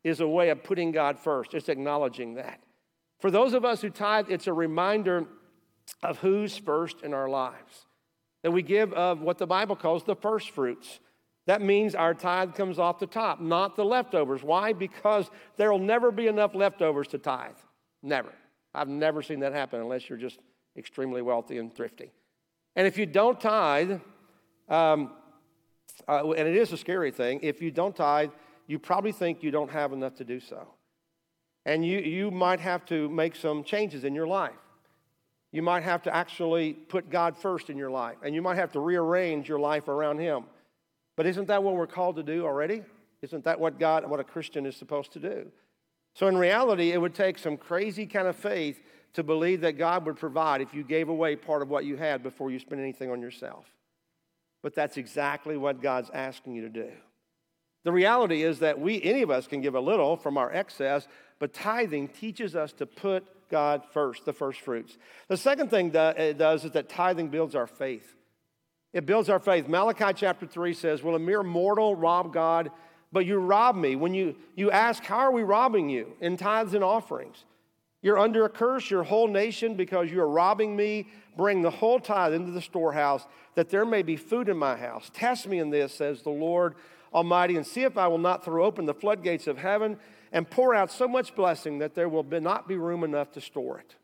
is 0.04 0.20
a 0.20 0.28
way 0.28 0.50
of 0.50 0.66
putting 0.66 0.92
God 0.92 1.18
first. 1.18 1.54
It's 1.54 1.70
acknowledging 1.70 2.34
that. 2.34 2.60
For 3.22 3.32
those 3.32 3.54
of 3.54 3.64
us 3.64 3.80
who 3.80 3.90
tithe, 3.90 4.26
it's 4.30 4.48
a 4.48 4.54
reminder 4.54 5.28
of 6.04 6.18
who's 6.18 6.58
first 6.58 7.04
in 7.04 7.14
our 7.14 7.30
lives. 7.30 7.86
That 8.44 8.52
we 8.52 8.62
give 8.62 8.92
of 8.92 9.22
what 9.22 9.38
the 9.38 9.48
Bible 9.48 9.78
calls 9.78 10.04
the 10.04 10.18
first 10.18 10.50
fruits. 10.50 11.00
That 11.46 11.62
means 11.62 11.96
our 11.96 12.14
tithe 12.14 12.54
comes 12.54 12.80
off 12.80 13.00
the 13.00 13.08
top, 13.08 13.40
not 13.40 13.78
the 13.78 13.86
leftovers. 13.86 14.44
Why? 14.44 14.74
Because 14.74 15.32
there 15.56 15.72
will 15.72 15.80
never 15.80 16.12
be 16.12 16.28
enough 16.28 16.54
leftovers 16.54 17.08
to 17.08 17.18
tithe. 17.18 17.56
Never. 18.04 18.34
I've 18.74 18.90
never 18.90 19.22
seen 19.22 19.40
that 19.40 19.54
happen 19.54 19.80
unless 19.80 20.10
you're 20.10 20.18
just 20.18 20.38
extremely 20.78 21.22
wealthy 21.22 21.58
and 21.58 21.74
thrifty. 21.74 22.12
And 22.76 22.88
if 22.88 22.98
you 22.98 23.06
don't 23.06 23.40
tithe, 23.40 24.00
um, 24.70 25.12
uh, 26.08 26.32
and 26.32 26.48
it 26.48 26.56
is 26.56 26.72
a 26.72 26.78
scary 26.78 27.12
thing, 27.12 27.40
if 27.44 27.62
you 27.62 27.72
don't 27.72 27.96
tithe, 27.96 28.32
you 28.68 28.80
probably 28.80 29.12
think 29.12 29.44
you 29.44 29.52
don't 29.52 29.72
have 29.72 29.94
enough 29.94 30.16
to 30.16 30.24
do 30.24 30.40
so. 30.40 30.68
And 31.66 31.86
you, 31.86 32.00
you 32.00 32.32
might 32.32 32.60
have 32.60 32.86
to 32.86 33.10
make 33.10 33.36
some 33.36 33.64
changes 33.64 34.04
in 34.04 34.16
your 34.16 34.28
life. 34.28 34.54
You 35.52 35.64
might 35.64 35.84
have 35.84 36.04
to 36.04 36.16
actually 36.16 36.74
put 36.74 37.10
God 37.10 37.36
first 37.36 37.70
in 37.70 37.78
your 37.78 37.90
life, 37.90 38.18
and 38.24 38.36
you 38.36 38.42
might 38.42 38.58
have 38.58 38.72
to 38.74 38.80
rearrange 38.80 39.50
your 39.50 39.60
life 39.60 39.88
around 39.88 40.20
Him. 40.20 40.46
But 41.16 41.26
isn't 41.26 41.48
that 41.48 41.64
what 41.64 41.76
we're 41.76 41.88
called 41.88 42.16
to 42.18 42.24
do 42.24 42.46
already? 42.46 42.84
Isn't 43.22 43.44
that 43.44 43.60
what 43.60 43.80
God, 43.80 44.10
what 44.10 44.20
a 44.20 44.24
Christian 44.24 44.66
is 44.66 44.78
supposed 44.78 45.12
to 45.14 45.20
do? 45.20 45.52
So 46.14 46.28
in 46.28 46.38
reality, 46.38 46.92
it 46.92 47.02
would 47.02 47.16
take 47.16 47.38
some 47.38 47.58
crazy 47.58 48.06
kind 48.06 48.28
of 48.28 48.36
faith 48.36 48.82
to 49.14 49.24
believe 49.24 49.62
that 49.62 49.78
God 49.78 50.06
would 50.06 50.18
provide 50.18 50.62
if 50.62 50.74
you 50.74 50.84
gave 50.84 51.10
away 51.10 51.36
part 51.36 51.62
of 51.62 51.70
what 51.70 51.86
you 51.86 51.98
had 51.98 52.24
before 52.24 52.52
you 52.52 52.60
spent 52.60 52.82
anything 52.82 53.10
on 53.10 53.22
yourself. 53.22 53.66
But 54.62 54.76
that's 54.76 54.98
exactly 54.98 55.58
what 55.58 55.82
God's 55.82 56.10
asking 56.14 56.56
you 56.56 56.64
to 56.64 56.70
do. 56.70 56.92
The 57.84 57.92
reality 57.92 58.44
is 58.44 58.60
that 58.60 58.80
we, 58.80 59.02
any 59.02 59.22
of 59.22 59.32
us, 59.32 59.48
can 59.48 59.62
give 59.62 59.76
a 59.76 59.80
little 59.80 60.18
from 60.18 60.38
our 60.38 60.52
excess, 60.52 61.08
but 61.40 61.54
tithing 61.54 62.10
teaches 62.10 62.56
us 62.56 62.74
to 62.74 62.86
put 62.86 63.26
God 63.50 63.84
first, 63.92 64.26
the 64.26 64.34
first 64.34 64.62
fruits. 64.62 64.98
The 65.28 65.38
second 65.38 65.70
thing 65.70 65.94
it 65.96 66.38
does 66.38 66.66
is 66.66 66.72
that 66.72 66.90
tithing 66.90 67.30
builds 67.30 67.56
our 67.56 67.68
faith. 67.68 68.16
It 68.94 69.06
builds 69.06 69.30
our 69.30 69.40
faith. 69.40 69.68
Malachi 69.68 70.14
chapter 70.16 70.46
3 70.46 70.74
says, 70.74 71.04
Will 71.04 71.16
a 71.16 71.20
mere 71.20 71.44
mortal 71.44 71.96
rob 71.96 72.34
God? 72.34 72.72
But 73.12 73.26
you 73.26 73.38
rob 73.38 73.76
me. 73.76 73.96
When 73.96 74.14
you, 74.14 74.36
you 74.56 74.72
ask, 74.72 75.04
How 75.04 75.20
are 75.20 75.32
we 75.32 75.44
robbing 75.44 75.90
you? 75.90 76.14
In 76.22 76.38
tithes 76.38 76.74
and 76.74 76.84
offerings. 76.84 77.46
You're 78.02 78.18
under 78.18 78.46
a 78.46 78.50
curse, 78.50 78.90
your 78.90 79.04
whole 79.04 79.28
nation, 79.28 79.76
because 79.76 80.10
you 80.10 80.22
are 80.22 80.30
robbing 80.30 80.76
me. 80.76 81.08
Bring 81.36 81.62
the 81.62 81.70
whole 81.70 82.00
tithe 82.00 82.34
into 82.34 82.52
the 82.52 82.62
storehouse, 82.62 83.26
that 83.56 83.70
there 83.70 83.86
may 83.86 84.04
be 84.04 84.16
food 84.16 84.50
in 84.50 84.58
my 84.58 84.78
house. 84.78 85.12
Test 85.14 85.48
me 85.48 85.60
in 85.60 85.70
this, 85.70 85.94
says 85.94 86.22
the 86.22 86.30
Lord 86.30 86.76
Almighty, 87.14 87.58
and 87.58 87.66
see 87.66 87.84
if 87.84 87.98
I 87.98 88.08
will 88.08 88.18
not 88.18 88.44
throw 88.44 88.64
open 88.66 88.86
the 88.86 88.94
floodgates 88.94 89.48
of 89.48 89.58
heaven 89.58 89.98
and 90.32 90.50
pour 90.50 90.74
out 90.76 90.92
so 90.92 91.08
much 91.08 91.36
blessing 91.36 91.80
that 91.80 91.96
there 91.96 92.08
will 92.08 92.24
be, 92.24 92.40
not 92.40 92.68
be 92.68 92.76
room 92.76 93.04
enough 93.04 93.32
to 93.32 93.42
store 93.42 93.80
it. 93.80 93.96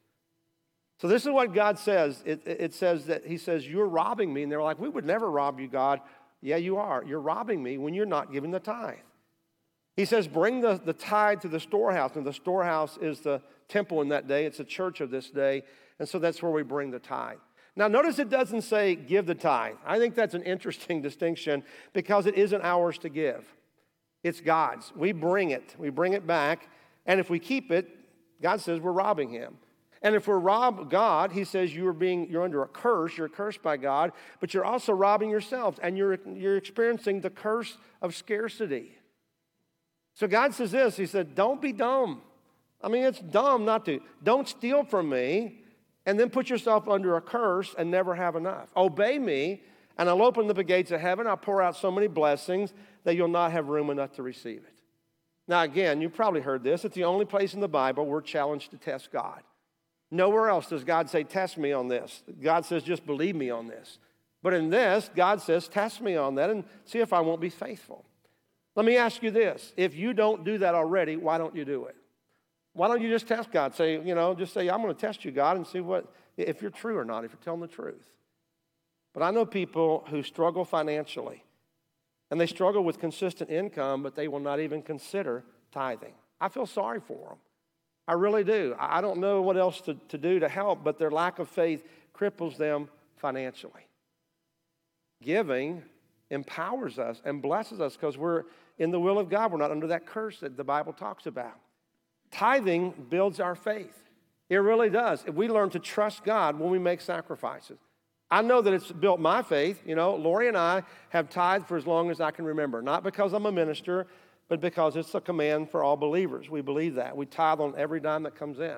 So, 0.98 1.08
this 1.08 1.26
is 1.26 1.32
what 1.32 1.54
God 1.54 1.78
says. 1.78 2.24
It, 2.26 2.42
it 2.46 2.74
says 2.74 3.06
that 3.08 3.26
He 3.26 3.38
says, 3.38 3.68
You're 3.68 3.88
robbing 3.88 4.34
me. 4.34 4.44
And 4.44 4.52
they're 4.52 4.62
like, 4.62 4.80
We 4.80 4.90
would 4.90 5.06
never 5.06 5.30
rob 5.30 5.60
you, 5.60 5.68
God. 5.68 6.00
Yeah, 6.42 6.58
you 6.58 6.78
are. 6.78 7.04
You're 7.06 7.20
robbing 7.20 7.62
me 7.62 7.78
when 7.78 7.94
you're 7.94 8.06
not 8.06 8.32
giving 8.32 8.52
the 8.52 8.60
tithe. 8.60 8.96
He 9.96 10.06
says, 10.06 10.28
Bring 10.28 10.62
the, 10.62 10.80
the 10.84 10.94
tithe 10.94 11.42
to 11.42 11.48
the 11.48 11.60
storehouse. 11.60 12.16
And 12.16 12.26
the 12.26 12.34
storehouse 12.34 12.98
is 12.98 13.22
the 13.22 13.42
temple 13.68 14.02
in 14.02 14.10
that 14.10 14.28
day, 14.28 14.46
it's 14.46 14.60
a 14.60 14.66
church 14.66 15.02
of 15.02 15.10
this 15.10 15.30
day. 15.30 15.64
And 16.00 16.08
so 16.08 16.20
that's 16.20 16.42
where 16.42 16.52
we 16.52 16.64
bring 16.64 16.92
the 16.92 17.00
tithe. 17.00 17.38
Now, 17.78 17.88
notice 17.88 18.20
it 18.20 18.30
doesn't 18.30 18.62
say 18.62 18.96
give 18.96 19.26
the 19.26 19.36
tithe. 19.36 19.76
I 19.86 20.00
think 20.00 20.16
that's 20.16 20.34
an 20.34 20.44
interesting 20.44 21.02
distinction 21.02 21.64
because 21.94 22.26
it 22.26 22.36
isn't 22.36 22.62
ours 22.64 22.98
to 23.00 23.10
give, 23.10 23.46
it's 24.24 24.42
God's. 24.42 24.92
We 24.96 25.12
bring 25.12 25.52
it, 25.52 25.76
we 25.78 25.90
bring 25.90 26.14
it 26.14 26.26
back. 26.26 26.70
And 27.06 27.20
if 27.20 27.30
we 27.30 27.38
keep 27.38 27.72
it, 27.72 27.88
God 28.42 28.62
says 28.62 28.80
we're 28.80 28.92
robbing 28.92 29.30
Him. 29.30 29.58
And 30.02 30.16
if 30.16 30.28
we're 30.28 30.40
rob 30.40 30.90
God, 30.90 31.32
He 31.32 31.44
says 31.44 31.76
you 31.76 31.88
are 31.88 31.94
being, 31.94 32.30
you're 32.30 32.44
under 32.44 32.64
a 32.64 32.68
curse, 32.68 33.18
you're 33.18 33.30
cursed 33.30 33.62
by 33.62 33.78
God, 33.78 34.12
but 34.40 34.54
you're 34.54 34.66
also 34.66 34.94
robbing 34.94 35.30
yourselves 35.30 35.80
and 35.82 35.98
you're, 35.98 36.18
you're 36.34 36.58
experiencing 36.58 37.22
the 37.22 37.30
curse 37.30 37.78
of 38.02 38.16
scarcity. 38.16 38.98
So 40.16 40.28
God 40.28 40.54
says 40.54 40.72
this 40.72 40.98
He 40.98 41.06
said, 41.06 41.36
Don't 41.36 41.62
be 41.62 41.72
dumb. 41.72 42.22
I 42.82 42.88
mean, 42.88 43.04
it's 43.04 43.20
dumb 43.20 43.66
not 43.66 43.86
to. 43.86 44.02
Don't 44.24 44.48
steal 44.48 44.84
from 44.84 45.10
me 45.10 45.60
and 46.06 46.20
then 46.20 46.30
put 46.30 46.50
yourself 46.50 46.88
under 46.88 47.16
a 47.16 47.22
curse 47.22 47.74
and 47.78 47.90
never 47.90 48.16
have 48.16 48.36
enough. 48.36 48.68
Obey 48.76 49.18
me, 49.18 49.64
and 49.98 50.08
I'll 50.10 50.22
open 50.22 50.48
the 50.48 50.64
gates 50.64 50.92
of 50.92 51.02
heaven. 51.02 51.26
I'll 51.26 51.38
pour 51.38 51.62
out 51.62 51.76
so 51.76 51.90
many 51.90 52.08
blessings 52.08 52.74
that 53.04 53.16
you'll 53.16 53.28
not 53.28 53.52
have 53.52 53.70
room 53.70 53.90
enough 53.90 54.14
to 54.14 54.24
receive 54.24 54.58
it. 54.58 54.82
Now, 55.48 55.62
again, 55.62 56.02
you've 56.02 56.14
probably 56.14 56.42
heard 56.42 56.64
this. 56.64 56.86
It's 56.86 56.96
the 56.96 57.04
only 57.04 57.26
place 57.26 57.54
in 57.54 57.60
the 57.60 57.68
Bible 57.68 58.06
we're 58.06 58.22
challenged 58.22 58.72
to 58.72 58.78
test 58.78 59.12
God. 59.12 59.42
Nowhere 60.12 60.50
else 60.50 60.68
does 60.68 60.84
God 60.84 61.10
say, 61.10 61.24
Test 61.24 61.58
me 61.58 61.72
on 61.72 61.88
this. 61.88 62.24
God 62.42 62.66
says, 62.66 62.84
Just 62.84 63.06
believe 63.06 63.36
me 63.36 63.50
on 63.50 63.68
this. 63.68 64.00
But 64.44 64.54
in 64.54 64.70
this, 64.70 65.10
God 65.16 65.42
says, 65.42 65.68
Test 65.68 66.02
me 66.02 66.16
on 66.16 66.36
that 66.36 66.50
and 66.50 66.64
see 66.86 67.00
if 67.00 67.14
I 67.14 67.22
won't 67.22 67.42
be 67.42 67.50
faithful. 67.50 68.06
Let 68.76 68.86
me 68.86 68.98
ask 68.98 69.24
you 69.24 69.32
this 69.32 69.74
if 69.78 69.96
you 69.96 70.14
don't 70.14 70.44
do 70.44 70.58
that 70.60 70.76
already, 70.76 71.16
why 71.16 71.38
don't 71.38 71.56
you 71.56 71.66
do 71.66 71.86
it? 71.86 71.96
Why 72.74 72.90
don't 72.90 73.02
you 73.02 73.10
just 73.10 73.28
test 73.28 73.52
God? 73.52 73.74
Say, 73.74 74.02
you 74.02 74.16
know, 74.16 74.36
just 74.36 74.54
say, 74.54 74.70
I'm 74.70 74.82
going 74.82 74.94
to 74.94 75.00
test 75.00 75.24
you, 75.24 75.32
God, 75.32 75.56
and 75.56 75.66
see 75.66 75.80
what 75.80 76.14
if 76.36 76.62
you're 76.62 76.72
true 76.72 76.98
or 76.98 77.06
not, 77.06 77.24
if 77.24 77.32
you're 77.32 77.40
telling 77.42 77.62
the 77.62 77.68
truth. 77.68 78.12
But 79.14 79.24
I 79.24 79.32
know 79.32 79.46
people 79.46 80.06
who 80.10 80.22
struggle 80.22 80.66
financially, 80.66 81.42
and 82.30 82.40
they 82.40 82.48
struggle 82.48 82.84
with 82.84 83.00
consistent 83.00 83.50
income, 83.50 84.04
but 84.04 84.16
they 84.16 84.28
will 84.28 84.42
not 84.42 84.60
even 84.60 84.82
consider 84.82 85.46
tithing. 85.72 86.14
I 86.42 86.50
feel 86.50 86.66
sorry 86.66 87.00
for 87.00 87.30
them. 87.30 87.38
I 88.10 88.14
really 88.14 88.44
do. 88.44 88.76
I 88.78 89.00
don't 89.00 89.20
know 89.20 89.42
what 89.42 89.56
else 89.56 89.80
to, 89.82 89.94
to 90.10 90.18
do 90.18 90.40
to 90.40 90.50
help, 90.50 90.84
but 90.84 91.00
their 91.00 91.12
lack 91.12 91.40
of 91.40 91.48
faith 91.48 91.86
cripples 92.14 92.58
them 92.58 92.90
financially. 93.16 93.88
Giving 95.24 95.82
empowers 96.30 97.00
us 97.00 97.22
and 97.26 97.42
blesses 97.42 97.80
us 97.80 97.96
because 97.96 98.18
we're 98.18 98.44
in 98.78 98.92
the 98.92 99.00
will 99.00 99.20
of 99.20 99.30
God. 99.30 99.52
We're 99.52 99.58
not 99.58 99.72
under 99.72 99.88
that 99.88 100.06
curse 100.06 100.40
that 100.40 100.58
the 100.58 100.64
Bible 100.64 100.94
talks 100.94 101.26
about. 101.26 101.60
Tithing 102.32 103.08
builds 103.10 103.40
our 103.40 103.56
faith. 103.56 103.98
It 104.50 104.58
really 104.58 104.90
does. 104.90 105.24
If 105.26 105.36
we 105.36 105.48
learn 105.48 105.70
to 105.72 105.80
trust 105.80 106.24
God 106.24 106.60
when 106.60 106.70
we 106.70 106.80
make 106.80 107.02
sacrifices. 107.02 107.78
I 108.30 108.42
know 108.42 108.62
that 108.62 108.74
it's 108.74 108.92
built 108.92 109.20
my 109.20 109.44
faith. 109.44 109.82
You 109.86 109.96
know, 109.96 110.16
Lori 110.16 110.48
and 110.48 110.58
I 110.58 110.84
have 111.10 111.30
tithed 111.30 111.68
for 111.68 111.78
as 111.78 111.86
long 111.86 112.10
as 112.10 112.20
I 112.20 112.32
can 112.32 112.46
remember, 112.46 112.82
not 112.82 113.04
because 113.04 113.34
I'm 113.34 113.46
a 113.46 113.52
minister, 113.52 114.08
but 114.48 114.62
because 114.62 114.96
it's 114.96 115.14
a 115.16 115.22
command 115.22 115.70
for 115.70 115.84
all 115.84 115.96
believers. 115.96 116.50
We 116.50 116.62
believe 116.62 116.96
that. 116.96 117.16
We 117.16 117.26
tithe 117.26 117.60
on 117.60 117.74
every 117.78 118.00
dime 118.00 118.24
that 118.24 118.36
comes 118.36 118.60
in. 118.60 118.78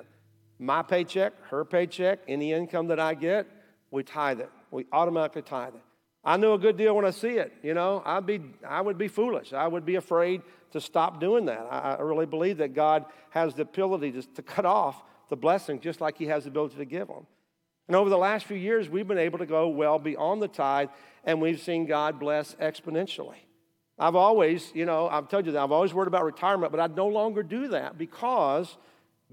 My 0.58 0.82
paycheck, 0.82 1.32
her 1.50 1.64
paycheck, 1.64 2.20
any 2.28 2.52
income 2.52 2.88
that 2.88 3.00
I 3.00 3.14
get, 3.14 3.46
we 3.90 4.02
tithe 4.02 4.40
it. 4.40 4.50
We 4.70 4.86
automatically 4.92 5.42
tithe 5.42 5.74
it. 5.74 5.82
I 6.24 6.36
know 6.36 6.54
a 6.54 6.58
good 6.58 6.76
deal 6.76 6.94
when 6.96 7.04
I 7.04 7.10
see 7.10 7.38
it. 7.38 7.52
You 7.62 7.74
know, 7.74 8.02
I'd 8.04 8.26
be, 8.26 8.40
I 8.66 8.80
would 8.80 8.98
be 8.98 9.08
foolish. 9.08 9.52
I 9.52 9.66
would 9.66 9.86
be 9.86 9.94
afraid 9.94 10.42
to 10.72 10.80
stop 10.80 11.20
doing 11.20 11.46
that. 11.46 11.66
I, 11.70 12.00
really 12.00 12.26
believe 12.26 12.58
that 12.58 12.74
God 12.74 13.06
has 13.30 13.54
the 13.54 13.62
ability 13.62 14.12
to, 14.12 14.22
to 14.34 14.42
cut 14.42 14.66
off 14.66 15.02
the 15.28 15.36
blessing 15.36 15.80
just 15.80 16.00
like 16.00 16.18
He 16.18 16.26
has 16.26 16.44
the 16.44 16.50
ability 16.50 16.76
to 16.76 16.84
give 16.84 17.08
them. 17.08 17.26
And 17.86 17.96
over 17.96 18.10
the 18.10 18.18
last 18.18 18.46
few 18.46 18.56
years, 18.56 18.88
we've 18.88 19.08
been 19.08 19.18
able 19.18 19.38
to 19.38 19.46
go 19.46 19.68
well 19.68 19.98
beyond 19.98 20.42
the 20.42 20.48
tithe, 20.48 20.90
and 21.24 21.40
we've 21.40 21.60
seen 21.60 21.86
God 21.86 22.20
bless 22.20 22.54
exponentially. 22.56 23.36
I've 23.98 24.14
always, 24.14 24.70
you 24.74 24.84
know, 24.84 25.08
I've 25.08 25.28
told 25.28 25.46
you 25.46 25.52
that 25.52 25.62
I've 25.62 25.72
always 25.72 25.94
worried 25.94 26.08
about 26.08 26.24
retirement, 26.24 26.70
but 26.70 26.80
I 26.80 26.86
no 26.94 27.08
longer 27.08 27.42
do 27.42 27.68
that 27.68 27.98
because 27.98 28.76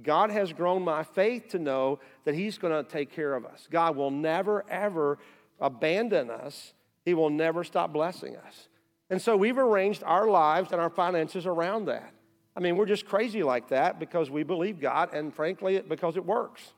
God 0.02 0.32
has 0.32 0.52
grown 0.52 0.84
my 0.84 1.04
faith 1.04 1.50
to 1.50 1.60
know 1.60 2.00
that 2.24 2.34
He's 2.34 2.58
going 2.58 2.74
to 2.74 2.90
take 2.90 3.12
care 3.12 3.36
of 3.36 3.46
us. 3.46 3.68
God 3.70 3.96
will 3.96 4.12
never, 4.12 4.66
ever 4.70 5.20
abandon 5.60 6.30
us, 6.30 6.74
He 7.04 7.14
will 7.14 7.30
never 7.30 7.64
stop 7.64 7.94
blessing 7.94 8.36
us. 8.38 8.68
And 9.10 9.22
so 9.22 9.38
we've 9.38 9.58
arranged 9.58 10.04
our 10.04 10.28
lives 10.28 10.72
and 10.72 10.82
our 10.82 10.90
finances 10.90 11.46
around 11.46 11.86
that. 11.86 12.12
I 12.56 12.60
mean, 12.60 12.78
we're 12.78 12.86
just 12.86 13.06
crazy 13.06 13.44
like 13.44 13.70
that 13.70 14.00
because 14.00 14.30
we 14.30 14.44
believe 14.44 14.80
God 14.80 15.14
and 15.14 15.34
frankly, 15.34 15.82
because 15.82 16.16
it 16.16 16.26
works. 16.26 16.74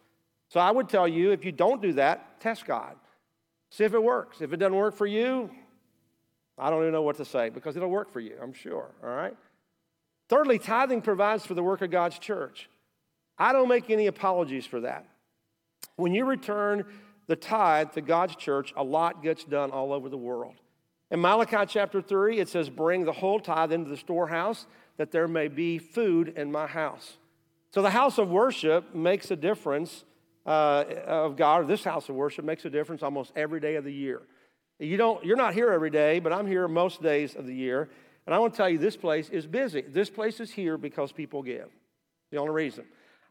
So 0.50 0.60
I 0.60 0.72
would 0.72 0.90
tell 0.90 1.08
you 1.08 1.32
if 1.32 1.46
you 1.46 1.52
don't 1.52 1.82
do 1.82 1.94
that, 1.94 2.42
test 2.42 2.66
God. 2.66 2.96
See 3.70 3.84
if 3.84 3.94
it 3.94 4.02
works. 4.02 4.42
If 4.42 4.54
it 4.54 4.58
doesn't 4.58 4.76
work 4.76 4.96
for 4.96 5.06
you, 5.06 5.50
I 6.58 6.70
don't 6.70 6.82
even 6.82 6.94
know 6.94 7.02
what 7.02 7.18
to 7.18 7.26
say 7.26 7.50
because 7.50 7.76
it'll 7.76 7.90
work 7.90 8.12
for 8.12 8.20
you, 8.20 8.38
I'm 8.42 8.54
sure. 8.54 8.90
All 9.04 9.10
right? 9.10 9.36
Thirdly, 10.30 10.58
tithing 10.58 11.02
provides 11.02 11.46
for 11.46 11.54
the 11.54 11.64
work 11.64 11.82
of 11.82 11.92
God's 11.92 12.18
church. 12.18 12.70
I 13.38 13.54
don't 13.54 13.68
make 13.68 13.90
any 13.90 14.08
apologies 14.08 14.66
for 14.66 14.82
that. 14.82 15.06
When 15.96 16.14
you 16.14 16.26
return 16.26 16.86
the 17.28 17.36
tithe 17.36 17.92
to 17.94 18.02
God's 18.02 18.36
church, 18.36 18.74
a 18.76 18.84
lot 18.84 19.22
gets 19.22 19.44
done 19.44 19.72
all 19.72 19.94
over 19.94 20.10
the 20.10 20.18
world. 20.18 20.56
In 21.12 21.22
Malachi 21.22 21.66
chapter 21.68 22.02
3, 22.02 22.40
it 22.40 22.50
says, 22.50 22.70
Bring 22.70 23.06
the 23.06 23.14
whole 23.14 23.40
tithe 23.40 23.72
into 23.72 23.90
the 23.90 23.98
storehouse 23.98 24.66
that 24.98 25.12
there 25.12 25.28
may 25.28 25.48
be 25.48 25.78
food 25.78 26.34
in 26.36 26.52
my 26.52 26.68
house. 26.68 27.18
So 27.72 27.82
the 27.82 27.90
house 27.90 28.18
of 28.18 28.30
worship 28.30 28.96
makes 28.96 29.30
a 29.32 29.36
difference 29.36 30.04
uh, 30.46 30.86
of 31.06 31.36
God, 31.36 31.62
or 31.62 31.66
this 31.66 31.84
house 31.84 32.10
of 32.10 32.16
worship 32.16 32.46
makes 32.46 32.66
a 32.66 32.70
difference 32.70 33.04
almost 33.04 33.32
every 33.36 33.60
day 33.60 33.76
of 33.76 33.84
the 33.84 33.94
year. 33.94 34.22
You 34.80 34.98
don't, 34.98 35.24
you're 35.26 35.38
not 35.38 35.54
here 35.54 35.72
every 35.72 35.90
day, 35.90 36.20
but 36.20 36.32
I'm 36.32 36.48
here 36.48 36.68
most 36.68 37.02
days 37.02 37.36
of 37.36 37.46
the 37.46 37.54
year. 37.54 37.90
And 38.26 38.36
I 38.36 38.40
want 38.40 38.54
to 38.54 38.58
tell 38.58 38.70
you, 38.70 38.78
this 38.78 38.98
place 38.98 39.30
is 39.30 39.48
busy. 39.48 39.82
This 39.82 40.10
place 40.10 40.40
is 40.40 40.52
here 40.52 40.78
because 40.78 41.12
people 41.12 41.42
give. 41.42 41.70
The 42.32 42.38
only 42.38 42.54
reason. 42.54 42.86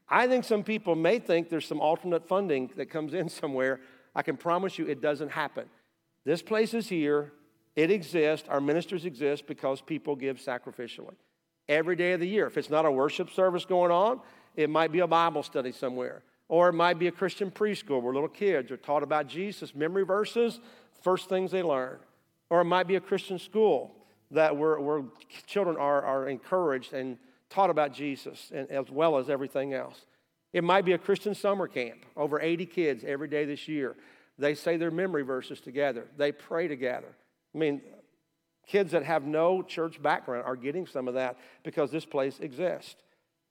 I 0.08 0.26
think 0.28 0.44
some 0.44 0.62
people 0.62 0.94
may 0.94 1.18
think 1.18 1.48
there's 1.48 1.66
some 1.66 1.80
alternate 1.80 2.26
funding 2.26 2.70
that 2.76 2.90
comes 2.90 3.14
in 3.14 3.28
somewhere. 3.42 3.80
I 4.14 4.22
can 4.22 4.36
promise 4.36 4.78
you 4.78 4.86
it 4.86 5.00
doesn't 5.00 5.30
happen. 5.30 5.68
This 6.24 6.42
place 6.42 6.74
is 6.74 6.88
here. 6.88 7.32
It 7.74 7.90
exists. 7.90 8.48
Our 8.48 8.60
ministers 8.60 9.04
exist 9.04 9.46
because 9.46 9.80
people 9.80 10.16
give 10.16 10.38
sacrificially 10.38 11.14
every 11.68 11.96
day 11.96 12.12
of 12.12 12.20
the 12.20 12.28
year. 12.28 12.46
If 12.46 12.56
it's 12.56 12.70
not 12.70 12.86
a 12.86 12.90
worship 12.90 13.30
service 13.30 13.64
going 13.64 13.90
on, 13.90 14.20
it 14.54 14.70
might 14.70 14.92
be 14.92 15.00
a 15.00 15.06
Bible 15.06 15.42
study 15.42 15.72
somewhere. 15.72 16.22
Or 16.48 16.68
it 16.68 16.74
might 16.74 16.98
be 16.98 17.08
a 17.08 17.12
Christian 17.12 17.50
preschool 17.50 18.00
where 18.00 18.14
little 18.14 18.28
kids 18.28 18.70
are 18.70 18.76
taught 18.76 19.02
about 19.02 19.26
Jesus, 19.26 19.74
memory 19.74 20.04
verses, 20.04 20.60
first 21.02 21.28
things 21.28 21.50
they 21.50 21.62
learn. 21.62 21.98
Or 22.50 22.60
it 22.60 22.64
might 22.64 22.86
be 22.86 22.94
a 22.94 23.00
Christian 23.00 23.38
school 23.38 23.94
that 24.30 24.56
where, 24.56 24.78
where 24.80 25.02
children 25.46 25.76
are, 25.76 26.02
are 26.02 26.28
encouraged 26.28 26.92
and 26.92 27.18
taught 27.50 27.70
about 27.70 27.92
Jesus 27.92 28.50
and, 28.54 28.70
as 28.70 28.90
well 28.90 29.18
as 29.18 29.30
everything 29.30 29.74
else. 29.74 30.06
It 30.52 30.64
might 30.64 30.84
be 30.84 30.92
a 30.92 30.98
Christian 30.98 31.34
summer 31.34 31.68
camp, 31.68 32.04
over 32.16 32.40
80 32.40 32.66
kids 32.66 33.04
every 33.06 33.28
day 33.28 33.44
this 33.44 33.68
year. 33.68 33.96
They 34.38 34.54
say 34.54 34.76
their 34.76 34.90
memory 34.90 35.22
verses 35.22 35.60
together, 35.60 36.06
they 36.16 36.32
pray 36.32 36.68
together. 36.68 37.08
I 37.54 37.58
mean, 37.58 37.80
kids 38.66 38.92
that 38.92 39.04
have 39.04 39.24
no 39.24 39.62
church 39.62 40.02
background 40.02 40.44
are 40.44 40.56
getting 40.56 40.86
some 40.86 41.08
of 41.08 41.14
that 41.14 41.38
because 41.62 41.90
this 41.90 42.04
place 42.04 42.38
exists. 42.40 42.96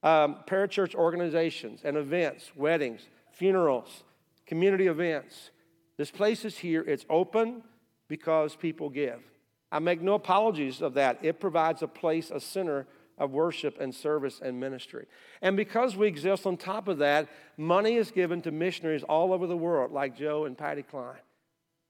Um, 0.03 0.37
parachurch 0.47 0.93
organizations 0.93 1.81
and 1.83 1.97
events, 1.97 2.51
weddings, 2.55 3.01
funerals, 3.31 4.03
community 4.45 4.87
events. 4.87 5.49
This 5.97 6.11
place 6.11 6.45
is 6.45 6.57
here. 6.57 6.83
It's 6.85 7.05
open 7.09 7.63
because 8.07 8.55
people 8.55 8.89
give. 8.89 9.19
I 9.71 9.79
make 9.79 10.01
no 10.01 10.13
apologies 10.13 10.81
of 10.81 10.93
that. 10.93 11.19
It 11.23 11.39
provides 11.39 11.81
a 11.81 11.87
place, 11.87 12.29
a 12.29 12.39
center 12.39 12.85
of 13.17 13.31
worship 13.31 13.79
and 13.79 13.93
service 13.93 14.41
and 14.43 14.59
ministry. 14.59 15.05
And 15.41 15.55
because 15.55 15.95
we 15.95 16.07
exist 16.07 16.45
on 16.45 16.57
top 16.57 16.87
of 16.87 16.97
that, 16.99 17.29
money 17.57 17.95
is 17.95 18.11
given 18.11 18.41
to 18.43 18.51
missionaries 18.51 19.03
all 19.03 19.33
over 19.33 19.47
the 19.47 19.57
world, 19.57 19.91
like 19.91 20.17
Joe 20.17 20.45
and 20.45 20.57
Patty 20.57 20.83
Klein, 20.83 21.15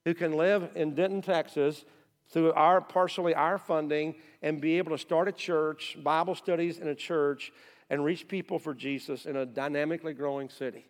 who 0.05 0.13
can 0.13 0.33
live 0.33 0.69
in 0.75 0.93
Denton, 0.93 1.21
Texas, 1.21 1.85
through 2.29 2.53
our 2.53 2.81
partially 2.81 3.35
our 3.35 3.57
funding 3.57 4.15
and 4.41 4.61
be 4.61 4.77
able 4.77 4.91
to 4.91 4.97
start 4.97 5.27
a 5.27 5.31
church, 5.31 5.97
Bible 6.03 6.35
studies 6.35 6.79
in 6.79 6.87
a 6.87 6.95
church, 6.95 7.51
and 7.89 8.03
reach 8.03 8.27
people 8.27 8.57
for 8.57 8.73
Jesus 8.73 9.25
in 9.25 9.35
a 9.35 9.45
dynamically 9.45 10.13
growing 10.13 10.49
city. 10.49 10.85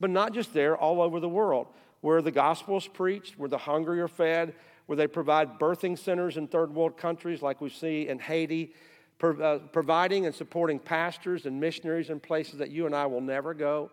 But 0.00 0.10
not 0.10 0.32
just 0.32 0.54
there, 0.54 0.76
all 0.76 1.02
over 1.02 1.20
the 1.20 1.28
world, 1.28 1.66
where 2.00 2.22
the 2.22 2.30
gospel 2.30 2.76
is 2.78 2.86
preached, 2.86 3.38
where 3.38 3.48
the 3.48 3.58
hungry 3.58 4.00
are 4.00 4.08
fed, 4.08 4.54
where 4.86 4.96
they 4.96 5.06
provide 5.06 5.58
birthing 5.58 5.98
centers 5.98 6.36
in 6.36 6.48
third 6.48 6.74
world 6.74 6.96
countries 6.96 7.42
like 7.42 7.60
we 7.60 7.68
see 7.68 8.08
in 8.08 8.18
Haiti 8.18 8.72
Uh, 9.20 9.58
providing 9.72 10.26
and 10.26 10.34
supporting 10.34 10.78
pastors 10.78 11.44
and 11.44 11.58
missionaries 11.58 12.08
in 12.08 12.20
places 12.20 12.60
that 12.60 12.70
you 12.70 12.86
and 12.86 12.94
I 12.94 13.06
will 13.06 13.20
never 13.20 13.52
go, 13.52 13.90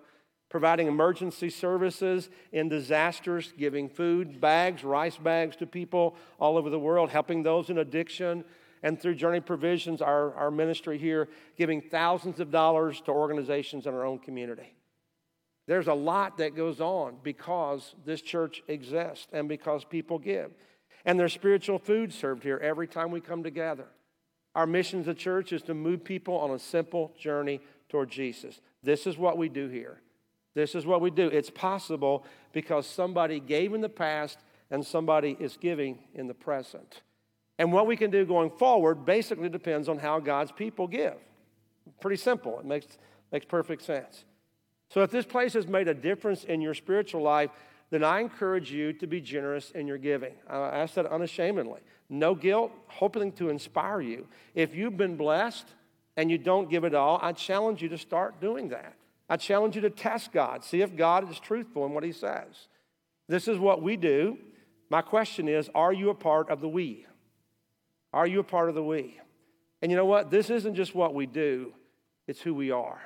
providing 0.49 0.85
emergency 0.85 1.49
services 1.49 2.29
in 2.51 2.69
disasters, 2.69 3.51
giving 3.57 3.89
food 3.89 4.39
bags, 4.39 4.83
rice 4.83 5.17
bags 5.17 5.55
to 5.55 5.65
people 5.65 6.15
all 6.39 6.57
over 6.57 6.69
the 6.69 6.77
world, 6.77 7.09
helping 7.09 7.41
those 7.41 7.71
in 7.71 7.79
addiction. 7.79 8.43
And 8.83 9.01
through 9.01 9.15
Journey 9.15 9.39
Provisions, 9.39 9.99
our, 9.99 10.35
our 10.35 10.51
ministry 10.51 10.99
here, 10.99 11.27
giving 11.57 11.81
thousands 11.81 12.39
of 12.39 12.51
dollars 12.51 13.01
to 13.01 13.11
organizations 13.11 13.87
in 13.87 13.95
our 13.95 14.05
own 14.05 14.19
community. 14.19 14.75
There's 15.65 15.87
a 15.87 15.93
lot 15.95 16.37
that 16.37 16.55
goes 16.55 16.79
on 16.79 17.17
because 17.23 17.95
this 18.05 18.21
church 18.21 18.61
exists 18.67 19.25
and 19.33 19.49
because 19.49 19.83
people 19.83 20.19
give. 20.19 20.51
And 21.03 21.19
there's 21.19 21.33
spiritual 21.33 21.79
food 21.79 22.13
served 22.13 22.43
here 22.43 22.59
every 22.61 22.87
time 22.87 23.09
we 23.09 23.21
come 23.21 23.41
together. 23.41 23.87
Our 24.55 24.65
mission 24.65 25.01
as 25.01 25.07
a 25.07 25.13
church 25.13 25.51
is 25.51 25.61
to 25.63 25.73
move 25.73 26.03
people 26.03 26.35
on 26.37 26.51
a 26.51 26.59
simple 26.59 27.13
journey 27.19 27.59
toward 27.89 28.09
Jesus. 28.09 28.61
This 28.81 29.05
is 29.05 29.17
what 29.17 29.37
we 29.37 29.49
do 29.49 29.67
here. 29.67 30.01
This 30.53 30.73
is 30.73 30.85
what 30.85 31.01
we 31.01 31.11
do. 31.11 31.27
It's 31.27 31.49
possible 31.49 32.25
because 32.53 32.87
somebody 32.87 33.41
gave 33.41 33.73
in 33.73 33.81
the 33.81 33.89
past 33.89 34.39
and 34.71 34.85
somebody 34.85 35.35
is 35.39 35.57
giving 35.57 35.99
in 36.13 36.27
the 36.27 36.33
present. 36.33 37.01
And 37.59 37.71
what 37.71 37.87
we 37.87 37.97
can 37.97 38.09
do 38.09 38.25
going 38.25 38.49
forward 38.49 39.05
basically 39.05 39.49
depends 39.49 39.89
on 39.89 39.99
how 39.99 40.19
God's 40.19 40.51
people 40.51 40.87
give. 40.87 41.15
Pretty 41.99 42.17
simple. 42.17 42.59
It 42.59 42.65
makes, 42.65 42.97
makes 43.31 43.45
perfect 43.45 43.81
sense. 43.81 44.23
So 44.89 45.01
if 45.03 45.11
this 45.11 45.25
place 45.25 45.53
has 45.53 45.67
made 45.67 45.87
a 45.87 45.93
difference 45.93 46.45
in 46.45 46.61
your 46.61 46.73
spiritual 46.73 47.21
life, 47.21 47.49
then 47.89 48.03
I 48.03 48.21
encourage 48.21 48.71
you 48.71 48.93
to 48.93 49.07
be 49.07 49.21
generous 49.21 49.71
in 49.71 49.87
your 49.87 49.97
giving. 49.97 50.33
I 50.49 50.57
ask 50.57 50.95
that 50.95 51.05
unashamedly. 51.05 51.81
No 52.09 52.35
guilt, 52.35 52.71
hoping 52.87 53.31
to 53.33 53.49
inspire 53.49 54.01
you. 54.01 54.27
If 54.53 54.75
you've 54.75 54.97
been 54.97 55.17
blessed 55.17 55.67
and 56.17 56.29
you 56.29 56.37
don't 56.37 56.69
give 56.69 56.83
it 56.83 56.93
all, 56.93 57.19
I 57.21 57.31
challenge 57.31 57.81
you 57.81 57.89
to 57.89 57.97
start 57.97 58.39
doing 58.39 58.69
that. 58.69 58.93
I 59.27 59.37
challenge 59.37 59.75
you 59.75 59.81
to 59.81 59.89
test 59.89 60.31
God, 60.31 60.63
see 60.63 60.81
if 60.81 60.95
God 60.95 61.29
is 61.31 61.39
truthful 61.39 61.85
in 61.85 61.93
what 61.93 62.03
He 62.03 62.11
says. 62.11 62.67
This 63.27 63.47
is 63.47 63.57
what 63.57 63.81
we 63.81 63.97
do. 63.97 64.37
My 64.89 65.01
question 65.01 65.47
is 65.47 65.69
Are 65.73 65.93
you 65.93 66.09
a 66.09 66.15
part 66.15 66.49
of 66.49 66.61
the 66.61 66.69
we? 66.69 67.05
Are 68.13 68.27
you 68.27 68.39
a 68.39 68.43
part 68.43 68.69
of 68.69 68.75
the 68.75 68.83
we? 68.83 69.19
And 69.81 69.91
you 69.91 69.97
know 69.97 70.05
what? 70.05 70.29
This 70.29 70.49
isn't 70.49 70.75
just 70.75 70.95
what 70.95 71.13
we 71.13 71.25
do, 71.25 71.73
it's 72.27 72.41
who 72.41 72.53
we 72.53 72.71
are. 72.71 73.01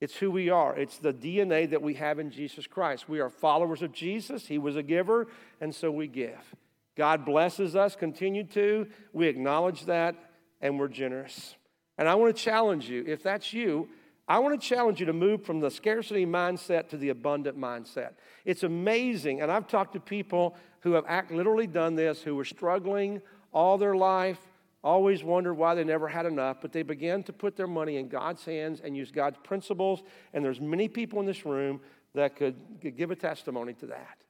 It's 0.00 0.16
who 0.16 0.32
we 0.32 0.50
are. 0.50 0.76
It's 0.76 0.98
the 0.98 1.12
DNA 1.12 1.70
that 1.70 1.80
we 1.80 1.94
have 1.94 2.18
in 2.18 2.32
Jesus 2.32 2.66
Christ. 2.66 3.08
We 3.08 3.20
are 3.20 3.30
followers 3.30 3.82
of 3.82 3.92
Jesus. 3.92 4.48
He 4.48 4.58
was 4.58 4.74
a 4.74 4.82
giver, 4.82 5.28
and 5.60 5.72
so 5.72 5.92
we 5.92 6.08
give. 6.08 6.56
God 6.96 7.24
blesses 7.24 7.74
us, 7.74 7.96
continue 7.96 8.44
to. 8.48 8.86
We 9.12 9.26
acknowledge 9.26 9.86
that, 9.86 10.14
and 10.60 10.78
we're 10.78 10.88
generous. 10.88 11.56
And 11.98 12.08
I 12.08 12.14
want 12.14 12.36
to 12.36 12.42
challenge 12.42 12.88
you, 12.88 13.04
if 13.06 13.22
that's 13.22 13.52
you, 13.52 13.88
I 14.28 14.38
want 14.38 14.58
to 14.60 14.66
challenge 14.66 15.00
you 15.00 15.06
to 15.06 15.12
move 15.12 15.44
from 15.44 15.60
the 15.60 15.70
scarcity 15.70 16.24
mindset 16.24 16.88
to 16.90 16.96
the 16.96 17.08
abundant 17.08 17.58
mindset. 17.58 18.12
It's 18.44 18.62
amazing, 18.62 19.40
and 19.40 19.50
I've 19.50 19.66
talked 19.66 19.94
to 19.94 20.00
people 20.00 20.56
who 20.80 20.92
have 20.92 21.04
act, 21.08 21.30
literally 21.30 21.66
done 21.66 21.94
this, 21.96 22.22
who 22.22 22.34
were 22.36 22.44
struggling 22.44 23.20
all 23.52 23.78
their 23.78 23.96
life, 23.96 24.38
always 24.84 25.22
wondered 25.22 25.54
why 25.54 25.74
they 25.74 25.84
never 25.84 26.08
had 26.08 26.26
enough, 26.26 26.58
but 26.60 26.72
they 26.72 26.82
began 26.82 27.22
to 27.24 27.32
put 27.32 27.56
their 27.56 27.66
money 27.66 27.96
in 27.96 28.08
God's 28.08 28.44
hands 28.44 28.80
and 28.82 28.96
use 28.96 29.10
God's 29.10 29.36
principles. 29.44 30.02
And 30.32 30.44
there's 30.44 30.60
many 30.60 30.88
people 30.88 31.20
in 31.20 31.26
this 31.26 31.44
room 31.44 31.80
that 32.14 32.36
could, 32.36 32.56
could 32.80 32.96
give 32.96 33.10
a 33.10 33.16
testimony 33.16 33.74
to 33.74 33.86
that. 33.86 34.21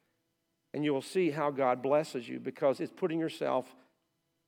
And 0.75 0.85
you 0.85 0.93
will 0.93 1.03
see 1.03 1.31
how 1.31 1.51
God 1.51 1.83
blesses 1.83 2.29
you 2.29 2.41
because 2.41 2.81
it's 2.81 2.93
putting 2.95 3.21
yourself 3.21 3.67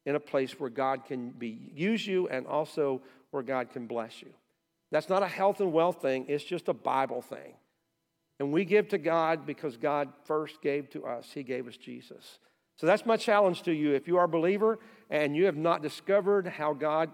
in 0.06 0.14
a 0.14 0.20
place 0.20 0.58
where 0.58 0.70
God 0.70 1.04
can 1.04 1.30
be, 1.30 1.70
use 1.74 2.06
you 2.06 2.28
and 2.28 2.46
also 2.46 3.02
where 3.30 3.42
God 3.42 3.70
can 3.70 3.86
bless 3.86 4.22
you. 4.22 4.30
That's 4.90 5.08
not 5.08 5.22
a 5.22 5.28
health 5.28 5.60
and 5.60 5.72
wealth 5.72 6.00
thing, 6.00 6.26
it's 6.28 6.44
just 6.44 6.68
a 6.68 6.74
Bible 6.74 7.22
thing. 7.22 7.54
And 8.40 8.52
we 8.52 8.64
give 8.64 8.88
to 8.88 8.98
God 8.98 9.46
because 9.46 9.76
God 9.76 10.08
first 10.24 10.60
gave 10.60 10.90
to 10.90 11.04
us. 11.06 11.30
He 11.32 11.42
gave 11.42 11.68
us 11.68 11.76
Jesus. 11.76 12.38
So 12.76 12.86
that's 12.86 13.06
my 13.06 13.16
challenge 13.16 13.62
to 13.62 13.72
you. 13.72 13.92
If 13.92 14.08
you 14.08 14.16
are 14.16 14.24
a 14.24 14.28
believer 14.28 14.80
and 15.08 15.36
you 15.36 15.46
have 15.46 15.56
not 15.56 15.82
discovered 15.82 16.46
how 16.46 16.72
God 16.72 17.10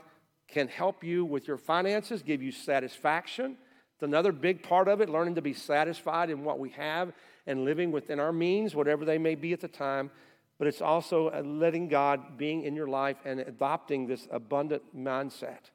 can 0.49 0.67
help 0.69 1.05
you 1.05 1.25
with 1.25 1.47
your 1.47 1.59
finances, 1.59 2.23
give 2.23 2.43
you 2.43 2.51
satisfaction, 2.51 3.57
it's 4.01 4.07
another 4.07 4.33
big 4.33 4.63
part 4.63 4.89
of 4.89 5.03
it, 5.03 5.11
learning 5.11 5.35
to 5.35 5.43
be 5.43 5.53
satisfied 5.53 6.31
in 6.31 6.43
what 6.43 6.59
we 6.59 6.71
have 6.71 7.13
and 7.47 7.67
living 7.67 7.93
within 7.93 8.19
our 8.19 8.33
means, 8.33 8.75
whatever 8.75 9.05
they 9.05 9.19
may 9.19 9.35
be 9.35 9.53
at 9.53 9.61
the 9.61 9.69
time. 9.69 10.11
But 10.59 10.69
it's 10.69 10.81
also 10.81 11.29
uh, 11.29 11.43
letting 11.45 11.89
God 11.89 12.39
being 12.39 12.63
in 12.63 12.75
your 12.75 12.87
life 12.87 13.19
and 13.27 13.41
adopting 13.41 14.07
this 14.07 14.27
abundant 14.31 14.85
mindset. 14.97 15.69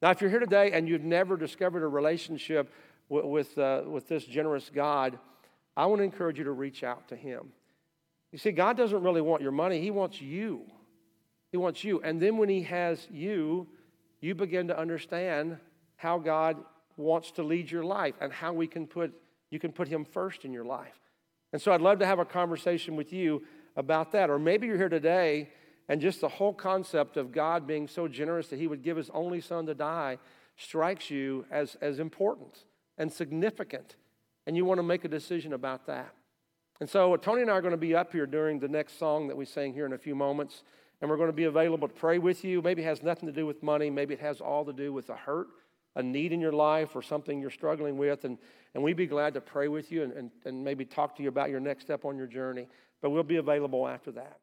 Now, 0.00 0.08
if 0.08 0.22
you're 0.22 0.30
here 0.30 0.40
today 0.40 0.72
and 0.72 0.88
you've 0.88 1.04
never 1.04 1.36
discovered 1.36 1.82
a 1.82 1.86
relationship 1.86 2.72
with, 3.10 3.26
with, 3.26 3.58
uh, 3.58 3.82
with 3.86 4.08
this 4.08 4.24
generous 4.24 4.70
God, 4.74 5.18
I 5.76 5.84
want 5.84 5.98
to 5.98 6.04
encourage 6.04 6.38
you 6.38 6.44
to 6.44 6.52
reach 6.52 6.82
out 6.82 7.08
to 7.08 7.16
Him. 7.16 7.52
You 8.32 8.38
see, 8.38 8.52
God 8.52 8.78
doesn't 8.78 9.02
really 9.02 9.20
want 9.20 9.42
your 9.42 9.52
money, 9.52 9.82
He 9.82 9.90
wants 9.90 10.18
you. 10.22 10.62
He 11.52 11.58
wants 11.58 11.84
you. 11.84 12.00
And 12.00 12.22
then 12.22 12.38
when 12.38 12.48
He 12.48 12.62
has 12.62 13.06
you, 13.10 13.66
you 14.22 14.34
begin 14.34 14.68
to 14.68 14.78
understand 14.78 15.58
how 15.96 16.16
God 16.16 16.56
wants 17.00 17.32
to 17.32 17.42
lead 17.42 17.70
your 17.70 17.84
life 17.84 18.14
and 18.20 18.32
how 18.32 18.52
we 18.52 18.66
can 18.66 18.86
put 18.86 19.12
you 19.50 19.58
can 19.58 19.72
put 19.72 19.88
him 19.88 20.04
first 20.04 20.44
in 20.44 20.52
your 20.52 20.64
life. 20.64 21.00
And 21.52 21.60
so 21.60 21.72
I'd 21.72 21.80
love 21.80 21.98
to 21.98 22.06
have 22.06 22.20
a 22.20 22.24
conversation 22.24 22.96
with 22.96 23.12
you 23.12 23.42
about 23.76 24.12
that. 24.12 24.30
Or 24.30 24.38
maybe 24.38 24.66
you're 24.66 24.76
here 24.76 24.88
today 24.88 25.50
and 25.88 26.00
just 26.00 26.20
the 26.20 26.28
whole 26.28 26.54
concept 26.54 27.16
of 27.16 27.32
God 27.32 27.66
being 27.66 27.88
so 27.88 28.06
generous 28.06 28.46
that 28.48 28.60
he 28.60 28.68
would 28.68 28.82
give 28.82 28.96
his 28.96 29.10
only 29.10 29.40
son 29.40 29.66
to 29.66 29.74
die 29.74 30.18
strikes 30.56 31.10
you 31.10 31.46
as, 31.50 31.76
as 31.80 31.98
important 31.98 32.64
and 32.96 33.12
significant. 33.12 33.96
And 34.46 34.56
you 34.56 34.64
want 34.64 34.78
to 34.78 34.84
make 34.84 35.04
a 35.04 35.08
decision 35.08 35.52
about 35.52 35.86
that. 35.86 36.14
And 36.80 36.88
so 36.88 37.16
Tony 37.16 37.42
and 37.42 37.50
I 37.50 37.54
are 37.54 37.60
going 37.60 37.72
to 37.72 37.76
be 37.76 37.94
up 37.94 38.12
here 38.12 38.26
during 38.26 38.60
the 38.60 38.68
next 38.68 38.98
song 38.98 39.26
that 39.28 39.36
we 39.36 39.44
sing 39.44 39.74
here 39.74 39.86
in 39.86 39.92
a 39.92 39.98
few 39.98 40.14
moments. 40.14 40.62
And 41.00 41.10
we're 41.10 41.16
going 41.16 41.28
to 41.28 41.32
be 41.32 41.44
available 41.44 41.88
to 41.88 41.94
pray 41.94 42.18
with 42.18 42.44
you. 42.44 42.62
Maybe 42.62 42.82
it 42.82 42.86
has 42.86 43.02
nothing 43.02 43.26
to 43.26 43.32
do 43.32 43.46
with 43.46 43.62
money. 43.62 43.90
Maybe 43.90 44.14
it 44.14 44.20
has 44.20 44.40
all 44.40 44.64
to 44.66 44.72
do 44.72 44.92
with 44.92 45.08
a 45.08 45.16
hurt 45.16 45.48
a 45.96 46.02
need 46.02 46.32
in 46.32 46.40
your 46.40 46.52
life 46.52 46.94
or 46.94 47.02
something 47.02 47.40
you're 47.40 47.50
struggling 47.50 47.96
with, 47.96 48.24
and, 48.24 48.38
and 48.74 48.82
we'd 48.82 48.96
be 48.96 49.06
glad 49.06 49.34
to 49.34 49.40
pray 49.40 49.68
with 49.68 49.90
you 49.90 50.02
and, 50.02 50.12
and, 50.12 50.30
and 50.44 50.62
maybe 50.62 50.84
talk 50.84 51.16
to 51.16 51.22
you 51.22 51.28
about 51.28 51.50
your 51.50 51.60
next 51.60 51.84
step 51.84 52.04
on 52.04 52.16
your 52.16 52.26
journey. 52.26 52.68
But 53.00 53.10
we'll 53.10 53.22
be 53.22 53.36
available 53.36 53.88
after 53.88 54.12
that. 54.12 54.38